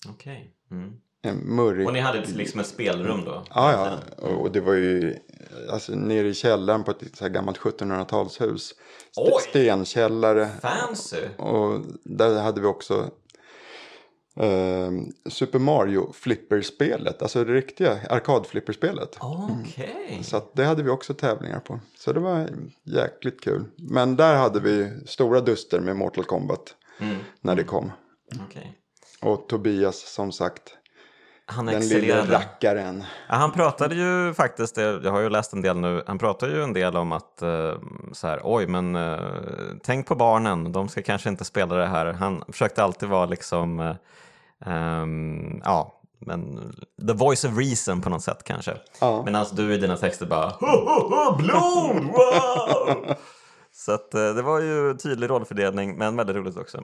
okej. 0.08 0.54
Mm. 0.70 0.92
En 1.22 1.36
murrig. 1.56 1.86
Och 1.86 1.92
ni 1.92 2.00
hade 2.00 2.20
liksom 2.26 2.60
ett 2.60 2.66
spelrum 2.66 3.24
då? 3.24 3.44
Ja, 3.54 3.98
ja. 4.22 4.28
Och 4.28 4.52
det 4.52 4.60
var 4.60 4.74
ju 4.74 5.16
alltså, 5.72 5.92
nere 5.94 6.28
i 6.28 6.34
källaren 6.34 6.84
på 6.84 6.90
ett 6.90 7.16
så 7.16 7.24
här 7.24 7.30
gammalt 7.30 7.58
1700-talshus. 7.58 8.56
St- 8.56 8.74
Oj! 9.16 9.42
Stenkällare. 9.50 10.48
Fancy! 10.62 11.22
Och 11.38 11.80
där 12.04 12.42
hade 12.42 12.60
vi 12.60 12.66
också 12.66 13.10
eh, 14.40 14.90
Super 15.30 15.58
Mario 15.58 16.12
flipperspelet. 16.12 17.22
Alltså 17.22 17.44
det 17.44 17.52
riktiga 17.52 17.98
arkadflipperspelet. 18.10 19.16
Okej. 19.20 20.20
Så 20.22 20.36
att 20.36 20.50
det 20.54 20.64
hade 20.64 20.82
vi 20.82 20.90
också 20.90 21.14
tävlingar 21.14 21.60
på. 21.60 21.80
Så 21.98 22.12
det 22.12 22.20
var 22.20 22.48
jäkligt 22.84 23.40
kul. 23.44 23.64
Men 23.76 24.16
där 24.16 24.36
hade 24.36 24.60
vi 24.60 24.92
stora 25.06 25.40
duster 25.40 25.80
med 25.80 25.96
Mortal 25.96 26.24
Kombat 26.24 26.74
Mm, 27.00 27.16
när 27.40 27.56
det 27.56 27.64
kom. 27.64 27.92
okej. 28.48 28.78
Och 29.22 29.48
Tobias 29.48 30.12
som 30.14 30.32
sagt, 30.32 30.62
Han 31.46 31.66
den 31.66 31.74
lilla 31.80 31.84
excellerade. 31.98 32.32
rackaren. 32.34 33.04
Ja, 33.28 33.34
han 33.34 33.52
pratade 33.52 33.94
ju 33.94 34.34
faktiskt, 34.34 34.76
jag 34.76 35.10
har 35.10 35.20
ju 35.20 35.28
läst 35.30 35.52
en 35.52 35.62
del 35.62 35.76
nu, 35.76 36.02
han 36.06 36.18
pratade 36.18 36.52
ju 36.52 36.62
en 36.62 36.72
del 36.72 36.96
om 36.96 37.12
att 37.12 37.42
eh, 37.42 37.74
så 38.12 38.26
här, 38.26 38.40
oj 38.44 38.66
men 38.66 38.96
eh, 38.96 39.18
tänk 39.82 40.06
på 40.06 40.14
barnen, 40.14 40.72
de 40.72 40.88
ska 40.88 41.02
kanske 41.02 41.28
inte 41.28 41.44
spela 41.44 41.74
det 41.74 41.86
här. 41.86 42.06
Han 42.12 42.42
försökte 42.48 42.82
alltid 42.84 43.08
vara 43.08 43.26
liksom, 43.26 43.94
ehm, 44.66 45.60
ja, 45.64 46.00
men 46.20 46.72
the 47.08 47.12
voice 47.12 47.44
of 47.44 47.58
reason 47.58 48.00
på 48.00 48.10
något 48.10 48.22
sätt 48.22 48.44
kanske. 48.44 48.76
Ja. 49.00 49.22
Medan 49.24 49.46
du 49.52 49.74
i 49.74 49.78
dina 49.78 49.96
texter 49.96 50.26
bara 50.26 50.52
blod, 51.38 52.04
wow! 52.04 53.14
Så 53.72 53.92
att, 53.92 54.14
eh, 54.14 54.34
det 54.34 54.42
var 54.42 54.60
ju 54.60 54.94
tydlig 54.94 55.30
rollfördelning 55.30 55.96
men 55.96 56.16
väldigt 56.16 56.36
roligt 56.36 56.56
också. 56.56 56.82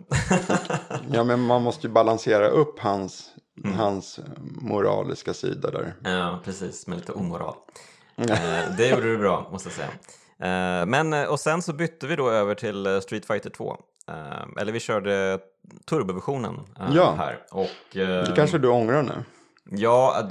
Ja 1.13 1.25
men 1.25 1.41
man 1.41 1.63
måste 1.63 1.87
ju 1.87 1.93
balansera 1.93 2.49
upp 2.49 2.79
hans, 2.79 3.31
hans 3.77 4.21
moraliska 4.61 5.35
sida 5.35 5.71
där. 5.71 5.95
Ja, 6.05 6.41
precis, 6.45 6.87
med 6.87 6.99
lite 6.99 7.13
omoral. 7.13 7.55
Eh, 8.17 8.77
det 8.77 8.89
gjorde 8.89 9.03
du 9.03 9.19
bra, 9.19 9.49
måste 9.53 9.69
jag 9.69 9.77
säga. 9.77 9.91
Eh, 10.81 10.87
men, 10.87 11.29
och 11.29 11.41
sen 11.41 11.63
så 11.63 11.73
bytte 11.73 12.07
vi 12.07 12.17
då 12.17 12.31
över 12.31 12.55
till 12.55 13.03
Street 13.03 13.27
Fighter 13.27 13.51
2. 13.51 13.77
Eh, 14.09 14.61
eller 14.61 14.73
vi 14.73 14.81
körde 14.81 15.39
turboversionen 15.87 16.55
eh, 16.81 16.87
Ja. 16.97 17.15
här. 17.19 17.39
Och, 17.51 17.97
eh, 17.97 18.25
Det 18.25 18.33
kanske 18.37 18.59
du 18.59 18.69
ångrar 18.69 19.03
nu? 19.03 19.25
Ja, 19.71 20.29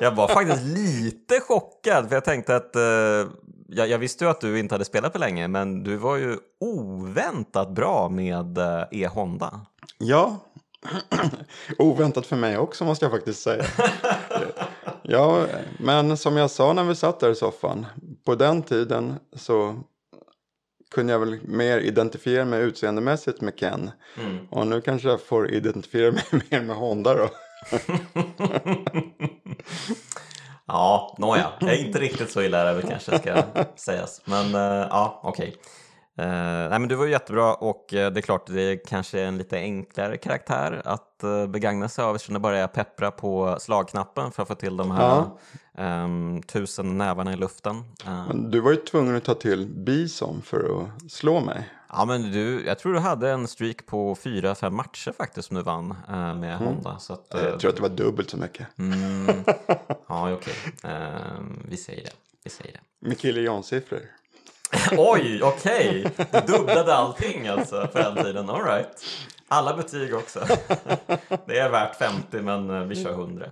jag 0.00 0.14
var 0.14 0.28
faktiskt 0.28 0.62
lite 0.76 1.40
chockad 1.40 2.08
för 2.08 2.16
jag 2.16 2.24
tänkte 2.24 2.56
att 2.56 2.76
eh, 2.76 2.82
jag, 3.68 3.88
jag 3.88 3.98
visste 3.98 4.24
ju 4.24 4.30
att 4.30 4.40
du 4.40 4.58
inte 4.58 4.74
hade 4.74 4.84
spelat 4.84 5.12
på 5.12 5.18
länge 5.18 5.48
men 5.48 5.82
du 5.82 5.96
var 5.96 6.16
ju 6.16 6.36
oväntat 6.60 7.70
bra 7.70 8.08
med 8.08 8.58
eh, 8.58 8.82
E-Honda. 8.90 9.60
Ja. 9.98 10.36
Oväntat 11.78 12.26
för 12.26 12.36
mig 12.36 12.58
också 12.58 12.84
måste 12.84 13.04
jag 13.04 13.12
faktiskt 13.12 13.42
säga. 13.42 13.64
ja, 15.02 15.46
men 15.78 16.16
som 16.16 16.36
jag 16.36 16.50
sa 16.50 16.72
när 16.72 16.84
vi 16.84 16.94
satt 16.94 17.20
där 17.20 17.30
i 17.30 17.34
soffan. 17.34 17.86
På 18.24 18.34
den 18.34 18.62
tiden 18.62 19.14
så 19.36 19.76
kunde 20.94 21.12
jag 21.12 21.20
väl 21.20 21.38
mer 21.44 21.78
identifiera 21.78 22.44
mig 22.44 22.62
utseendemässigt 22.62 23.40
med 23.40 23.56
Ken. 23.56 23.90
Mm. 24.18 24.46
Och 24.50 24.66
nu 24.66 24.80
kanske 24.80 25.08
jag 25.08 25.20
får 25.20 25.50
identifiera 25.50 26.12
mig 26.12 26.24
mer 26.50 26.62
med 26.62 26.76
Honda 26.76 27.14
då. 27.14 27.28
Ja, 30.66 31.16
nåja. 31.18 31.52
Jag 31.60 31.70
är 31.70 31.86
inte 31.86 31.98
riktigt 31.98 32.30
så 32.30 32.42
illa 32.42 32.58
är 32.58 32.64
det 32.64 32.72
väl 32.72 32.90
kanske 32.90 33.18
ska 33.18 33.42
sägas. 33.76 34.22
Men 34.24 34.54
eh, 34.54 34.86
ja, 34.90 35.20
okej. 35.22 35.56
Eh, 36.16 36.26
nej 36.70 36.78
men 36.78 36.88
du 36.88 36.94
var 36.94 37.06
jättebra 37.06 37.54
och 37.54 37.94
eh, 37.94 38.10
det 38.12 38.20
är 38.20 38.22
klart 38.22 38.46
det 38.46 38.60
är 38.62 38.80
kanske 38.86 39.20
en 39.20 39.38
lite 39.38 39.56
enklare 39.58 40.16
karaktär 40.16 40.82
att 40.84 41.20
uh, 41.24 41.46
begagna 41.46 41.88
sig 41.88 42.04
av 42.04 42.14
eftersom 42.14 42.34
det 42.34 42.40
bara 42.40 42.58
är 42.58 42.64
att 42.64 42.72
peppra 42.72 43.10
på 43.10 43.56
slagknappen 43.60 44.32
för 44.32 44.42
att 44.42 44.48
få 44.48 44.54
till 44.54 44.76
de 44.76 44.90
här 44.90 45.08
Ja. 45.08 45.38
ehm, 45.82 46.42
tusen 46.42 46.98
nävarna 46.98 47.32
i 47.32 47.36
luften. 47.36 47.84
Men 48.04 48.50
du 48.50 48.60
var 48.60 48.70
ju 48.70 48.76
tvungen 48.76 49.16
att 49.16 49.24
ta 49.24 49.34
till 49.34 49.66
Bison 49.66 50.42
för 50.42 50.82
att 51.04 51.10
slå 51.12 51.40
mig. 51.40 51.70
ja 51.88 52.04
men 52.04 52.22
du, 52.32 52.66
jag 52.66 52.78
tror 52.78 52.92
du 52.94 52.98
hade 53.00 53.30
en 53.30 53.48
streak 53.48 53.86
på 53.86 54.14
fyra, 54.14 54.54
fem 54.54 54.76
matcher 54.76 55.12
faktiskt 55.16 55.48
som 55.48 55.56
du 55.56 55.62
vann 55.62 55.94
med 56.40 56.58
Honda. 56.58 56.98
Så 56.98 57.12
att, 57.12 57.26
Jag 57.30 57.60
tror 57.60 57.70
att 57.70 57.76
det 57.76 57.82
var 57.82 57.88
dubbelt 57.88 58.30
så 58.30 58.36
mycket. 58.36 58.66
mm, 58.78 59.26
ja, 60.08 60.32
okej. 60.32 60.54
Ehm, 60.82 61.58
vi 61.68 61.76
säger 61.76 62.04
det. 62.04 62.12
Vi 62.44 62.50
säger 62.50 62.72
det. 62.72 63.08
Med 63.08 63.18
kille 63.18 63.40
Jan-siffror. 63.40 64.00
Oj, 64.98 65.40
okej. 65.42 66.06
Du 66.30 66.52
dubblade 66.52 66.94
allting 66.94 67.48
alltså 67.48 67.88
på 67.92 67.98
den 67.98 68.24
tiden. 68.24 68.50
All 68.50 68.64
right. 68.64 69.04
Alla 69.48 69.76
betyg 69.76 70.14
också. 70.14 70.40
Det 71.46 71.58
är 71.58 71.70
värt 71.70 71.96
50 71.96 72.40
men 72.40 72.70
eh, 72.70 72.82
vi 72.82 73.04
kör 73.04 73.10
100. 73.10 73.46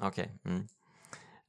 Okej. 0.00 0.30
Mm. 0.44 0.66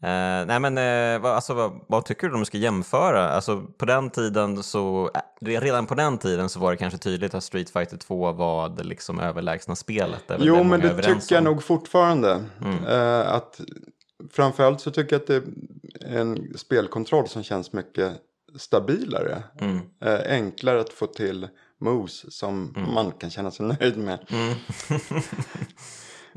Eh, 0.03 0.45
nej 0.45 0.59
men 0.59 0.77
eh, 0.77 1.21
vad, 1.21 1.35
alltså, 1.35 1.53
vad, 1.53 1.79
vad 1.87 2.05
tycker 2.05 2.29
du 2.29 2.37
du 2.37 2.45
ska 2.45 2.57
jämföra? 2.57 3.29
Alltså 3.29 3.61
på 3.77 3.85
den 3.85 4.09
tiden 4.09 4.63
så, 4.63 5.11
eh, 5.45 5.61
redan 5.61 5.85
på 5.85 5.95
den 5.95 6.17
tiden 6.17 6.49
så 6.49 6.59
var 6.59 6.71
det 6.71 6.77
kanske 6.77 6.99
tydligt 6.99 7.33
att 7.33 7.43
Street 7.43 7.69
Fighter 7.69 7.97
2 7.97 8.31
var 8.31 8.69
det 8.69 8.83
liksom 8.83 9.19
överlägsna 9.19 9.75
spelet. 9.75 10.23
Jo, 10.39 10.63
men 10.63 10.79
det 10.79 11.03
tycker 11.03 11.35
jag 11.35 11.43
nog 11.43 11.63
fortfarande. 11.63 12.43
Mm. 12.61 12.85
Eh, 12.85 13.33
att 13.33 13.61
framförallt 14.31 14.81
så 14.81 14.91
tycker 14.91 15.15
jag 15.15 15.21
att 15.21 15.27
det 15.27 15.35
är 15.35 16.19
en 16.19 16.57
spelkontroll 16.57 17.27
som 17.27 17.43
känns 17.43 17.73
mycket 17.73 18.13
stabilare. 18.57 19.43
Mm. 19.61 19.79
Eh, 20.01 20.33
enklare 20.33 20.81
att 20.81 20.93
få 20.93 21.07
till 21.07 21.47
moves 21.81 22.37
som 22.37 22.73
man 22.93 23.11
kan 23.11 23.29
känna 23.29 23.51
sig 23.51 23.65
nöjd 23.79 23.97
med. 23.97 24.19
Mm. 24.29 24.53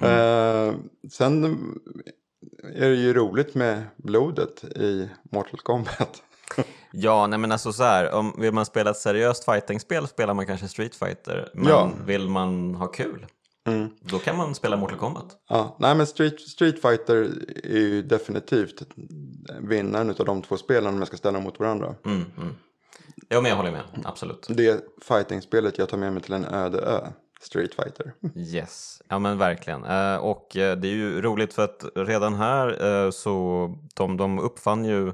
Eh, 0.02 0.74
sen 1.12 1.44
är 2.74 2.88
det 2.88 2.94
ju 2.96 3.12
roligt 3.14 3.54
med 3.54 3.82
blodet 3.96 4.64
i 4.64 5.08
Mortal 5.32 5.60
Kombat. 5.60 6.22
Ja, 6.92 7.26
nej 7.26 7.38
men 7.38 7.52
alltså 7.52 7.72
så 7.72 7.82
här, 7.82 8.10
om 8.14 8.34
vill 8.38 8.52
man 8.52 8.66
spela 8.66 8.90
ett 8.90 8.96
seriöst 8.96 9.44
fightingspel 9.44 10.06
spelar 10.08 10.34
man 10.34 10.46
kanske 10.46 10.68
Street 10.68 10.94
Fighter. 10.94 11.50
Men 11.54 11.68
Ja. 11.68 11.90
vill 12.06 12.28
man 12.28 12.74
ha 12.74 12.86
kul, 12.86 13.26
Mm. 13.72 13.90
då 14.00 14.18
kan 14.18 14.36
man 14.36 14.54
spela 14.54 14.76
Mortal 14.76 14.98
Kombat. 14.98 15.36
Ja, 15.48 15.76
nej 15.78 15.94
men 15.94 16.06
Street, 16.06 16.40
Street 16.40 16.82
Fighter 16.82 17.30
är 17.64 17.78
ju 17.78 18.02
definitivt 18.02 18.82
vinnaren 19.60 20.10
av 20.10 20.26
de 20.26 20.42
två 20.42 20.56
spelen 20.56 20.94
om 20.94 20.98
jag 20.98 21.08
ska 21.08 21.16
ställa 21.16 21.32
dem 21.32 21.44
mot 21.44 21.60
varandra. 21.60 21.94
Mm, 22.04 22.24
mm. 22.36 22.54
Ja, 23.28 23.40
men 23.40 23.48
jag 23.48 23.56
håller 23.56 23.72
med. 23.72 23.82
Absolut. 24.04 24.46
Det 24.50 24.84
fighting-spelet 25.02 25.78
jag 25.78 25.88
tar 25.88 25.98
med 25.98 26.12
mig 26.12 26.22
till 26.22 26.32
en 26.34 26.44
öde 26.44 26.78
ö. 26.78 27.06
Street 27.42 27.74
Fighter. 27.74 28.12
Yes, 28.36 29.02
ja 29.08 29.18
men 29.18 29.38
verkligen. 29.38 29.84
Eh, 29.84 30.16
och 30.16 30.56
eh, 30.56 30.76
det 30.76 30.88
är 30.88 30.92
ju 30.92 31.22
roligt 31.22 31.54
för 31.54 31.64
att 31.64 31.84
redan 31.94 32.34
här 32.34 32.84
eh, 33.04 33.10
så 33.10 33.68
de, 33.94 34.16
de 34.16 34.38
uppfann 34.38 34.84
ju 34.84 35.12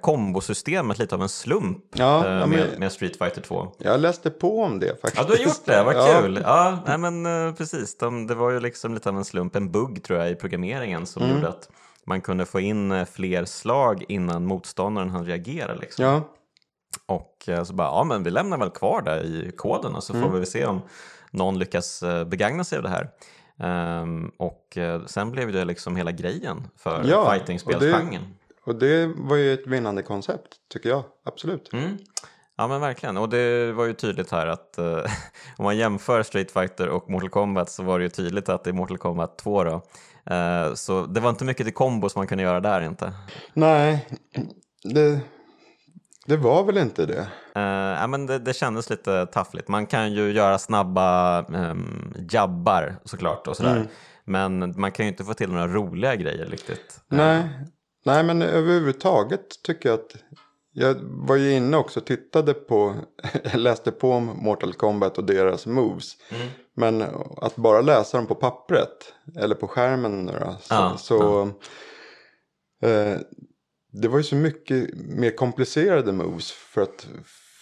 kombosystemet 0.00 0.98
lite 0.98 1.14
av 1.14 1.22
en 1.22 1.28
slump 1.28 1.78
Ja, 1.94 2.26
eh, 2.26 2.32
ja, 2.32 2.46
med, 2.46 2.58
men- 2.70 2.80
med 2.80 2.92
Street 2.92 3.16
Fighter 3.18 3.40
2. 3.40 3.72
Jag 3.78 4.00
läste 4.00 4.30
på 4.30 4.62
om 4.62 4.78
det 4.80 5.00
faktiskt. 5.00 5.16
Ja, 5.16 5.22
du 5.24 5.30
har 5.32 5.44
gjort 5.44 5.64
det, 5.64 5.82
vad 5.84 5.94
Ja. 5.96 6.20
kul! 6.20 6.40
Ja, 6.44 6.78
nej, 6.86 6.98
men 6.98 7.26
eh, 7.48 7.54
precis. 7.54 7.98
De, 7.98 8.26
det 8.26 8.34
var 8.34 8.50
ju 8.50 8.60
liksom 8.60 8.94
lite 8.94 9.08
av 9.08 9.16
en 9.16 9.24
slump, 9.24 9.56
en 9.56 9.70
bugg 9.72 10.02
tror 10.04 10.18
jag 10.18 10.30
i 10.30 10.34
programmeringen 10.34 11.06
som 11.06 11.22
Mm. 11.22 11.34
gjorde 11.36 11.48
att 11.48 11.68
man 12.06 12.20
kunde 12.20 12.46
få 12.46 12.60
in 12.60 12.92
eh, 12.92 13.04
fler 13.04 13.44
slag 13.44 14.04
innan 14.08 14.46
motståndaren 14.46 15.10
hann 15.10 15.26
reagera. 15.26 15.74
Liksom. 15.74 16.04
Ja, 16.04 16.22
Och 17.06 17.48
eh, 17.48 17.64
så 17.64 17.72
bara, 17.74 17.88
ja 17.88 18.04
men 18.04 18.22
vi 18.22 18.30
lämnar 18.30 18.58
väl 18.58 18.70
kvar 18.70 19.02
det 19.02 19.20
i 19.22 19.52
koden 19.56 19.94
och 19.94 20.04
så 20.04 20.12
Mm. 20.14 20.30
får 20.30 20.38
vi 20.38 20.46
se 20.46 20.66
om 20.66 20.80
någon 21.30 21.58
lyckas 21.58 22.02
eh, 22.02 22.24
begagna 22.24 22.64
sig 22.64 22.76
av 22.78 22.82
det 22.82 22.88
här. 22.88 23.08
Ehm, 23.60 24.30
och 24.38 24.76
eh, 24.78 25.04
sen 25.06 25.30
blev 25.30 25.52
det 25.52 25.64
liksom 25.64 25.96
hela 25.96 26.10
grejen 26.12 26.68
för 26.76 27.04
Ja, 27.04 27.30
fightingspelsgenren. 27.30 28.22
Och 28.64 28.74
det 28.74 29.06
var 29.16 29.36
ju 29.36 29.54
ett 29.54 29.66
vinnande 29.66 30.02
koncept 30.02 30.48
tycker 30.72 30.88
jag. 30.88 31.04
Absolut. 31.24 31.72
Mm. 31.72 31.98
Ja 32.56 32.68
men 32.68 32.80
verkligen, 32.80 33.16
och 33.16 33.28
det 33.28 33.72
var 33.72 33.84
ju 33.84 33.92
tydligt 33.92 34.30
här 34.30 34.46
att 34.46 34.78
eh, 34.78 34.84
om 35.56 35.64
man 35.64 35.76
jämför 35.76 36.22
Street 36.22 36.50
Fighter 36.50 36.88
och 36.88 37.10
Mortal 37.10 37.28
Kombat 37.28 37.70
så 37.70 37.82
var 37.82 37.98
det 37.98 38.02
ju 38.02 38.10
tydligt 38.10 38.48
att 38.48 38.64
det 38.64 38.70
är 38.70 38.74
Mortal 38.74 38.98
Kombat 38.98 39.38
2 39.38 39.64
då. 39.64 39.82
Eh, 40.34 40.74
så 40.74 41.06
det 41.06 41.20
var 41.20 41.30
inte 41.30 41.44
mycket 41.44 41.66
till 41.66 41.74
kombos 41.74 42.16
man 42.16 42.26
kunde 42.26 42.44
göra 42.44 42.60
där 42.60 42.80
inte. 42.80 43.12
Nej, 43.54 44.08
det, 44.82 45.20
det 46.26 46.36
var 46.36 46.64
väl 46.64 46.78
inte 46.78 47.06
det. 47.06 47.28
Uh, 47.56 48.00
ja, 48.00 48.06
men 48.06 48.26
det, 48.26 48.38
det 48.38 48.54
kändes 48.54 48.90
lite 48.90 49.26
taffligt. 49.26 49.68
Man 49.68 49.86
kan 49.86 50.12
ju 50.12 50.32
göra 50.32 50.58
snabba 50.58 51.42
um, 51.42 52.14
jabbar 52.30 52.96
såklart 53.04 53.46
och 53.46 53.56
sådär. 53.56 53.76
Mm. 53.76 53.88
Men 54.24 54.80
man 54.80 54.92
kan 54.92 55.06
ju 55.06 55.10
inte 55.10 55.24
få 55.24 55.34
till 55.34 55.50
några 55.50 55.68
roliga 55.68 56.16
grejer 56.16 56.46
riktigt. 56.46 57.00
Nej, 57.08 57.48
nej 58.04 58.24
men 58.24 58.42
överhuvudtaget 58.42 59.62
tycker 59.62 59.88
jag 59.88 59.98
att 60.00 60.16
jag 60.76 60.96
var 61.00 61.36
ju 61.36 61.52
inne 61.52 61.76
också 61.76 62.00
och 62.00 62.06
tittade 62.06 62.54
på, 62.54 62.94
läste 63.54 63.92
på 63.92 64.12
om 64.12 64.24
Mortal 64.24 64.72
Kombat 64.72 65.18
och 65.18 65.24
deras 65.24 65.66
moves. 65.66 66.16
Mm. 66.28 66.48
Men 66.74 67.02
att 67.36 67.56
bara 67.56 67.80
läsa 67.80 68.16
dem 68.16 68.26
på 68.26 68.34
pappret 68.34 69.12
eller 69.36 69.54
på 69.54 69.68
skärmen 69.68 70.26
då, 70.26 70.56
så, 70.60 70.74
Ja, 70.74 70.94
så 70.98 71.42
eh, 72.82 73.18
det 73.92 74.08
var 74.08 74.18
ju 74.18 74.24
så 74.24 74.36
mycket 74.36 74.94
mer 74.94 75.36
komplicerade 75.36 76.12
moves 76.12 76.52
för 76.52 76.82
att 76.82 77.08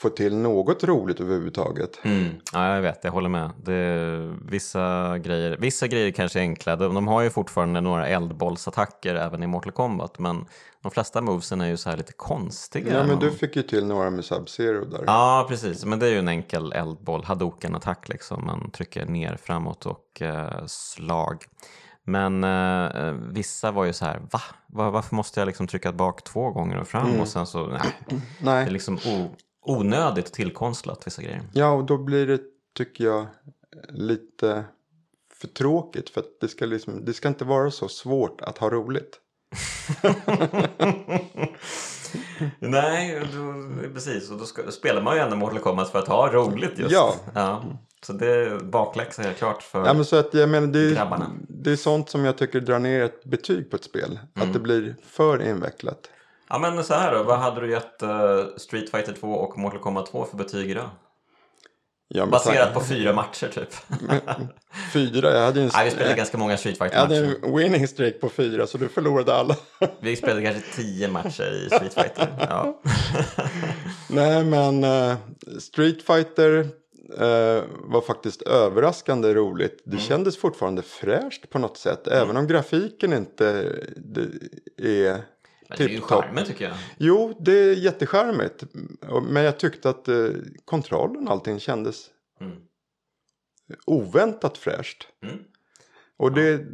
få 0.03 0.09
till 0.09 0.37
något 0.37 0.85
roligt 0.85 1.21
överhuvudtaget. 1.21 1.99
Mm. 2.03 2.29
Ja, 2.53 2.75
jag 2.75 2.83
vet, 2.83 3.05
jag 3.05 3.13
håller 3.13 3.29
med. 3.29 3.51
Det, 3.65 4.35
vissa, 4.51 5.19
grejer, 5.19 5.57
vissa 5.61 5.87
grejer 5.87 6.11
kanske 6.11 6.39
är 6.39 6.43
enkla. 6.43 6.77
De, 6.77 6.95
de 6.95 7.09
har 7.09 7.23
ju 7.23 7.31
fortfarande 7.31 7.81
några 7.81 8.07
eldbollsattacker 8.09 9.15
även 9.15 9.43
i 9.43 9.47
Mortal 9.47 9.73
Kombat. 9.73 10.19
Men 10.19 10.47
de 10.83 10.91
flesta 10.91 11.21
movesen 11.21 11.61
är 11.61 11.67
ju 11.67 11.77
så 11.77 11.91
här 11.91 11.97
lite 11.97 12.13
konstiga. 12.13 12.99
Ja 12.99 13.05
men 13.07 13.19
du 13.19 13.31
fick 13.31 13.57
ju 13.57 13.63
till 13.63 13.87
några 13.87 14.11
med 14.11 14.25
Sub-Zero 14.25 14.85
där. 14.91 15.05
Ja, 15.07 15.47
precis. 15.49 15.85
Men 15.85 15.99
det 15.99 16.07
är 16.07 16.11
ju 16.11 16.19
en 16.19 16.29
enkel 16.29 16.73
eldboll, 16.73 17.25
hadoken-attack 17.25 18.09
liksom. 18.09 18.47
Man 18.47 18.71
trycker 18.71 19.07
ner, 19.07 19.37
framåt 19.43 19.87
och 19.87 20.23
eh, 20.23 20.67
slag. 20.67 21.45
Men 22.05 22.45
eh, 22.45 23.13
vissa 23.33 23.71
var 23.71 23.85
ju 23.85 23.93
så 23.93 24.05
här, 24.05 24.19
va? 24.33 24.41
Va- 24.67 24.91
Varför 24.91 25.17
måste 25.17 25.41
jag 25.41 25.47
liksom 25.47 25.67
trycka 25.67 25.93
bak 25.93 26.25
två 26.25 26.51
gånger 26.51 26.77
och 26.81 26.89
fram? 26.89 27.21
Och 27.21 27.29
sen 27.29 27.47
så, 27.47 27.67
nej. 27.67 27.81
Det 28.09 28.15
är 28.15 28.21
Nej, 28.41 28.71
liksom 28.71 28.95
o, 29.07 29.29
onödigt 29.63 30.33
tillkonstlat 30.33 31.07
vissa 31.07 31.23
grejer. 31.23 31.43
ja 31.53 31.73
och 31.73 31.85
då 31.85 31.99
blir 31.99 32.27
det 32.27 32.41
tycker 32.75 33.05
jag 33.05 33.27
lite 33.89 34.65
för 35.35 35.49
tråkigt. 35.49 36.11
För 36.11 36.25
det 36.41 36.49
ska, 36.49 36.67
liksom, 36.67 37.05
det 37.05 37.13
ska 37.13 37.29
inte 37.29 37.45
vara 37.45 37.71
så 37.71 37.89
svårt 37.89 38.41
att 38.41 38.59
ha 38.59 38.71
roligt. 38.71 39.19
Nej, 42.59 43.23
då, 43.35 43.55
precis. 43.95 44.31
Och 44.31 44.39
då 44.39 44.45
ska, 44.45 44.71
spelar 44.71 45.03
man 45.03 45.17
ju 45.17 45.23
ändå 45.23 45.37
Mortal 45.37 45.59
Kombat 45.59 45.91
för 45.91 45.99
att 45.99 46.09
ha 46.09 46.33
roligt 46.33 46.79
just. 46.79 46.93
Ja. 46.93 47.15
ja. 47.35 47.65
Så 48.07 48.13
det 48.13 48.27
är 48.27 48.59
bakläxa 48.59 49.23
helt 49.23 49.39
klart 49.39 49.63
för... 49.63 49.87
Ja, 49.87 49.95
men 49.95 50.05
så 50.05 50.17
att 50.17 50.35
jag 50.35 50.49
menar, 50.49 50.67
det, 50.67 50.81
är, 50.81 50.95
Grabbarna. 50.95 51.31
det 51.49 51.73
är 51.73 51.77
sånt 51.77 52.11
som 52.11 52.25
jag 52.25 52.39
tycker 52.39 52.61
drar 52.61 52.79
ner 52.79 53.05
ett 53.05 53.25
betyg 53.25 53.71
på 53.71 53.77
ett 53.77 53.85
spel. 53.85 54.19
Mm. 54.35 54.49
Att 54.49 54.55
det 54.55 54.61
blir 54.61 54.97
för 55.07 55.43
invecklat. 55.43 56.11
Ja 56.53 56.59
men 56.59 56.85
så 56.85 56.95
här 56.95 57.15
då, 57.15 57.23
vad 57.23 57.39
hade 57.39 57.61
du 57.61 57.71
gett 57.71 58.03
eh, 58.03 58.45
Street 58.57 58.91
Fighter 58.91 59.13
2 59.13 59.29
och 59.29 59.59
Mortal 59.59 59.81
Kombat 59.81 60.07
2 60.07 60.25
för 60.25 60.37
betyg 60.37 60.71
idag? 60.71 60.91
Ja, 62.09 62.27
Baserat 62.27 62.75
på 62.75 62.81
fyra 62.81 63.13
matcher 63.13 63.49
typ. 63.49 63.69
Fyra, 64.93 65.35
jag 65.35 65.45
hade 65.45 65.61
ju 65.61 65.65
en, 65.65 65.71
Nej, 65.75 65.85
vi 65.85 65.91
spelade 65.91 66.17
ganska 66.17 66.39
många 66.39 66.57
Street 66.57 66.77
jag 66.81 66.91
hade 66.91 67.17
en 67.17 67.57
winning 67.57 67.89
streak 67.89 68.21
på 68.21 68.29
fyra 68.29 68.67
så 68.67 68.79
du 68.79 68.89
förlorade 68.89 69.35
alla. 69.35 69.57
Vi 70.01 70.17
spelade 70.17 70.43
kanske 70.43 70.63
tio 70.77 71.09
matcher 71.09 71.67
i 71.67 71.67
Street 71.67 71.95
Fighter. 71.95 72.29
Ja. 72.41 72.81
Nej 74.11 74.45
men 74.45 74.85
eh, 74.85 75.17
Street 75.59 76.03
Fighter 76.03 76.59
eh, 77.19 77.63
var 77.85 78.01
faktiskt 78.01 78.43
överraskande 78.43 79.35
roligt. 79.35 79.87
Mm. 79.87 79.99
Det 79.99 80.03
kändes 80.03 80.37
fortfarande 80.37 80.83
fräscht 80.83 81.51
på 81.51 81.59
något 81.59 81.79
sätt. 81.79 82.07
Även 82.07 82.37
om 82.37 82.47
grafiken 82.47 83.13
inte 83.13 83.73
är 84.79 85.23
Men 85.79 85.87
det 85.87 85.93
är 85.93 85.95
ju 85.95 86.01
tipptopp. 86.01 86.25
charmen 86.25 86.45
tycker 86.47 86.65
jag. 86.69 86.75
Jo, 86.99 87.37
det 87.41 87.53
är 87.53 87.75
jättecharmigt. 87.75 88.65
Men 89.29 89.43
jag 89.43 89.59
tyckte 89.59 89.91
att 89.91 90.09
eh, 90.09 90.29
kontrollen 90.65 91.27
och 91.29 91.33
allting 91.33 91.61
kändes 91.61 92.11
Mm. 92.41 92.57
oväntat 93.87 94.59
fräscht. 94.59 95.09
Mm. 95.23 95.39
Och 96.17 96.33
det, 96.33 96.65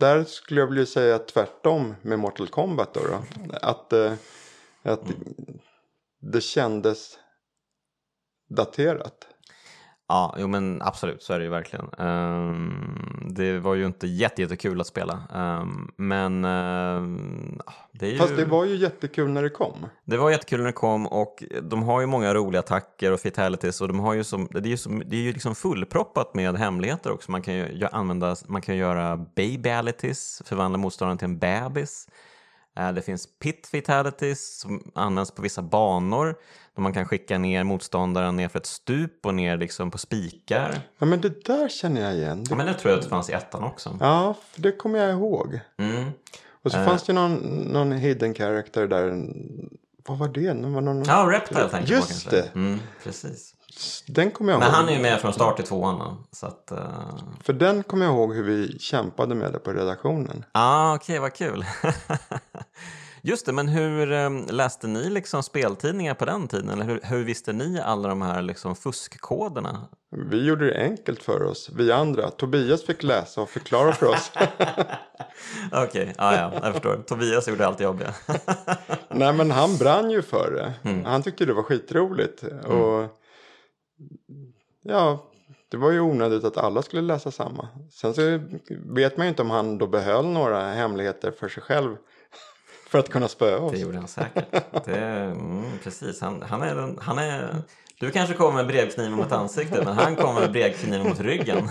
där 0.00 0.24
skulle 0.24 0.60
jag 0.60 0.66
vilja 0.68 0.86
säga 0.86 1.18
tvärtom 1.18 1.94
med 2.02 2.18
Mortal 2.18 2.48
Kombat 2.48 2.94
då. 2.94 3.00
då. 3.00 3.22
Att, 3.62 3.92
eh, 3.92 4.12
att 4.82 5.02
det 6.20 6.40
kändes 6.40 7.18
daterat. 8.48 9.26
Ja, 10.12 10.34
jo 10.38 10.46
men 10.46 10.82
absolut, 10.82 11.22
så 11.22 11.32
är 11.32 11.38
det 11.38 11.44
ju 11.44 11.50
verkligen. 11.50 11.88
Ehm, 11.98 13.26
det 13.30 13.58
var 13.58 13.74
ju 13.74 13.86
inte 13.86 14.06
jätte, 14.06 14.42
jättekul 14.42 14.80
att 14.80 14.86
spela. 14.86 15.22
Ehm, 15.34 15.90
men 15.96 16.44
ja, 17.66 17.72
det 17.92 18.06
är 18.06 18.10
ju... 18.10 18.18
Fast 18.18 18.36
det 18.36 18.44
var 18.44 18.64
ju 18.64 18.76
jättekul 18.76 19.30
när 19.30 19.42
det 19.42 19.50
kom. 19.50 19.86
Det 20.04 20.16
var 20.16 20.30
jättekul 20.30 20.58
när 20.58 20.66
det 20.66 20.72
kom 20.72 21.06
och 21.06 21.44
de 21.62 21.82
har 21.82 22.00
ju 22.00 22.06
många 22.06 22.34
roliga 22.34 22.60
attacker 22.60 23.12
och 23.12 23.20
fatalities 23.20 23.80
och 23.80 23.88
de 23.88 24.00
har 24.00 24.14
ju 24.14 24.24
som, 24.24 24.48
det 24.50 24.58
är 24.58 24.66
ju, 24.66 24.76
som, 24.76 25.02
det 25.06 25.16
är 25.16 25.20
ju 25.20 25.32
liksom 25.32 25.54
fullproppat 25.54 26.34
med 26.34 26.56
hemligheter 26.56 27.12
också. 27.12 27.30
Man 27.30 27.42
kan 27.42 27.54
ju 27.54 27.86
använda, 27.92 28.36
man 28.46 28.62
kan 28.62 28.76
göra 28.76 29.16
babalities, 29.16 30.42
förvandla 30.44 30.78
motståndaren 30.78 31.18
till 31.18 31.28
en 31.28 31.38
bebis. 31.38 32.08
Det 32.94 33.02
finns 33.02 33.28
pit 33.38 33.66
fatalities 33.66 34.60
som 34.60 34.90
används 34.94 35.30
på 35.30 35.42
vissa 35.42 35.62
banor 35.62 36.34
då 36.76 36.82
man 36.82 36.92
kan 36.92 37.04
skicka 37.06 37.38
ner 37.38 37.64
motståndaren 37.64 38.36
ner 38.36 38.48
för 38.48 38.58
ett 38.58 38.66
stup 38.66 39.26
och 39.26 39.34
ner 39.34 39.56
liksom 39.56 39.90
på 39.90 39.98
spikar. 39.98 40.80
Ja 40.98 41.06
men 41.06 41.20
det 41.20 41.44
där 41.44 41.68
känner 41.68 42.00
jag 42.00 42.14
igen. 42.14 42.38
Ja, 42.38 42.48
Det, 42.50 42.56
men 42.56 42.66
det 42.66 42.74
tror 42.74 42.90
jag 42.90 42.98
att 42.98 43.04
det 43.04 43.10
fanns 43.10 43.30
i 43.30 43.32
ettan 43.32 43.62
också. 43.64 43.96
ja, 44.00 44.34
för 44.50 44.62
det 44.62 44.72
kommer 44.72 44.98
jag 44.98 45.10
ihåg. 45.10 45.60
Mm. 45.78 46.10
Och 46.64 46.72
så 46.72 46.78
Eh. 46.78 46.84
fanns 46.84 47.02
det 47.02 47.12
någon, 47.12 47.34
någon 47.72 47.92
hidden 47.92 48.34
character 48.34 48.86
där. 48.86 49.26
Vad 50.08 50.18
var 50.18 50.28
det? 50.28 50.52
Det 50.52 50.66
var 50.68 50.80
någon, 50.80 51.04
Ja, 51.04 51.28
Reptile 51.32 51.68
tänker 51.68 51.76
jag 51.78 52.02
på 52.02 52.08
Just 52.08 52.08
kanske. 52.10 52.30
det. 52.30 52.54
Mm, 52.54 52.80
precis. 53.04 53.54
Den 54.06 54.30
kommer 54.30 54.52
jag 54.52 54.58
Men 54.58 54.68
ihåg. 54.68 54.74
han 54.76 54.88
är 54.88 54.92
ju 54.92 55.02
med 55.02 55.20
från 55.20 55.32
start 55.32 55.60
i 55.60 55.62
tvåan 55.62 56.24
så 56.32 56.46
att... 56.46 56.70
eh, 56.70 57.16
För 57.42 57.52
den 57.52 57.82
kommer 57.82 58.06
jag 58.06 58.14
ihåg 58.14 58.34
hur 58.34 58.42
vi 58.42 58.78
kämpade 58.78 59.34
med 59.34 59.52
det 59.52 59.58
på 59.58 59.72
redaktionen. 59.72 60.44
Ah, 60.52 60.94
okej, 60.94 61.18
vad 61.18 61.34
kul. 61.34 61.64
Just 63.24 63.46
det, 63.46 63.52
men 63.52 63.68
hur 63.68 64.12
eh, 64.12 64.30
läste 64.50 64.86
ni 64.86 65.10
liksom 65.10 65.42
speltidningar 65.42 66.14
på 66.14 66.24
den 66.24 66.48
tiden? 66.48 66.68
Eller 66.68 66.84
hur, 66.84 67.00
hur 67.02 67.24
visste 67.24 67.52
ni 67.52 67.80
alla 67.80 68.08
de 68.08 68.22
här 68.22 68.42
liksom 68.42 68.76
fuskkoderna? 68.76 69.88
Vi 70.30 70.46
gjorde 70.46 70.66
det 70.66 70.82
enkelt 70.82 71.22
för 71.22 71.42
oss, 71.42 71.70
vi 71.76 71.92
andra. 71.92 72.30
Tobias 72.30 72.84
fick 72.84 73.02
läsa 73.02 73.40
och 73.40 73.50
förklara 73.50 73.92
för 73.92 74.06
oss. 74.06 74.32
Okej, 75.72 76.14
ah, 76.18 76.34
ja, 76.34 76.52
jag 76.62 76.72
förstår. 76.72 76.96
Tobias 77.06 77.48
gjorde 77.48 77.66
allt 77.66 77.80
jobbiga. 77.80 78.14
Nej 79.08 79.32
men 79.32 79.50
han 79.50 79.76
brann 79.76 80.10
ju 80.10 80.22
för 80.22 80.50
det. 80.50 80.90
Mm. 80.90 81.04
Han 81.04 81.22
tyckte 81.22 81.44
det 81.44 81.52
var 81.52 81.62
skitroligt. 81.62 82.42
Och 82.64 83.20
ja, 84.82 85.30
det 85.68 85.76
var 85.76 85.90
ju 85.90 86.00
onödigt 86.00 86.44
att 86.44 86.56
alla 86.56 86.82
skulle 86.82 87.02
läsa 87.02 87.30
samma. 87.30 87.68
Sen 87.90 88.14
så 88.14 88.40
vet 88.86 89.16
man 89.16 89.26
ju 89.26 89.30
inte 89.30 89.42
om 89.42 89.50
han 89.50 89.78
då 89.78 89.86
behöll 89.86 90.26
några 90.26 90.68
hemligheter 90.68 91.30
för 91.30 91.48
sig 91.48 91.62
själv. 91.62 91.96
För 92.92 92.98
att 92.98 93.08
kunna 93.08 93.28
spöa 93.28 93.58
oss. 93.58 93.72
Det 93.72 93.78
gjorde 93.78 93.98
han 93.98 94.08
säkert. 94.08 94.44
Det, 94.84 94.98
mm, 94.98 95.64
precis, 95.84 96.20
han, 96.20 96.42
han, 96.42 96.62
är, 96.62 96.74
den- 96.74 96.98
han 97.02 97.18
är... 97.18 97.56
Du 98.00 98.10
kanske 98.10 98.34
kommer 98.34 98.52
med 98.56 98.66
brevkniven 98.66 99.12
mot 99.12 99.32
ansiktet, 99.32 99.84
men 99.84 99.94
han 99.94 100.16
kommer 100.16 100.40
med 100.40 100.52
brevkniven 100.52 101.08
mot 101.08 101.20
ryggen. 101.20 101.68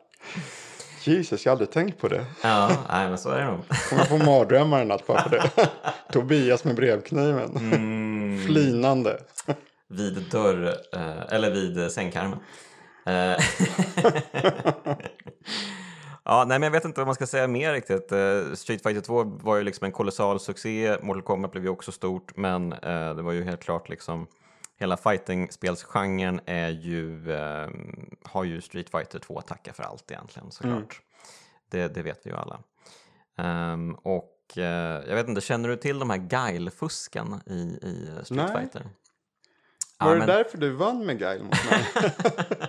Jesus, 1.04 1.44
jag 1.46 1.50
har 1.50 1.54
aldrig 1.54 1.70
tänkt 1.70 2.00
på 2.00 2.08
det. 2.08 2.24
Ja, 2.42 2.70
nej, 2.90 3.08
men 3.08 3.18
så 3.18 3.30
är 3.30 3.38
det 3.40 3.44
nog. 3.46 3.60
Kommer 3.90 4.04
få 4.04 4.16
mardrömmar 4.18 4.80
en 4.80 4.88
natt 4.88 5.06
bara 5.06 5.22
för 5.22 5.30
det. 5.30 5.50
Tobias 6.12 6.64
med 6.64 6.74
brevkniven. 6.76 7.56
Mm, 7.56 8.46
Flinande. 8.46 9.18
vid 9.88 10.22
dörr, 10.30 10.66
eh, 10.92 11.34
eller 11.34 11.50
vid 11.50 11.92
sängkarmen. 11.92 12.38
Ja, 16.30 16.44
nej, 16.48 16.58
men 16.58 16.62
jag 16.62 16.70
vet 16.70 16.84
inte 16.84 17.00
vad 17.00 17.06
man 17.06 17.14
ska 17.14 17.26
säga 17.26 17.46
mer 17.48 17.72
riktigt. 17.72 18.12
Eh, 18.12 18.52
Street 18.54 18.82
Fighter 18.82 19.00
2 19.00 19.24
var 19.24 19.56
ju 19.56 19.62
liksom 19.62 19.84
en 19.84 19.92
kolossal 19.92 20.40
succé. 20.40 20.96
Mortal 21.02 21.22
Kombat 21.22 21.50
blev 21.52 21.64
ju 21.64 21.70
också 21.70 21.92
stort, 21.92 22.36
men 22.36 22.72
eh, 22.72 23.14
det 23.14 23.22
var 23.22 23.32
ju 23.32 23.44
helt 23.44 23.62
klart 23.62 23.88
liksom 23.88 24.26
hela 24.78 24.96
fighting-spelsgenren 24.96 26.40
är 26.46 26.68
ju, 26.68 27.32
eh, 27.32 27.68
har 28.24 28.44
ju 28.44 28.60
Street 28.60 28.90
Fighter 28.90 29.18
2 29.18 29.38
att 29.38 29.46
tacka 29.46 29.72
för 29.72 29.82
allt 29.82 30.10
egentligen 30.10 30.50
såklart. 30.50 30.72
Mm. 30.74 30.86
Det, 31.70 31.88
det 31.94 32.02
vet 32.02 32.20
vi 32.26 32.30
ju 32.30 32.36
alla. 32.36 32.60
Ehm, 33.38 33.94
och 33.94 34.34
jag 34.54 35.14
vet 35.14 35.28
inte, 35.28 35.40
känner 35.40 35.68
du 35.68 35.76
till 35.76 35.98
de 35.98 36.10
här 36.10 36.16
guile-fusken 36.18 37.40
i, 37.46 37.52
i 37.82 38.10
Street 38.24 38.30
Nej. 38.52 38.60
Fighter? 38.62 38.80
Var 39.98 40.06
Ja, 40.06 40.12
det 40.12 40.18
men- 40.18 40.28
därför 40.28 40.58
du 40.58 40.70
vann 40.70 41.06
med 41.06 41.18
Guile 41.18 41.44
mot 41.44 41.70
mig? 41.70 41.86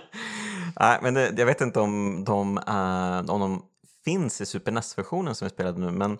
Nej, 0.80 0.98
men 1.02 1.14
det, 1.14 1.32
jag 1.38 1.46
vet 1.46 1.60
inte 1.60 1.80
om 1.80 2.24
de, 2.24 2.58
eh, 2.58 3.34
om 3.34 3.40
de 3.40 3.62
finns 4.04 4.40
i 4.40 4.46
Super 4.46 4.72
NES-versionen 4.72 5.34
som 5.34 5.46
vi 5.46 5.50
spelade 5.50 5.80
nu, 5.80 5.90
men 5.90 6.18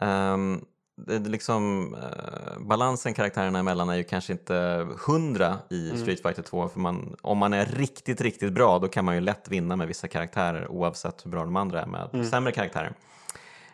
ehm, 0.00 0.64
det, 1.06 1.18
det 1.18 1.30
liksom, 1.30 1.94
eh, 1.94 2.58
balansen 2.60 3.14
karaktärerna 3.14 3.58
emellan 3.58 3.88
är 3.88 3.94
ju 3.94 4.04
kanske 4.04 4.32
inte 4.32 4.86
hundra 5.06 5.58
i 5.70 5.90
Mm. 5.90 6.02
Street 6.02 6.22
Fighter 6.22 6.42
2, 6.42 6.68
för 6.68 6.80
man, 6.80 7.16
om 7.22 7.38
man 7.38 7.52
är 7.52 7.66
riktigt, 7.66 8.20
riktigt 8.20 8.52
bra 8.52 8.78
då 8.78 8.88
kan 8.88 9.04
man 9.04 9.14
ju 9.14 9.20
lätt 9.20 9.48
vinna 9.48 9.76
med 9.76 9.88
vissa 9.88 10.08
karaktärer 10.08 10.68
oavsett 10.68 11.26
hur 11.26 11.30
bra 11.30 11.44
de 11.44 11.56
andra 11.56 11.82
är 11.82 11.86
med 11.86 12.10
Mm. 12.12 12.26
sämre 12.26 12.52
karaktärer. 12.52 12.92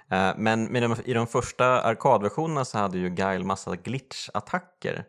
Eh, 0.08 0.32
Men 0.36 0.72
de, 0.72 0.96
i 1.04 1.12
de 1.12 1.26
första 1.26 1.80
arkadversionerna 1.82 2.64
så 2.64 2.78
hade 2.78 2.98
ju 2.98 3.08
Guile 3.10 3.44
massa 3.44 3.70
glitch-attacker. 3.76 5.04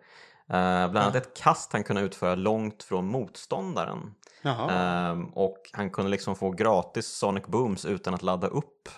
Eh, 0.54 0.90
bland 0.92 0.98
annat 0.98 1.16
ett 1.16 1.38
kast 1.38 1.74
han 1.74 1.84
kunde 1.84 2.02
utföra 2.02 2.36
långt 2.36 2.84
från 2.84 3.08
motståndaren. 3.08 4.16
Jaha. 4.42 4.72
Ehm, 4.72 5.26
och 5.26 5.58
han 5.74 5.90
kunde 5.90 6.12
liksom 6.12 6.36
få 6.36 6.52
gratis 6.52 7.08
Sonic 7.08 7.44
Booms 7.46 7.86
utan 7.86 8.14
att 8.14 8.22
ladda 8.22 8.48
upp. 8.48 8.90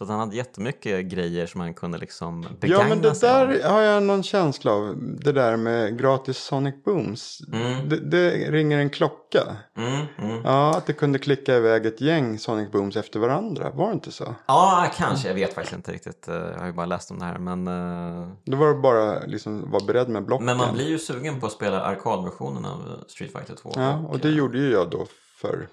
Så 0.00 0.04
att 0.04 0.10
han 0.10 0.18
hade 0.20 0.36
jättemycket 0.36 1.06
grejer 1.06 1.46
som 1.46 1.60
han 1.60 1.74
kunde 1.74 1.98
liksom 1.98 2.46
begagna 2.60 2.84
Ja 2.84 2.88
men 2.88 3.02
det 3.02 3.14
sig 3.14 3.30
av. 3.30 3.48
där 3.48 3.68
har 3.70 3.80
jag 3.80 4.02
någon 4.02 4.22
känsla 4.22 4.72
av. 4.72 4.96
Det 5.24 5.32
där 5.32 5.56
med 5.56 5.98
gratis 5.98 6.38
Sonic 6.38 6.74
Booms. 6.84 7.38
Mm. 7.52 7.88
Det, 7.88 7.96
det 7.96 8.30
ringer 8.50 8.78
en 8.78 8.90
klocka. 8.90 9.56
Mm, 9.76 10.06
mm. 10.18 10.40
Ja, 10.44 10.76
att 10.76 10.86
det 10.86 10.92
kunde 10.92 11.18
klicka 11.18 11.56
iväg 11.56 11.86
ett 11.86 12.00
gäng 12.00 12.38
Sonic 12.38 12.70
Booms 12.70 12.96
efter 12.96 13.20
varandra. 13.20 13.70
Var 13.70 13.86
det 13.86 13.92
inte 13.92 14.12
så? 14.12 14.34
Ja, 14.46 14.90
kanske. 14.96 15.28
Jag 15.28 15.34
vet 15.34 15.54
faktiskt 15.54 15.76
inte 15.76 15.92
riktigt. 15.92 16.28
Eh, 16.28 16.34
Jag 16.34 16.58
har 16.58 16.66
ju 16.66 16.72
bara 16.72 16.86
läst 16.86 17.10
om 17.10 17.18
det 17.18 17.24
här. 17.24 17.38
Men, 17.38 17.66
eh, 17.68 18.28
Då 18.44 18.56
var 18.56 18.68
det 18.68 18.74
bara 18.80 19.20
liksom 19.26 19.70
vara 19.70 19.84
beredd 19.84 20.08
med 20.08 20.24
blocken. 20.24 20.46
men 20.46 20.56
man 20.56 20.74
blir 20.74 20.88
ju 20.88 20.98
sugen 20.98 21.40
på 21.40 21.46
att 21.46 21.52
spela 21.52 21.80
arkadversionen 21.80 22.64
av 22.64 23.04
Street 23.08 23.32
Fighter 23.32 23.54
2. 23.54 23.72
Ja, 23.76 23.98
och 24.08 24.18
det 24.18 24.30
gjorde 24.30 24.58
ju 24.58 24.70
jag 24.72 24.90
då 24.90 25.06
för 25.40 25.68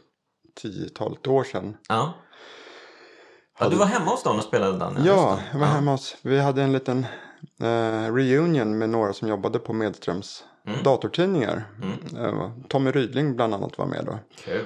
tiotalet 0.61 1.27
år 1.27 1.43
sedan. 1.43 1.77
Ja. 1.89 2.13
Ja. 3.59 3.69
Du 3.69 3.75
var 3.75 3.85
hemma 3.85 4.11
hos 4.11 4.23
dem 4.23 4.37
och 4.37 4.43
spelade 4.43 4.77
den? 4.77 5.05
Ja, 5.05 5.39
jag 5.51 5.59
var 5.59 5.67
hemma 5.67 5.91
hos, 5.91 6.17
vi 6.21 6.39
hade 6.39 6.63
en 6.63 6.71
liten 6.73 7.05
eh, 7.61 8.13
reunion 8.13 8.77
med 8.77 8.89
några 8.89 9.13
som 9.13 9.27
jobbade 9.27 9.59
på 9.59 9.73
Medströms 9.73 10.43
Mm. 10.67 10.83
datortidningar. 10.83 11.63
Mm. 11.81 12.25
Eh, 12.25 12.51
Tommy 12.67 12.91
Rydling 12.91 13.35
bland 13.35 13.53
annat 13.53 13.77
var 13.77 13.85
med 13.85 14.05
då. 14.05 14.19
Kul. 14.35 14.65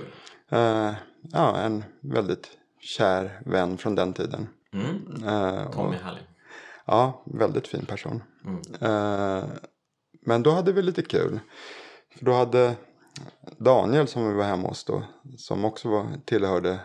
Eh, 0.50 0.92
ja, 1.32 1.58
en 1.58 1.84
väldigt 2.02 2.48
kär 2.80 3.42
vän 3.46 3.78
från 3.78 3.96
den 3.96 4.14
tiden. 4.14 4.48
Mm. 4.74 5.24
Eh, 5.28 5.66
och, 5.68 5.74
Tommy 5.74 5.96
är 5.96 6.00
härlig. 6.04 6.24
ja, 6.86 7.24
väldigt 7.26 7.68
fin 7.68 7.86
person. 7.86 8.24
Mm. 8.46 8.62
Eh, 8.82 9.44
men 10.26 10.44
då 10.44 10.52
hade 10.52 10.72
vi 10.72 10.82
lite 10.82 11.02
kul. 11.02 11.40
För 12.18 12.26
då 12.26 12.34
hade 12.34 12.76
Daniel 13.58 14.08
som 14.08 14.28
vi 14.28 14.34
var 14.34 14.44
hemma 14.44 14.68
hos 14.68 14.84
då, 14.84 15.04
som 15.38 15.66
också 15.66 15.90
var, 15.90 16.06
tillhörde 16.26 16.80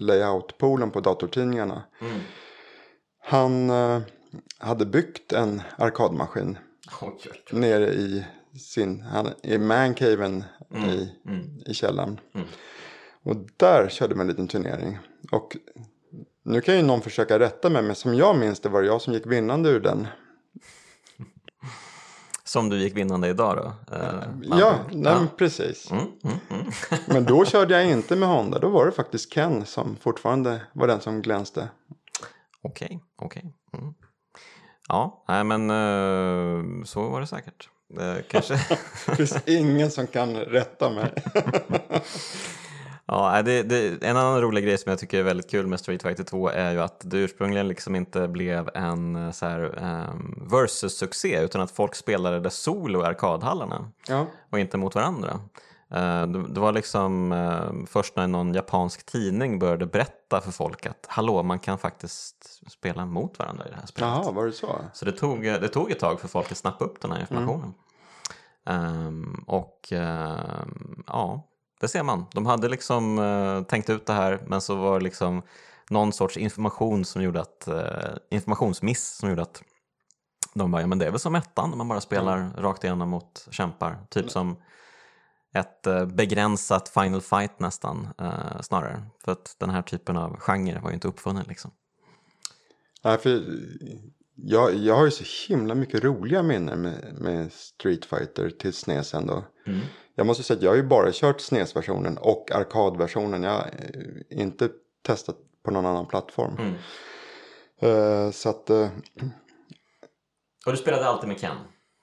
layout-poolen 0.00 0.90
på 0.90 1.00
datortidningarna. 1.00 1.82
Mm. 2.00 2.20
Han 3.24 3.70
eh, 3.70 4.00
hade 4.58 4.86
byggt 4.86 5.32
en 5.32 5.62
arkadmaskin 5.78 6.58
oj. 7.02 7.18
nere 7.52 7.88
i 7.92 8.24
sin, 8.60 9.00
han, 9.02 9.28
i 9.42 9.58
mancaven 9.58 10.44
Mm. 10.74 10.88
i, 10.88 11.12
Mm. 11.26 11.58
i 11.66 11.74
källaren. 11.74 12.20
Mm. 12.34 12.46
Och 13.22 13.36
där 13.56 13.88
körde 13.88 14.14
man 14.14 14.20
en 14.20 14.28
liten 14.28 14.48
turnering. 14.48 14.98
Och 15.32 15.56
nu 16.42 16.60
kan 16.60 16.76
ju 16.76 16.82
någon 16.82 17.00
försöka 17.02 17.38
rätta 17.38 17.70
mig, 17.70 17.82
men 17.82 17.94
som 17.94 18.14
jag 18.14 18.36
minns 18.38 18.60
det 18.60 18.68
var 18.68 18.80
det 18.82 18.86
jag 18.88 19.02
som 19.02 19.12
gick 19.12 19.26
vinnande 19.26 19.68
ur 19.70 19.80
den. 19.80 20.06
Som 22.48 22.68
du 22.68 22.78
gick 22.78 22.96
vinnande 22.96 23.28
idag 23.28 23.56
då? 23.56 23.94
Eh, 23.96 24.02
Ja, 24.42 24.56
man- 24.72 25.00
nej, 25.02 25.14
men 25.14 25.28
precis. 25.38 25.90
Mm, 25.90 26.04
mm, 26.24 26.36
mm. 26.50 26.72
Men 27.06 27.24
då 27.24 27.44
körde 27.44 27.74
jag 27.74 27.90
inte 27.90 28.16
med 28.16 28.28
Honda. 28.28 28.58
Då 28.58 28.68
var 28.68 28.86
det 28.86 28.92
faktiskt 28.92 29.32
Ken 29.34 29.66
som 29.66 29.96
fortfarande 29.96 30.60
var 30.72 30.86
den 30.86 31.00
som 31.00 31.22
glänste. 31.22 31.68
Okej, 32.62 33.00
okej. 33.22 33.54
Mm. 33.78 33.94
Ja, 34.88 35.24
nej 35.28 35.44
men 35.44 35.70
eh, 35.70 36.84
så 36.84 37.08
var 37.08 37.20
det 37.20 37.26
säkert. 37.26 37.68
Eh, 38.00 38.16
kanske. 38.28 38.54
Det 39.06 39.16
finns 39.16 39.36
ingen 39.46 39.90
som 39.90 40.06
kan 40.06 40.36
rätta 40.36 40.90
mig. 40.90 41.12
ja, 43.08 43.42
det, 43.42 43.62
det, 43.62 44.02
en 44.02 44.16
annan 44.16 44.40
rolig 44.40 44.64
grej 44.64 44.78
som 44.78 44.90
jag 44.90 44.98
tycker 44.98 45.18
är 45.18 45.22
väldigt 45.22 45.50
kul 45.50 45.66
med 45.66 45.80
Street 45.80 46.02
Fighter 46.02 46.24
2 46.24 46.48
är 46.48 46.72
ju 46.72 46.80
att 46.80 47.00
det 47.04 47.18
ursprungligen 47.18 47.68
liksom 47.68 47.96
inte 47.96 48.28
blev 48.28 48.70
en 48.74 49.16
eh, 49.16 49.30
så 49.30 49.46
här, 49.46 49.60
um, 50.10 50.48
versus-succé 50.50 51.40
utan 51.40 51.60
att 51.60 51.70
folk 51.70 51.94
spelade 51.94 52.40
det 52.40 52.50
solo 52.50 53.02
i 53.02 53.04
arkadhallarna 53.04 53.90
Ja, 54.08 54.26
och 54.50 54.58
inte 54.58 54.76
mot 54.76 54.94
varandra. 54.94 55.40
Eh, 55.90 56.26
det, 56.26 56.48
det 56.48 56.60
var 56.60 56.72
liksom 56.72 57.32
eh, 57.32 57.86
först 57.86 58.16
när 58.16 58.26
någon 58.26 58.54
japansk 58.54 59.06
tidning 59.06 59.58
började 59.58 59.86
berätta 59.86 60.40
för 60.40 60.52
folk 60.52 60.86
att 60.86 61.06
hallå, 61.08 61.42
man 61.42 61.58
kan 61.58 61.78
faktiskt 61.78 62.70
spela 62.70 63.06
mot 63.06 63.38
varandra 63.38 63.66
i 63.66 63.70
det 63.70 63.76
här 63.76 63.86
spelet. 63.86 64.10
jaha, 64.10 64.32
var 64.32 64.46
det 64.46 64.52
så? 64.52 64.80
Så 64.92 65.04
det 65.04 65.12
tog, 65.12 65.42
det 65.42 65.68
tog 65.68 65.90
ett 65.90 65.98
tag 65.98 66.20
för 66.20 66.28
folk 66.28 66.52
att 66.52 66.58
snappa 66.58 66.84
upp 66.84 67.00
den 67.00 67.12
här 67.12 67.20
informationen. 67.20 67.74
Ehm, 68.66 69.44
och 69.46 69.88
ehm, 69.92 71.04
ja, 71.06 71.48
det 71.80 71.88
ser 71.88 72.02
man. 72.02 72.26
De 72.32 72.46
hade 72.46 72.68
liksom 72.68 73.18
eh, 73.18 73.62
tänkt 73.62 73.90
ut 73.90 74.06
det 74.06 74.12
här 74.12 74.40
men 74.46 74.60
så 74.60 74.74
var 74.74 74.98
det 74.98 75.04
liksom 75.04 75.42
någon 75.90 76.12
sorts 76.12 76.36
information 76.36 77.04
som 77.04 77.22
gjorde 77.22 77.40
att, 77.40 77.68
eh, 77.68 78.16
informationsmiss 78.30 79.08
som 79.08 79.28
gjorde 79.28 79.42
att 79.42 79.62
de 80.54 80.70
bara, 80.70 80.82
ja 80.82 80.86
men 80.86 80.98
det 80.98 81.06
är 81.06 81.10
väl 81.10 81.20
som 81.20 81.34
ettan 81.34 81.70
när 81.70 81.76
man 81.76 81.88
bara 81.88 82.00
spelar 82.00 82.50
rakt 82.56 82.84
igenom 82.84 83.08
mot 83.08 83.48
kämpar. 83.50 83.98
Typ 84.10 84.30
som 84.30 84.56
ett 85.54 85.86
eh, 85.86 86.06
begränsat 86.06 86.88
Final 86.88 87.20
Fight 87.20 87.60
nästan 87.60 88.08
eh, 88.18 88.60
snarare. 88.60 89.02
För 89.24 89.32
att 89.32 89.56
den 89.58 89.70
här 89.70 89.82
typen 89.82 90.16
av 90.16 90.36
genre 90.40 90.80
var 90.80 90.90
ju 90.90 90.94
inte 90.94 91.08
uppfunnen 91.08 91.44
liksom. 91.48 91.70
Nej, 93.04 93.18
för 93.18 93.44
jag, 94.42 94.74
jag 94.74 94.94
har 94.94 95.04
ju 95.04 95.10
så 95.10 95.52
himla 95.52 95.74
mycket 95.74 96.04
roliga 96.04 96.42
minnen 96.42 96.82
med, 96.82 97.16
med 97.20 97.52
Street 97.52 98.04
Fighter 98.04 98.50
till 98.50 98.72
SNES 98.72 99.14
ändå. 99.14 99.44
Mm. 99.66 99.80
Jag 100.14 100.26
måste 100.26 100.42
säga 100.42 100.56
att 100.56 100.62
jag 100.62 100.70
har 100.70 100.76
ju 100.76 100.82
bara 100.82 101.12
kört 101.12 101.40
SNES-versionen 101.40 102.18
och 102.18 102.52
arkadversionen. 102.52 103.42
Jag 103.42 103.50
har 103.50 103.60
eh, 103.60 104.40
inte 104.40 104.68
testat 105.06 105.36
på 105.64 105.70
någon 105.70 105.86
annan 105.86 106.06
plattform. 106.06 106.56
Mm. 106.58 106.74
Eh, 107.80 108.30
så 108.30 108.48
att 108.48 108.70
eh, 108.70 108.88
Och 110.66 110.72
du 110.72 110.76
spelade 110.78 111.06
alltid 111.06 111.28
med 111.28 111.40
Ken? 111.40 111.56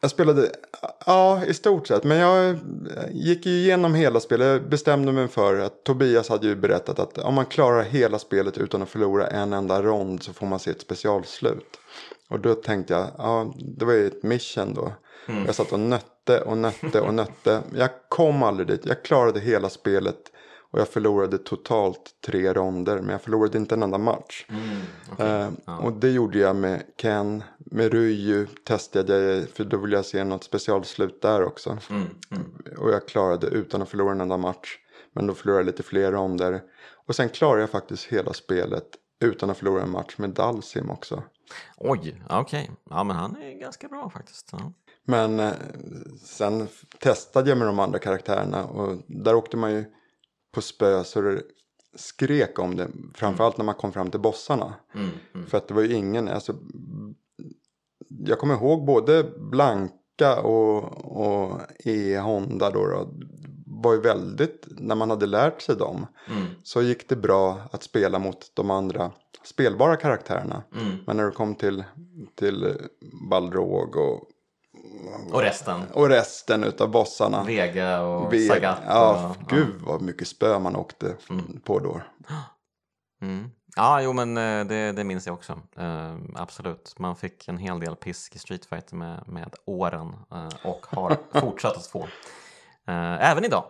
Jag 0.06 0.12
spelade, 0.12 0.52
ja 1.06 1.46
i 1.46 1.54
stort 1.54 1.88
sett. 1.88 2.04
Men 2.04 2.18
jag 2.18 2.58
gick 3.12 3.46
ju 3.46 3.52
igenom 3.52 3.94
hela 3.94 4.20
spelet. 4.20 4.48
Jag 4.48 4.70
bestämde 4.70 5.12
mig 5.12 5.28
för 5.28 5.60
att 5.60 5.84
Tobias 5.84 6.30
hade 6.30 6.48
ju 6.48 6.56
berättat 6.56 7.00
att 7.00 7.18
om 7.18 7.34
man 7.34 7.46
klarar 7.46 7.84
hela 7.84 8.20
spelet 8.20 8.58
utan 8.58 8.82
att 8.82 8.90
förlora 8.90 9.28
en 9.28 9.54
enda 9.54 9.82
rond 9.82 10.24
så 10.24 10.34
får 10.34 10.46
man 10.46 10.60
se 10.60 10.72
ett 10.72 10.82
specialslut. 10.82 11.80
Och 12.30 12.40
då 12.40 12.54
tänkte 12.54 12.94
jag, 12.94 13.08
ja 13.18 13.54
det 13.78 13.86
var 13.86 13.94
ju 13.94 14.08
ett 14.08 14.24
mission 14.24 14.74
då. 14.74 14.92
Mm. 15.28 15.46
Jag 15.46 15.56
satt 15.56 15.72
och 15.72 15.80
nötte 15.80 16.42
och 16.42 16.58
nötte 16.58 17.02
och 17.02 17.14
nötte. 17.14 17.62
Jag 17.76 17.90
kom 18.10 18.44
aldrig 18.44 18.68
dit. 18.68 18.86
Jag 18.86 19.04
klarade 19.04 19.40
hela 19.40 19.70
spelet. 19.70 20.32
Och 20.76 20.82
jag 20.82 20.88
förlorade 20.90 21.38
totalt 21.38 22.16
tre 22.26 22.54
ronder. 22.54 23.00
Men 23.00 23.10
jag 23.10 23.22
förlorade 23.22 23.58
inte 23.58 23.76
en 23.76 23.84
enda 23.84 23.98
match. 23.98 24.46
Mm, 24.50 24.82
okej. 25.12 25.26
Eh, 25.28 25.50
Ja. 25.66 25.78
Och 25.78 25.94
det 25.94 26.10
gjorde 26.12 26.38
jag 26.38 26.56
med 26.56 26.84
Ken. 26.98 27.44
Med 27.58 27.94
Ryu 27.94 28.46
testade 28.68 29.18
jag. 29.18 29.50
För 29.50 29.64
då 29.64 29.78
ville 29.78 29.96
jag 29.96 30.06
se 30.06 30.24
något 30.24 30.44
specialslut 30.44 31.22
där 31.22 31.44
också. 31.44 31.78
Mm, 31.90 32.04
mm. 32.32 32.78
Och 32.78 32.92
jag 32.92 33.08
klarade 33.08 33.48
utan 33.48 33.82
att 33.82 33.90
förlora 33.90 34.12
en 34.12 34.22
enda 34.22 34.38
match. 34.38 34.78
Men 35.14 35.28
då 35.28 35.34
förlorade 35.34 35.62
jag 35.62 35.66
lite 35.66 35.84
fler 35.84 36.12
ronder. 36.12 36.62
Och 37.08 37.16
sen 37.16 37.30
klarade 37.30 37.62
jag 37.62 37.70
faktiskt 37.70 38.06
hela 38.06 38.34
spelet. 38.34 38.88
Utan 39.20 39.50
att 39.50 39.58
förlora 39.58 39.84
en 39.84 39.92
match 39.92 40.18
med 40.18 40.30
Dalsim 40.30 40.90
också. 40.90 41.24
Oj, 41.78 42.22
okej. 42.30 42.72
Ja, 42.90 43.04
men 43.04 43.16
han 43.16 43.36
är 43.36 43.60
ganska 43.60 43.88
bra 43.88 44.10
faktiskt. 44.10 44.50
Ja. 44.52 44.74
Men 45.06 45.40
eh, 45.40 45.54
sen 46.24 46.68
testade 47.00 47.50
jag 47.50 47.58
med 47.58 47.68
de 47.68 47.80
andra 47.80 48.00
karaktärerna 48.00 48.66
och 48.66 48.98
där 49.08 49.36
åkte 49.36 49.58
man 49.58 49.72
ju 49.72 49.86
på 50.56 50.62
spö 50.62 51.04
så 51.04 51.22
det 51.22 51.42
skrek 51.96 52.60
om 52.60 52.76
det. 52.76 52.88
Framförallt 53.14 53.58
när 53.58 53.66
man 53.66 53.76
kom 53.76 53.92
fram 53.92 54.12
till 54.12 54.20
bossarna. 54.20 54.74
Mm, 54.94 55.10
mm. 55.34 55.48
För 55.48 55.58
att 55.58 55.68
det 55.68 55.74
var 55.74 55.82
ju 55.82 55.94
ingen, 55.94 56.28
alltså. 56.28 56.56
Jag 58.08 58.40
kommer 58.40 58.54
ihåg 58.54 58.86
både 58.86 59.24
Blanka 59.38 60.42
och, 60.42 60.84
och 61.22 61.60
E 61.80 62.18
Honda 62.18 62.70
då, 62.72 62.88
då 62.88 63.10
var 63.66 63.94
ju 63.94 64.02
väldigt, 64.02 64.66
när 64.68 64.96
man 64.96 65.10
hade 65.10 65.26
lärt 65.26 65.62
sig 65.62 65.76
dem 65.76 66.08
Mm. 66.28 66.46
så 66.64 66.82
gick 66.82 67.10
det 67.10 67.16
bra 67.16 67.60
att 67.72 67.84
spela 67.84 68.20
mot 68.20 68.52
de 68.54 68.72
andra 68.72 69.12
spelbara 69.44 69.96
karaktärerna. 69.96 70.64
Mm. 70.82 70.98
Men 71.08 71.18
när 71.18 71.26
du 71.26 71.32
kom 71.32 71.56
till, 71.56 71.84
till 72.36 72.74
Balrog 73.30 73.96
och, 73.96 74.30
Och 75.32 75.42
resten. 75.42 75.82
och 75.94 76.10
resten 76.10 76.64
utav 76.64 76.92
bossarna. 76.92 77.44
Vega 77.44 78.02
och 78.02 78.34
Ve- 78.34 78.48
Sagat. 78.48 78.78
Ja, 78.88 79.36
och, 79.42 79.50
gud 79.50 79.82
vad 79.82 80.02
mycket 80.02 80.28
spö 80.28 80.60
man 80.60 80.76
åkte 80.76 81.16
Mm. 81.30 81.60
på 81.64 81.80
då. 81.80 82.02
Mm. 83.22 83.50
Ja, 83.76 84.02
jo 84.02 84.14
men 84.14 84.38
eh, 84.38 84.66
det, 84.66 84.92
det 84.92 85.04
minns 85.04 85.26
jag 85.28 85.34
också. 85.34 85.60
Eh, 85.78 86.16
absolut. 86.36 86.96
Man 87.00 87.16
fick 87.16 87.48
en 87.48 87.58
hel 87.58 87.80
del 87.80 87.96
pisk 87.96 88.36
i 88.36 88.40
Street 88.40 88.66
Fighter 88.66 88.96
med, 88.96 89.28
med 89.28 89.54
åren 89.66 90.14
eh, 90.32 90.50
och 90.70 90.86
har 90.90 91.18
fortsatt 91.42 91.78
att 91.78 91.88
få. 91.88 92.04
Eh, 92.88 93.30
även 93.32 93.46
idag. 93.46 93.64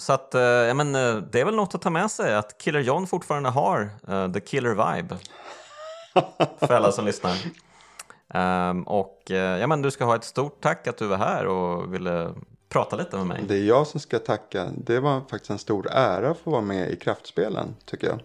Så 0.00 0.12
att, 0.12 0.28
ja, 0.68 0.74
men, 0.74 0.92
det 0.92 1.40
är 1.40 1.44
väl 1.44 1.54
något 1.54 1.74
att 1.74 1.82
ta 1.82 1.90
med 1.90 2.10
sig 2.10 2.34
att 2.34 2.58
Killer 2.58 2.80
John 2.80 3.06
fortfarande 3.06 3.48
har 3.48 3.90
the 4.32 4.40
killer 4.40 4.70
vibe. 4.96 5.16
För 6.58 6.74
alla 6.74 6.92
som 6.92 7.04
lyssnar. 7.04 7.36
Ehm, 8.32 8.82
och 8.82 9.30
eh, 9.30 9.60
ja, 9.60 9.66
men 9.66 9.82
du 9.82 9.90
ska 9.90 10.04
ha 10.04 10.16
ett 10.16 10.24
stort 10.24 10.60
tack 10.60 10.86
att 10.86 10.96
du 10.96 11.06
var 11.06 11.16
här 11.16 11.46
och 11.46 11.94
ville 11.94 12.34
prata 12.68 12.96
lite 12.96 13.16
med 13.16 13.26
mig. 13.26 13.44
Det 13.48 13.54
är 13.54 13.64
jag 13.64 13.86
som 13.86 14.00
ska 14.00 14.18
tacka. 14.18 14.70
Det 14.76 15.00
var 15.00 15.20
faktiskt 15.20 15.50
en 15.50 15.58
stor 15.58 15.90
ära 15.90 16.30
att 16.30 16.38
få 16.38 16.50
vara 16.50 16.60
med 16.60 16.90
i 16.90 16.96
kraftspelen 16.96 17.74
tycker 17.84 18.06
jag. 18.06 18.20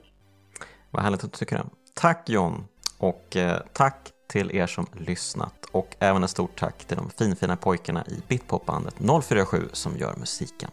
Vad 0.91 1.03
härligt 1.03 1.23
att 1.23 1.31
du 1.31 1.37
tycker 1.37 1.55
det. 1.55 1.65
Tack 1.93 2.29
John 2.29 2.67
och 2.97 3.35
eh, 3.35 3.61
tack 3.73 4.11
till 4.27 4.55
er 4.55 4.67
som 4.67 4.87
lyssnat 4.93 5.65
och 5.71 5.95
även 5.99 6.23
ett 6.23 6.29
stort 6.29 6.59
tack 6.59 6.85
till 6.85 6.97
de 6.97 7.09
finfina 7.09 7.55
pojkarna 7.55 8.05
i 8.07 8.21
Bitpopbandet 8.27 8.95
047 9.23 9.69
som 9.73 9.97
gör 9.97 10.15
musiken. 10.17 10.69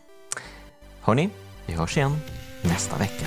Hörni, 1.01 1.31
vi 1.67 1.73
hörs 1.73 1.97
igen 1.97 2.17
nästa 2.63 2.99
vecka. 2.99 3.27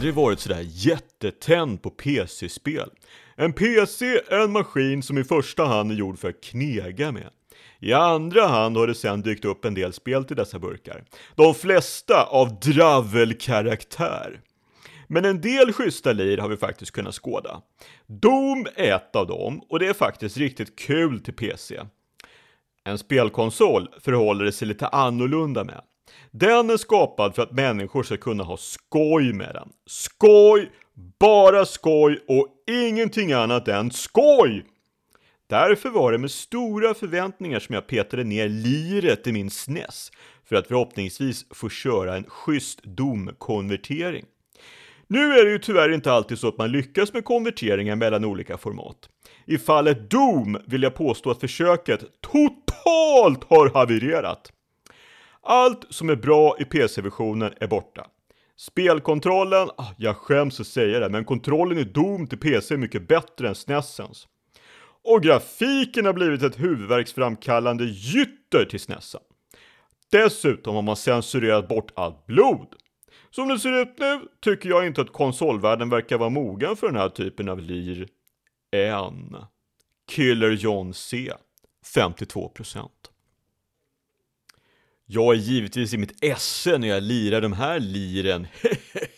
Aldrig 0.00 0.14
varit 0.14 0.40
sådär 0.40 0.66
jättetänd 0.66 1.82
på 1.82 1.90
PC-spel. 1.90 2.90
En 3.36 3.52
PC 3.52 4.06
är 4.06 4.38
en 4.38 4.52
maskin 4.52 5.02
som 5.02 5.18
i 5.18 5.24
första 5.24 5.64
hand 5.64 5.92
är 5.92 5.94
gjord 5.94 6.18
för 6.18 6.28
att 6.28 6.40
knega 6.40 7.12
med. 7.12 7.30
I 7.80 7.92
andra 7.92 8.46
hand 8.46 8.76
har 8.76 8.86
det 8.86 8.94
sen 8.94 9.22
dykt 9.22 9.44
upp 9.44 9.64
en 9.64 9.74
del 9.74 9.92
spel 9.92 10.24
till 10.24 10.36
dessa 10.36 10.58
burkar. 10.58 11.04
De 11.34 11.54
flesta 11.54 12.24
av 12.24 12.60
dravelkaraktär. 12.60 14.40
Men 15.06 15.24
en 15.24 15.40
del 15.40 15.72
schyssta 15.72 16.12
lir 16.12 16.38
har 16.38 16.48
vi 16.48 16.56
faktiskt 16.56 16.92
kunnat 16.92 17.14
skåda. 17.14 17.62
Doom 18.06 18.66
är 18.74 18.94
ett 18.94 19.16
av 19.16 19.26
dem 19.26 19.62
och 19.68 19.78
det 19.78 19.86
är 19.86 19.94
faktiskt 19.94 20.36
riktigt 20.36 20.78
kul 20.78 21.20
till 21.20 21.34
PC. 21.34 21.80
En 22.84 22.98
spelkonsol 22.98 23.88
förhåller 24.00 24.44
det 24.44 24.52
sig 24.52 24.68
lite 24.68 24.86
annorlunda 24.86 25.64
med. 25.64 25.80
Den 26.30 26.70
är 26.70 26.76
skapad 26.76 27.34
för 27.34 27.42
att 27.42 27.52
människor 27.52 28.02
ska 28.02 28.16
kunna 28.16 28.44
ha 28.44 28.56
skoj 28.56 29.32
med 29.32 29.54
den. 29.54 29.68
Skoj, 29.86 30.70
bara 31.18 31.64
skoj 31.64 32.24
och 32.28 32.48
ingenting 32.70 33.32
annat 33.32 33.68
än 33.68 33.90
skoj! 33.90 34.64
Därför 35.46 35.90
var 35.90 36.12
det 36.12 36.18
med 36.18 36.30
stora 36.30 36.94
förväntningar 36.94 37.60
som 37.60 37.74
jag 37.74 37.86
petade 37.86 38.24
ner 38.24 38.48
liret 38.48 39.26
i 39.26 39.32
min 39.32 39.50
SNES 39.50 40.10
för 40.44 40.56
att 40.56 40.66
förhoppningsvis 40.66 41.46
få 41.50 41.68
köra 41.68 42.16
en 42.16 42.24
schysst 42.24 42.82
domkonvertering. 42.82 44.24
Nu 45.06 45.32
är 45.32 45.44
det 45.44 45.50
ju 45.50 45.58
tyvärr 45.58 45.92
inte 45.92 46.12
alltid 46.12 46.38
så 46.38 46.48
att 46.48 46.58
man 46.58 46.72
lyckas 46.72 47.12
med 47.12 47.24
konverteringar 47.24 47.96
mellan 47.96 48.24
olika 48.24 48.58
format. 48.58 49.08
I 49.46 49.58
fallet 49.58 50.10
Doom 50.10 50.58
vill 50.66 50.82
jag 50.82 50.94
påstå 50.94 51.30
att 51.30 51.40
försöket 51.40 52.00
totalt 52.20 53.44
har 53.44 53.70
havererat. 53.74 54.52
Allt 55.42 55.86
som 55.90 56.10
är 56.10 56.16
bra 56.16 56.56
i 56.58 56.64
PC-versionen 56.64 57.52
är 57.60 57.66
borta. 57.66 58.06
Spelkontrollen, 58.56 59.68
ah, 59.76 59.94
jag 59.96 60.16
skäms 60.16 60.60
att 60.60 60.66
säga 60.66 61.00
det, 61.00 61.08
men 61.08 61.24
kontrollen 61.24 61.78
i 61.78 61.84
Doom 61.84 62.26
till 62.26 62.38
PC 62.38 62.74
är 62.74 62.78
mycket 62.78 63.08
bättre 63.08 63.48
än 63.48 63.54
SNESens. 63.54 64.28
Och 65.04 65.22
grafiken 65.22 66.06
har 66.06 66.12
blivit 66.12 66.42
ett 66.42 66.60
huvudvärksframkallande 66.60 67.84
gytter 67.84 68.64
till 68.64 68.80
SNESen. 68.80 69.20
Dessutom 70.10 70.74
har 70.74 70.82
man 70.82 70.96
censurerat 70.96 71.68
bort 71.68 71.92
allt 71.94 72.26
blod. 72.26 72.74
Som 73.30 73.48
det 73.48 73.58
ser 73.58 73.82
ut 73.82 73.98
nu 73.98 74.20
tycker 74.40 74.68
jag 74.68 74.86
inte 74.86 75.00
att 75.00 75.12
konsolvärlden 75.12 75.88
verkar 75.88 76.18
vara 76.18 76.30
mogen 76.30 76.76
för 76.76 76.86
den 76.86 76.96
här 76.96 77.08
typen 77.08 77.48
av 77.48 77.60
lir 77.60 78.08
än. 78.72 79.36
Killer 80.08 80.50
John 80.50 80.94
C. 80.94 81.32
52%. 81.94 82.88
Jag 85.12 85.34
är 85.34 85.38
givetvis 85.38 85.94
i 85.94 85.98
mitt 85.98 86.24
esse 86.24 86.78
när 86.78 86.88
jag 86.88 87.02
lirar 87.02 87.40
de 87.40 87.52
här 87.52 87.80
liren. 87.80 88.46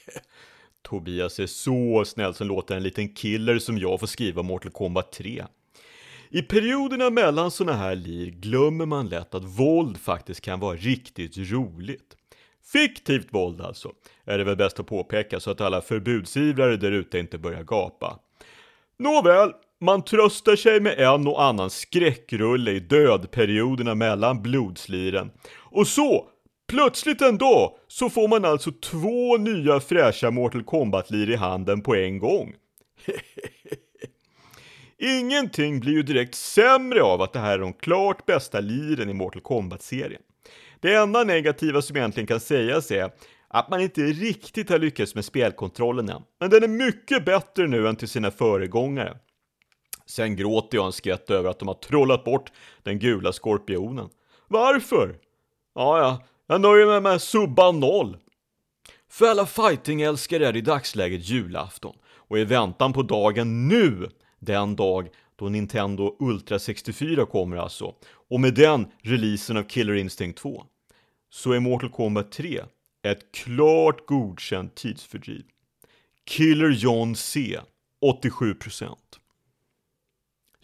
Tobias 0.82 1.40
är 1.40 1.46
så 1.46 2.04
snäll 2.04 2.34
som 2.34 2.46
låter 2.46 2.76
en 2.76 2.82
liten 2.82 3.08
killer 3.08 3.58
som 3.58 3.78
jag 3.78 4.00
få 4.00 4.06
skriva 4.06 4.42
Mortal 4.42 4.72
Kombat 4.72 5.12
3. 5.12 5.44
I 6.30 6.42
perioderna 6.42 7.10
mellan 7.10 7.50
såna 7.50 7.72
här 7.72 7.96
lir 7.96 8.26
glömmer 8.30 8.86
man 8.86 9.08
lätt 9.08 9.34
att 9.34 9.44
våld 9.44 9.98
faktiskt 9.98 10.40
kan 10.40 10.60
vara 10.60 10.76
riktigt 10.76 11.36
roligt. 11.36 12.16
Fiktivt 12.72 13.26
våld 13.30 13.60
alltså, 13.60 13.92
är 14.24 14.38
det 14.38 14.44
väl 14.44 14.56
bäst 14.56 14.80
att 14.80 14.86
påpeka 14.86 15.40
så 15.40 15.50
att 15.50 15.60
alla 15.60 15.80
förbudsivrare 15.80 16.76
där 16.76 16.92
ute 16.92 17.18
inte 17.18 17.38
börjar 17.38 17.62
gapa. 17.62 18.18
Nåväl, 18.98 19.52
man 19.82 20.02
tröstar 20.02 20.56
sig 20.56 20.80
med 20.80 20.98
en 20.98 21.26
och 21.26 21.42
annan 21.42 21.70
skräckrulle 21.70 22.70
i 22.70 22.80
dödperioderna 22.80 23.94
mellan 23.94 24.42
blodsliren. 24.42 25.30
Och 25.54 25.86
så, 25.86 26.26
plötsligt 26.68 27.22
en 27.22 27.38
dag, 27.38 27.72
så 27.88 28.10
får 28.10 28.28
man 28.28 28.44
alltså 28.44 28.70
två 28.72 29.36
nya 29.36 29.80
fräscha 29.80 30.30
Mortal 30.30 30.62
Kombat-lir 30.62 31.30
i 31.30 31.36
handen 31.36 31.82
på 31.82 31.94
en 31.94 32.18
gång. 32.18 32.54
Ingenting 34.98 35.80
blir 35.80 35.92
ju 35.92 36.02
direkt 36.02 36.34
sämre 36.34 37.02
av 37.02 37.22
att 37.22 37.32
det 37.32 37.38
här 37.38 37.54
är 37.54 37.58
de 37.58 37.72
klart 37.72 38.26
bästa 38.26 38.60
liren 38.60 39.10
i 39.10 39.14
Mortal 39.14 39.42
Kombat-serien. 39.42 40.22
Det 40.80 40.94
enda 40.94 41.24
negativa 41.24 41.82
som 41.82 41.96
egentligen 41.96 42.26
kan 42.26 42.40
sägas 42.40 42.90
är 42.90 43.10
att 43.48 43.70
man 43.70 43.80
inte 43.80 44.00
riktigt 44.00 44.70
har 44.70 44.78
lyckats 44.78 45.14
med 45.14 45.24
spelkontrollen 45.24 46.08
än, 46.08 46.22
men 46.40 46.50
den 46.50 46.62
är 46.62 46.68
mycket 46.68 47.24
bättre 47.24 47.66
nu 47.66 47.88
än 47.88 47.96
till 47.96 48.08
sina 48.08 48.30
föregångare. 48.30 49.18
Sen 50.12 50.36
gråter 50.36 50.78
jag 50.78 50.86
en 50.86 50.92
skvätt 50.92 51.30
över 51.30 51.50
att 51.50 51.58
de 51.58 51.68
har 51.68 51.74
trollat 51.74 52.24
bort 52.24 52.52
den 52.82 52.98
gula 52.98 53.32
skorpionen. 53.32 54.08
Varför? 54.48 55.18
Ja, 55.74 55.98
ja, 55.98 56.24
jag 56.46 56.60
nöjer 56.60 56.86
mig 56.86 57.00
med 57.00 57.22
subba 57.22 57.72
noll. 57.72 58.16
För 59.10 59.26
alla 59.26 59.46
fightingälskare 59.46 60.46
är 60.46 60.52
det 60.52 60.58
i 60.58 60.62
dagsläget 60.62 61.28
julafton 61.28 61.96
och 62.04 62.38
i 62.38 62.44
väntan 62.44 62.92
på 62.92 63.02
dagen 63.02 63.68
nu, 63.68 64.08
den 64.38 64.76
dag 64.76 65.08
då 65.36 65.48
Nintendo 65.48 66.16
Ultra 66.18 66.58
64 66.58 67.26
kommer 67.26 67.56
alltså, 67.56 67.94
och 68.30 68.40
med 68.40 68.54
den 68.54 68.86
releasen 69.02 69.56
av 69.56 69.62
Killer 69.62 69.94
Instinct 69.94 70.38
2, 70.38 70.64
så 71.30 71.52
är 71.52 71.60
Mortal 71.60 71.90
Kombat 71.90 72.32
3 72.32 72.60
ett 73.02 73.32
klart 73.32 74.06
godkänt 74.06 74.74
tidsfördriv. 74.74 75.44
Killer 76.24 76.70
John 76.70 77.16
C, 77.16 77.60
87%. 78.22 78.96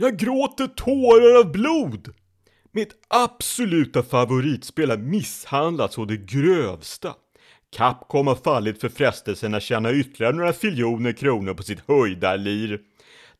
Jag 0.00 0.16
gråter 0.16 0.66
tårar 0.66 1.38
av 1.38 1.52
blod! 1.52 2.14
Mitt 2.72 2.90
absoluta 3.08 4.02
favoritspel 4.02 4.90
har 4.90 4.96
misshandlats 4.96 5.98
å 5.98 6.04
det 6.04 6.16
grövsta. 6.16 7.14
Capcom 7.76 8.26
har 8.26 8.34
fallit 8.34 8.80
för 8.80 8.88
frestelsen 8.88 9.54
att 9.54 9.62
tjäna 9.62 9.92
ytterligare 9.92 10.36
några 10.36 10.52
filjoner 10.52 11.12
kronor 11.12 11.54
på 11.54 11.62
sitt 11.62 11.82
höjdarlir. 11.88 12.80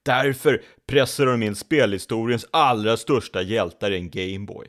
Därför 0.03 0.63
pressar 0.89 1.27
de 1.27 1.43
in 1.43 1.55
spelhistoriens 1.55 2.47
allra 2.51 2.97
största 2.97 3.43
hjältar 3.43 3.91
i 3.91 3.97
en 3.97 4.11
Gameboy. 4.11 4.67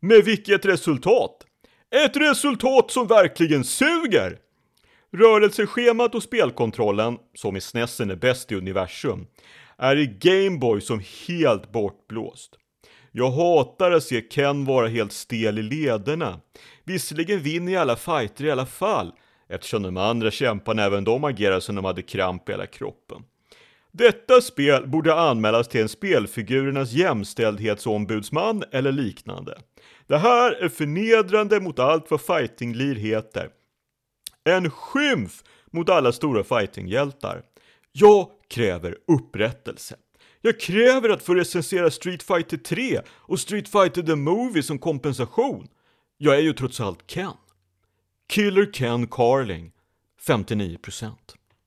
Med 0.00 0.24
vilket 0.24 0.64
resultat? 0.64 1.46
Ett 2.04 2.16
resultat 2.16 2.90
som 2.90 3.06
verkligen 3.06 3.64
suger! 3.64 4.38
Rörelseschemat 5.12 6.14
och 6.14 6.22
spelkontrollen, 6.22 7.18
som 7.34 7.56
i 7.56 7.60
Snessen 7.60 8.10
är 8.10 8.16
bäst 8.16 8.52
i 8.52 8.54
universum, 8.54 9.26
är 9.82 9.96
i 9.96 10.06
Gameboy 10.06 10.80
som 10.80 11.02
helt 11.28 11.72
bortblåst. 11.72 12.58
Jag 13.12 13.30
hatar 13.30 13.90
att 13.90 14.02
se 14.02 14.20
Ken 14.20 14.64
vara 14.64 14.88
helt 14.88 15.12
stel 15.12 15.58
i 15.58 15.62
lederna. 15.62 16.40
Visserligen 16.84 17.40
vinner 17.40 17.72
jag 17.72 17.80
alla 17.80 17.96
fighter 17.96 18.44
i 18.44 18.50
alla 18.50 18.66
fall, 18.66 19.12
eftersom 19.48 19.82
de 19.82 19.96
andra 19.96 20.30
kämparna 20.30 20.82
även 20.82 21.04
de 21.04 21.24
agerar 21.24 21.60
som 21.60 21.74
de 21.74 21.84
hade 21.84 22.02
kramp 22.02 22.48
i 22.48 22.52
hela 22.52 22.66
kroppen. 22.66 23.22
Detta 23.92 24.40
spel 24.40 24.86
borde 24.86 25.14
anmälas 25.14 25.68
till 25.68 25.80
en 25.80 25.88
spelfigurernas 25.88 26.92
jämställdhetsombudsman 26.92 28.64
eller 28.72 28.92
liknande. 28.92 29.58
Det 30.06 30.18
här 30.18 30.52
är 30.52 30.68
förnedrande 30.68 31.60
mot 31.60 31.78
allt 31.78 32.10
vad 32.10 32.20
fightinglir 32.20 32.94
heter. 32.94 33.48
En 34.44 34.70
skymf 34.70 35.42
mot 35.70 35.90
alla 35.90 36.12
stora 36.12 36.44
fightinghjältar. 36.44 37.42
Jag 37.92 38.28
kräver 38.52 38.98
upprättelse. 39.06 39.96
Jag 40.40 40.60
kräver 40.60 41.08
att 41.08 41.22
få 41.22 41.34
recensera 41.34 41.90
Street 41.90 42.22
Fighter 42.22 42.56
3 42.56 43.00
och 43.08 43.40
Street 43.40 43.68
Fighter 43.68 44.02
The 44.02 44.16
Movie 44.16 44.62
som 44.62 44.78
kompensation. 44.78 45.68
Jag 46.18 46.36
är 46.36 46.40
ju 46.40 46.52
trots 46.52 46.80
allt 46.80 47.06
Ken. 47.06 47.32
Killer 48.28 48.72
Ken 48.72 49.06
Carling, 49.06 49.72
59%. 50.26 51.12